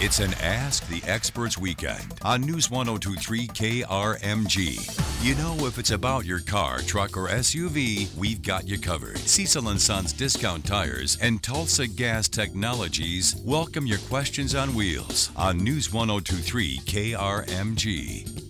It's 0.00 0.20
an 0.20 0.32
Ask 0.34 0.86
the 0.88 1.02
Experts 1.06 1.58
weekend 1.58 2.14
on 2.22 2.40
News 2.42 2.70
1023 2.70 3.48
KRMG. 3.48 5.24
You 5.26 5.34
know, 5.34 5.66
if 5.66 5.76
it's 5.76 5.90
about 5.90 6.24
your 6.24 6.40
car, 6.40 6.78
truck, 6.78 7.16
or 7.16 7.28
SUV, 7.28 8.16
we've 8.16 8.40
got 8.40 8.66
you 8.66 8.78
covered. 8.78 9.18
Cecil 9.18 9.68
and 9.68 9.80
Sons 9.80 10.14
Discount 10.14 10.64
Tires 10.64 11.18
and 11.20 11.42
Tulsa 11.42 11.86
Gas 11.88 12.28
Technologies 12.28 13.36
welcome 13.44 13.86
your 13.86 13.98
questions 13.98 14.54
on 14.54 14.74
wheels 14.74 15.30
on 15.36 15.58
News 15.58 15.92
1023 15.92 16.78
KRMG. 16.78 18.47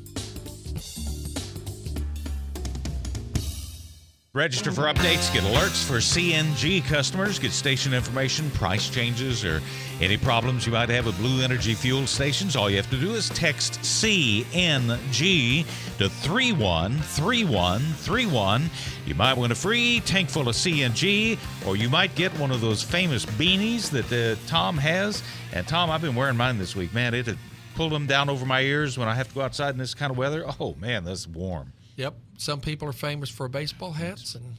Register 4.38 4.70
for 4.70 4.82
updates, 4.82 5.34
get 5.34 5.42
alerts 5.42 5.84
for 5.84 5.94
CNG 5.94 6.84
customers, 6.84 7.40
get 7.40 7.50
station 7.50 7.92
information, 7.92 8.48
price 8.52 8.88
changes, 8.88 9.44
or 9.44 9.60
any 10.00 10.16
problems 10.16 10.64
you 10.64 10.70
might 10.70 10.88
have 10.90 11.06
with 11.06 11.18
Blue 11.18 11.42
Energy 11.42 11.74
fuel 11.74 12.06
stations. 12.06 12.54
All 12.54 12.70
you 12.70 12.76
have 12.76 12.88
to 12.90 13.00
do 13.00 13.14
is 13.14 13.30
text 13.30 13.80
CNG 13.80 15.66
to 15.98 16.08
313131. 16.08 18.70
You 19.06 19.14
might 19.16 19.36
win 19.36 19.50
a 19.50 19.56
free 19.56 19.98
tank 20.06 20.30
full 20.30 20.48
of 20.48 20.54
CNG, 20.54 21.36
or 21.66 21.74
you 21.74 21.88
might 21.88 22.14
get 22.14 22.30
one 22.38 22.52
of 22.52 22.60
those 22.60 22.80
famous 22.80 23.26
beanies 23.26 23.90
that 23.90 24.12
uh, 24.12 24.36
Tom 24.46 24.78
has. 24.78 25.24
And 25.52 25.66
Tom, 25.66 25.90
I've 25.90 26.02
been 26.02 26.14
wearing 26.14 26.36
mine 26.36 26.58
this 26.58 26.76
week. 26.76 26.94
Man, 26.94 27.12
it 27.12 27.26
had 27.26 27.38
pulled 27.74 27.90
them 27.90 28.06
down 28.06 28.30
over 28.30 28.46
my 28.46 28.60
ears 28.60 28.96
when 28.96 29.08
I 29.08 29.14
have 29.14 29.26
to 29.30 29.34
go 29.34 29.40
outside 29.40 29.70
in 29.70 29.78
this 29.78 29.94
kind 29.94 30.12
of 30.12 30.16
weather. 30.16 30.44
Oh, 30.60 30.76
man, 30.80 31.02
that's 31.02 31.26
warm. 31.26 31.72
Yep. 31.98 32.14
Some 32.38 32.60
people 32.60 32.88
are 32.88 32.92
famous 32.92 33.28
for 33.28 33.48
baseball 33.48 33.90
hats, 33.90 34.36
and 34.36 34.54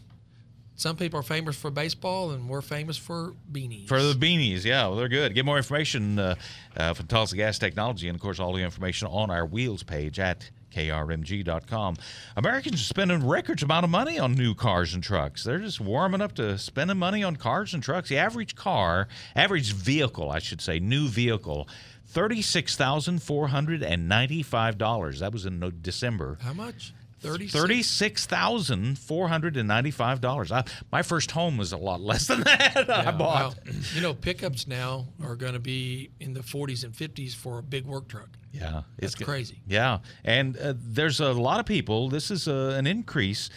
some 0.76 0.98
people 0.98 1.22
are 1.22 1.24
famous 1.24 1.56
for 1.56 1.72
baseball, 1.72 2.32
and 2.32 2.50
we're 2.50 2.62
famous 2.62 2.98
for 2.98 3.34
beanies. 3.50 3.88
For 3.88 4.04
the 4.04 4.14
beanies, 4.14 4.66
yeah, 4.66 4.88
well, 4.88 4.98
they're 4.98 5.08
good. 5.08 5.34
Get 5.34 5.46
more 5.46 5.56
information 5.56 6.20
uh, 6.20 6.36
uh, 6.76 6.94
from 6.94 7.08
Tulsa 7.08 7.38
Gas 7.38 7.58
Technology, 7.58 8.10
and 8.10 8.16
of 8.16 8.22
course, 8.22 8.42
all 8.42 8.52
the 8.52 8.62
information 8.62 9.08
on 9.08 9.32
our 9.32 9.46
wheels 9.46 9.84
page 9.84 10.20
at 10.20 10.52
krmg.com. 10.76 11.96
Americans 12.36 12.76
are 12.76 12.84
spending 12.84 13.26
records 13.26 13.64
amount 13.64 13.86
of 13.86 13.90
money 13.90 14.20
on 14.20 14.34
new 14.34 14.54
cars 14.54 14.94
and 14.94 15.02
trucks. 15.02 15.46
They're 15.46 15.60
just 15.60 15.80
warming 15.80 16.20
up 16.20 16.36
to 16.36 16.58
spending 16.58 16.98
money 16.98 17.24
on 17.24 17.38
cars 17.38 17.74
and 17.74 17.82
trucks. 17.82 18.10
The 18.10 18.18
average 18.18 18.54
car, 18.56 19.08
average 19.34 19.72
vehicle, 19.72 20.30
I 20.30 20.40
should 20.40 20.60
say, 20.60 20.80
new 20.80 21.08
vehicle, 21.08 21.70
thirty-six 22.06 22.76
thousand 22.76 23.24
four 23.24 23.48
hundred 23.48 23.82
and 23.82 24.10
ninety-five 24.10 24.78
dollars. 24.78 25.22
That 25.22 25.32
was 25.32 25.46
in 25.46 25.80
December. 25.82 26.38
How 26.42 26.54
much? 26.54 26.94
36. 27.22 27.54
Thirty-six 27.54 28.26
thousand 28.26 28.98
four 28.98 29.28
hundred 29.28 29.58
and 29.58 29.68
ninety-five 29.68 30.22
dollars. 30.22 30.52
My 30.92 31.02
first 31.02 31.32
home 31.32 31.58
was 31.58 31.72
a 31.74 31.78
lot 31.78 32.00
less 32.02 32.28
than 32.28 32.42
that. 32.44 32.90
I 32.90 33.12
bought. 33.12 33.20
well, 33.20 33.56
you 33.94 34.02
know, 34.02 34.14
pickups 34.14 34.68
now 34.68 35.06
are 35.24 35.36
going 35.36 35.54
to 35.54 35.60
be 35.60 36.12
in 36.20 36.34
the 36.34 36.40
40s 36.42 36.84
and 36.84 36.94
50s 36.94 37.36
for 37.36 37.60
a 37.60 37.64
big 37.64 37.86
work 37.86 38.08
truck. 38.08 38.30
Yeah, 38.54 38.82
That's 38.98 39.16
go- 39.16 39.26
crazy. 39.26 39.60
Yeah, 39.68 40.00
and 40.24 40.58
uh, 40.58 40.74
there's 40.78 41.20
a 41.20 41.34
lot 41.34 41.60
of 41.60 41.66
people. 41.66 42.10
This 42.10 42.32
is 42.32 42.48
uh, 42.48 42.74
an 42.78 42.88
increase, 42.88 43.50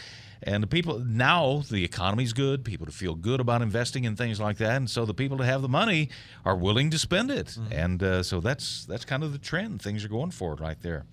and 0.42 0.62
the 0.62 0.66
people 0.66 0.98
now 0.98 1.62
the 1.70 1.82
economy's 1.84 2.32
good. 2.32 2.64
People 2.64 2.86
to 2.86 2.92
feel 2.92 3.14
good 3.14 3.40
about 3.40 3.62
investing 3.62 4.04
in 4.04 4.16
things 4.16 4.38
like 4.40 4.58
that, 4.58 4.76
and 4.76 4.90
so 4.90 5.06
the 5.06 5.14
people 5.14 5.36
that 5.38 5.46
have 5.46 5.62
the 5.62 5.68
money 5.68 6.10
are 6.44 6.56
willing 6.56 6.90
to 6.90 6.98
spend 6.98 7.30
it, 7.30 7.46
Mm-hmm. 7.46 7.72
and 7.72 8.02
uh, 8.02 8.22
so 8.22 8.40
that's 8.40 8.84
that's 8.86 9.04
kind 9.04 9.22
of 9.22 9.32
the 9.32 9.38
trend. 9.38 9.80
Things 9.80 10.04
are 10.04 10.08
going 10.08 10.30
for 10.32 10.52
it 10.52 10.60
right 10.60 10.80
there. 10.82 11.06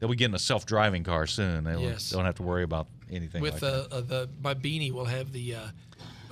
They'll 0.00 0.08
be 0.10 0.16
getting 0.16 0.34
a 0.34 0.38
self-driving 0.40 1.04
car 1.04 1.26
soon. 1.26 1.64
They 1.64 1.76
Yes. 1.78 2.10
don't 2.10 2.24
have 2.24 2.34
to 2.36 2.42
worry 2.42 2.62
about 2.64 2.88
anything 3.10 3.40
With 3.42 3.62
like 3.62 3.62
uh, 3.62 3.82
that. 3.82 3.92
uh, 3.92 4.00
the 4.00 4.28
my 4.42 4.54
beanie 4.54 4.90
will 4.92 5.04
have 5.04 5.30
the 5.32 5.54
uh, 5.54 5.60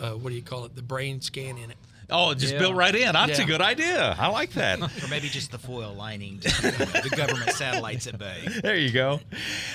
uh, 0.01 0.11
what 0.13 0.31
do 0.31 0.37
you 0.37 0.43
call 0.43 0.65
it? 0.65 0.75
The 0.75 0.83
brain 0.83 1.21
scan 1.21 1.59
in 1.59 1.71
it. 1.71 1.77
Oh, 2.11 2.33
just 2.33 2.55
Yeah. 2.55 2.61
built 2.61 2.75
right 2.75 2.95
in. 2.95 3.13
That's 3.13 3.39
a 3.39 3.45
good 3.45 3.61
idea. 3.61 4.17
I 4.19 4.29
like 4.29 4.53
that. 4.55 4.81
Or 5.05 5.09
maybe 5.11 5.29
just 5.29 5.51
the 5.53 5.59
foil 5.59 5.93
lining 5.95 6.39
to 6.41 6.49
the 6.63 7.13
government 7.15 7.51
satellites 7.53 8.07
at 8.07 8.19
bay. 8.19 8.49
There 8.63 8.77
you 8.77 8.91
go. 8.91 9.21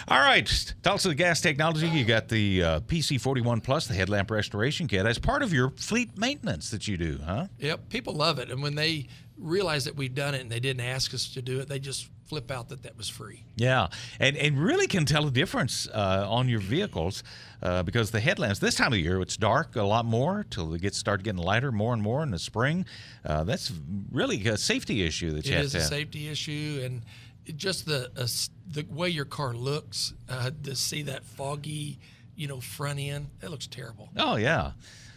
All 0.07 0.19
right, 0.19 0.73
Tulsa 0.81 1.13
Gas 1.13 1.41
Technology. 1.41 1.87
You 1.87 2.03
got 2.05 2.29
the 2.29 2.63
uh, 2.63 2.79
PC41 2.81 3.61
Plus, 3.63 3.85
the 3.85 3.93
headlamp 3.93 4.31
restoration 4.31 4.87
kit, 4.87 5.05
as 5.05 5.19
part 5.19 5.43
of 5.43 5.53
your 5.53 5.69
fleet 5.77 6.17
maintenance 6.17 6.71
that 6.71 6.87
you 6.87 6.97
do, 6.97 7.19
huh? 7.23 7.45
Yep, 7.59 7.89
people 7.89 8.13
love 8.15 8.39
it, 8.39 8.49
and 8.49 8.63
when 8.63 8.73
they 8.73 9.07
realize 9.37 9.85
that 9.85 9.95
we've 9.95 10.15
done 10.15 10.33
it 10.33 10.41
and 10.41 10.49
they 10.51 10.59
didn't 10.59 10.85
ask 10.85 11.13
us 11.13 11.27
to 11.33 11.41
do 11.43 11.59
it, 11.59 11.67
they 11.69 11.77
just 11.79 12.09
flip 12.33 12.51
out 12.51 12.69
that 12.69 12.83
that 12.83 12.97
was 12.97 13.09
free. 13.09 13.43
Yeah, 13.55 13.87
and 14.19 14.35
and 14.37 14.57
really 14.59 14.87
can 14.87 15.05
tell 15.05 15.27
a 15.27 15.31
difference 15.31 15.87
uh, 15.93 16.25
on 16.27 16.49
your 16.49 16.59
vehicles 16.59 17.23
uh, 17.61 17.83
because 17.83 18.11
the 18.11 18.19
headlamps 18.19 18.59
this 18.59 18.75
time 18.75 18.91
of 18.93 18.99
year 18.99 19.21
it's 19.21 19.37
dark 19.37 19.75
a 19.75 19.83
lot 19.83 20.05
more 20.05 20.45
till 20.49 20.67
they 20.67 20.79
get 20.79 20.95
start 20.95 21.23
getting 21.23 21.41
lighter 21.41 21.71
more 21.71 21.93
and 21.93 22.01
more 22.01 22.23
in 22.23 22.31
the 22.31 22.39
spring. 22.39 22.85
Uh, 23.25 23.43
that's 23.43 23.71
really 24.11 24.45
a 24.47 24.57
safety 24.57 25.03
issue 25.05 25.31
that 25.33 25.45
you 25.45 25.53
It 25.53 25.55
have 25.57 25.65
is 25.65 25.71
to 25.73 25.77
a 25.77 25.81
have. 25.81 25.89
safety 25.89 26.27
issue, 26.27 26.81
and 26.83 27.01
just 27.57 27.85
the 27.85 28.09
uh, 28.17 28.27
the 28.71 28.83
way 28.89 29.09
your 29.09 29.25
car 29.25 29.53
looks 29.53 30.13
uh, 30.29 30.49
to 30.63 30.75
see 30.75 31.03
that 31.03 31.23
foggy, 31.25 31.99
you 32.35 32.47
know, 32.47 32.59
front 32.59 32.99
end. 32.99 33.27
That 33.41 33.51
looks 33.51 33.67
terrible. 33.67 34.09
Oh 34.17 34.37
yeah. 34.37 34.71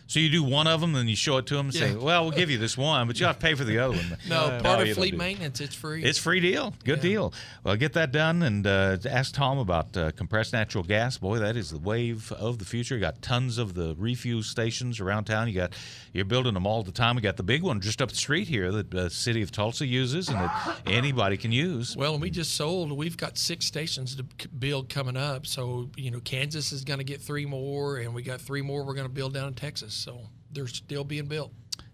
So 0.08 0.20
you 0.20 0.28
do 0.28 0.42
one 0.44 0.66
of 0.68 0.80
them, 0.80 0.92
then 0.92 1.08
you 1.08 1.16
show 1.16 1.36
it 1.38 1.46
to 1.46 1.54
them 1.56 1.66
and 1.66 1.74
say, 1.74 1.94
"Well, 1.94 2.22
we'll 2.24 2.32
give 2.36 2.48
you 2.48 2.58
this 2.58 2.78
one, 2.78 3.06
but 3.08 3.18
you 3.18 3.26
have 3.26 3.38
to 3.38 3.42
pay 3.42 3.54
for 3.54 3.64
the 3.64 3.78
other 3.78 3.96
one." 3.96 4.16
No, 4.28 4.56
No, 4.56 4.62
part 4.62 4.84
you 4.84 4.92
of 4.92 4.96
fleet 4.96 5.16
maintenance, 5.16 5.60
it's 5.60 5.74
free. 5.74 6.04
It's 6.04 6.18
free 6.18 6.38
deal. 6.40 6.74
Good 6.84 6.98
Yeah. 6.98 7.02
deal. 7.02 7.34
Well, 7.64 7.74
get 7.76 7.92
that 7.94 8.12
done 8.12 8.42
and 8.42 8.66
uh, 8.66 8.98
ask 9.08 9.34
Tom 9.34 9.58
about 9.58 9.96
uh, 9.96 10.12
compressed 10.12 10.52
natural 10.52 10.84
gas. 10.84 11.18
Boy, 11.18 11.38
that 11.40 11.56
is 11.56 11.70
the 11.70 11.78
wave 11.78 12.30
of 12.32 12.58
the 12.58 12.64
future. 12.64 12.94
You 12.94 13.00
got 13.00 13.20
tons 13.20 13.58
of 13.58 13.74
the 13.74 13.96
refuel 13.98 14.42
stations 14.44 15.00
around 15.00 15.24
town. 15.24 15.48
You 15.48 15.54
got 15.54 15.72
you're 16.12 16.24
building 16.24 16.54
them 16.54 16.66
all 16.66 16.82
the 16.84 16.92
time. 16.92 17.16
We 17.16 17.22
got 17.22 17.36
the 17.36 17.42
big 17.42 17.62
one 17.62 17.80
just 17.80 18.00
up 18.00 18.10
the 18.10 18.16
street 18.16 18.46
here 18.48 18.70
that 18.72 18.90
the 18.92 19.10
city 19.10 19.42
of 19.42 19.50
Tulsa 19.50 19.86
uses 19.86 20.28
and 20.28 20.38
that 20.38 20.76
anybody 20.86 21.36
can 21.36 21.50
use. 21.50 21.96
Well, 21.96 22.12
and 22.12 22.22
we 22.22 22.30
just 22.30 22.54
sold. 22.54 22.92
We've 22.92 23.16
got 23.16 23.36
six 23.38 23.66
stations 23.66 24.14
to 24.16 24.24
build 24.58 24.88
coming 24.88 25.16
up. 25.16 25.46
So 25.46 25.90
you 25.96 26.10
know, 26.12 26.20
Kansas 26.20 26.70
is 26.70 26.84
going 26.84 26.98
to 26.98 27.04
get 27.04 27.20
three 27.20 27.44
more, 27.46 27.96
and 27.98 28.14
we 28.14 28.22
got 28.22 28.40
three 28.40 28.62
more 28.62 28.84
we're 28.84 28.94
going 28.94 29.08
to 29.08 29.12
build 29.12 29.34
down 29.34 29.48
in 29.48 29.54
Texas. 29.54 29.95
So 29.96 30.20
they're 30.52 30.66
still 30.66 31.04
being 31.04 31.26
built. 31.26 31.52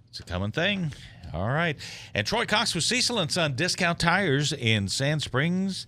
It's 0.09 0.21
a 0.21 0.25
coming 0.25 0.53
thing. 0.53 0.93
All 1.33 1.49
right. 1.49 1.77
And 2.15 2.27
Troy 2.27 2.45
Cox 2.45 2.75
with 2.75 2.85
Cecil 2.85 3.19
and 3.19 3.33
Son 3.33 3.55
Discount 3.55 3.99
Tires 3.99 4.53
in 4.53 4.89
Sand 4.89 5.23
Springs 5.23 5.87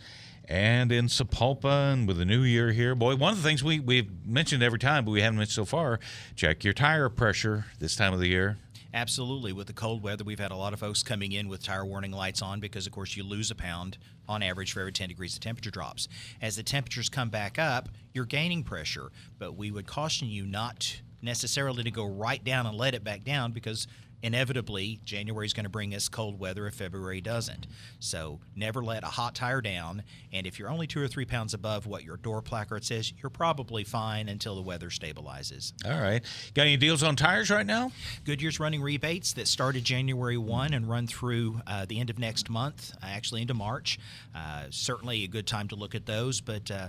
and 0.49 0.91
in 0.91 1.07
Sapulpa 1.07 1.93
and 1.93 2.09
with 2.09 2.17
the 2.17 2.25
new 2.25 2.43
year 2.43 2.73
here. 2.73 2.95
Boy, 2.95 3.17
one 3.17 3.33
of 3.33 3.43
the 3.43 3.47
things 3.47 3.63
we, 3.63 3.81
we've 3.81 4.11
mentioned 4.27 4.63
every 4.63 4.79
time, 4.79 5.05
but 5.05 5.11
we 5.11 5.21
haven't 5.21 5.39
mentioned 5.39 5.55
so 5.55 5.65
far, 5.65 6.01
check 6.37 6.65
your 6.65 6.73
tire 6.73 7.09
pressure 7.09 7.67
this 7.79 7.97
time 7.97 8.15
of 8.15 8.21
the 8.21 8.29
year. 8.29 8.57
Absolutely. 8.95 9.53
With 9.53 9.67
the 9.67 9.73
cold 9.73 10.05
weather, 10.05 10.23
we've 10.23 10.39
had 10.39 10.53
a 10.53 10.57
lot 10.57 10.73
of 10.73 10.79
folks 10.79 11.03
coming 11.03 11.33
in 11.33 11.49
with 11.49 11.65
tire 11.65 11.85
warning 11.85 12.13
lights 12.13 12.43
on 12.43 12.61
because, 12.61 12.87
of 12.87 12.93
course, 12.93 13.17
you 13.17 13.25
lose 13.25 13.51
a 13.51 13.55
pound 13.55 13.99
on 14.29 14.41
average 14.41 14.73
for 14.73 14.81
every 14.81 14.93
10 14.93 15.09
degrees 15.09 15.35
the 15.35 15.41
temperature 15.41 15.71
drops. 15.71 16.07
As 16.41 16.55
the 16.55 16.63
temperatures 16.63 17.09
come 17.09 17.29
back 17.29 17.59
up, 17.59 17.89
you're 18.13 18.25
gaining 18.25 18.63
pressure, 18.63 19.11
but 19.39 19.57
we 19.57 19.73
would 19.73 19.87
caution 19.87 20.29
you 20.29 20.47
not 20.47 21.01
necessarily 21.25 21.83
to 21.83 21.91
go 21.91 22.05
right 22.05 22.43
down 22.43 22.67
and 22.67 22.77
let 22.77 22.95
it 22.95 23.03
back 23.03 23.25
down 23.25 23.53
because 23.53 23.87
inevitably 24.25 24.99
January 25.05 25.45
is 25.45 25.53
going 25.53 25.65
to 25.65 25.71
bring 25.71 25.95
us 25.95 26.09
cold 26.09 26.39
weather 26.41 26.67
if 26.67 26.75
February 26.75 27.21
doesn't. 27.21 27.67
So 28.01 28.41
never 28.57 28.83
let 28.83 29.05
a 29.05 29.09
hot 29.09 29.35
tire 29.35 29.61
down. 29.61 30.03
And 30.33 30.47
if 30.47 30.59
you're 30.59 30.71
only 30.71 30.87
two 30.87 31.03
or 31.03 31.09
three 31.09 31.27
pounds 31.27 31.53
above 31.53 31.87
what 31.87 32.05
your 32.05 32.17
door 32.17 32.41
placard 32.41 32.85
says, 32.85 33.13
you're 33.23 33.29
probably 33.29 33.85
fine 33.85 34.31
until 34.31 34.55
the 34.55 34.63
weather 34.63 34.89
stabilizes. 34.89 35.75
All 35.85 36.01
right. 36.01 36.25
Got 36.55 36.63
any 36.63 36.79
deals 36.79 37.03
on 37.03 37.17
tires 37.17 37.51
right 37.51 37.67
now? 37.67 37.93
Goodyear's 38.25 38.59
running 38.59 38.81
rebates 38.81 39.35
that 39.35 39.47
started 39.47 39.85
January 39.85 40.39
1 40.39 40.73
and 40.73 40.89
run 40.89 41.07
through 41.07 41.61
uh, 41.67 41.85
the 41.85 42.01
end 42.01 42.09
of 42.09 42.19
next 42.19 42.49
month, 42.49 42.95
uh, 43.03 43.07
actually 43.07 43.43
into 43.43 43.53
March. 43.55 43.99
Uh, 44.35 44.65
certainly 44.71 45.25
a 45.25 45.29
good 45.29 45.47
time 45.47 45.69
to 45.69 45.77
look 45.77 45.95
at 45.95 46.07
those, 46.07 46.41
but 46.41 46.71
uh, 46.71 46.89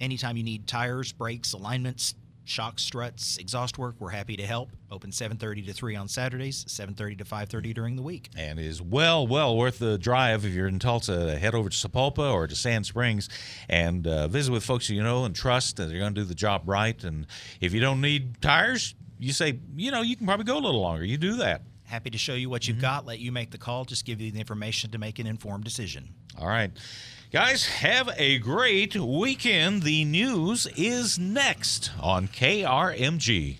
anytime 0.00 0.36
you 0.36 0.42
need 0.42 0.66
tires, 0.66 1.12
brakes, 1.12 1.52
alignments, 1.52 2.16
shock 2.44 2.78
struts, 2.78 3.36
exhaust 3.38 3.78
work, 3.78 3.96
we're 3.98 4.10
happy 4.10 4.36
to 4.36 4.46
help. 4.46 4.70
Open 4.90 5.10
7:30 5.10 5.66
to 5.66 5.72
3 5.72 5.96
on 5.96 6.08
Saturdays, 6.08 6.64
7:30 6.66 7.16
to 7.18 7.24
5:30 7.24 7.72
during 7.72 7.96
the 7.96 8.02
week. 8.02 8.30
And 8.36 8.58
it 8.58 8.66
is 8.66 8.82
well, 8.82 9.26
well 9.26 9.56
worth 9.56 9.78
the 9.78 9.98
drive 9.98 10.44
if 10.44 10.52
you're 10.52 10.68
in 10.68 10.78
Tulsa. 10.78 11.38
Head 11.38 11.54
over 11.54 11.68
to 11.68 11.76
Sapulpa 11.76 12.32
or 12.32 12.46
to 12.46 12.56
Sand 12.56 12.86
Springs 12.86 13.28
and 13.68 14.06
uh, 14.06 14.28
visit 14.28 14.52
with 14.52 14.64
folks 14.64 14.88
you 14.90 15.02
know 15.02 15.24
and 15.24 15.34
trust 15.34 15.76
that 15.76 15.86
they're 15.86 15.98
going 15.98 16.14
to 16.14 16.20
do 16.20 16.24
the 16.24 16.34
job 16.34 16.62
right. 16.66 17.02
And 17.04 17.26
if 17.60 17.72
you 17.72 17.80
don't 17.80 18.00
need 18.00 18.40
tires, 18.40 18.94
you 19.18 19.32
say, 19.32 19.60
you 19.76 19.90
know, 19.90 20.02
you 20.02 20.16
can 20.16 20.26
probably 20.26 20.44
go 20.44 20.56
a 20.56 20.60
little 20.60 20.80
longer. 20.80 21.04
You 21.04 21.18
do 21.18 21.36
that. 21.36 21.62
Happy 21.84 22.10
to 22.10 22.18
show 22.18 22.34
you 22.34 22.48
what 22.48 22.68
you've 22.68 22.80
got, 22.80 23.04
let 23.04 23.18
you 23.18 23.32
make 23.32 23.50
the 23.50 23.58
call, 23.58 23.84
just 23.84 24.04
give 24.04 24.20
you 24.20 24.30
the 24.30 24.38
information 24.38 24.92
to 24.92 24.98
make 24.98 25.18
an 25.18 25.26
informed 25.26 25.64
decision. 25.64 26.08
All 26.38 26.46
right. 26.46 26.70
Guys, 27.32 27.64
have 27.66 28.10
a 28.16 28.38
great 28.38 28.96
weekend. 28.96 29.84
The 29.84 30.04
news 30.04 30.66
is 30.76 31.16
next 31.16 31.92
on 32.00 32.26
KRMG. 32.26 33.59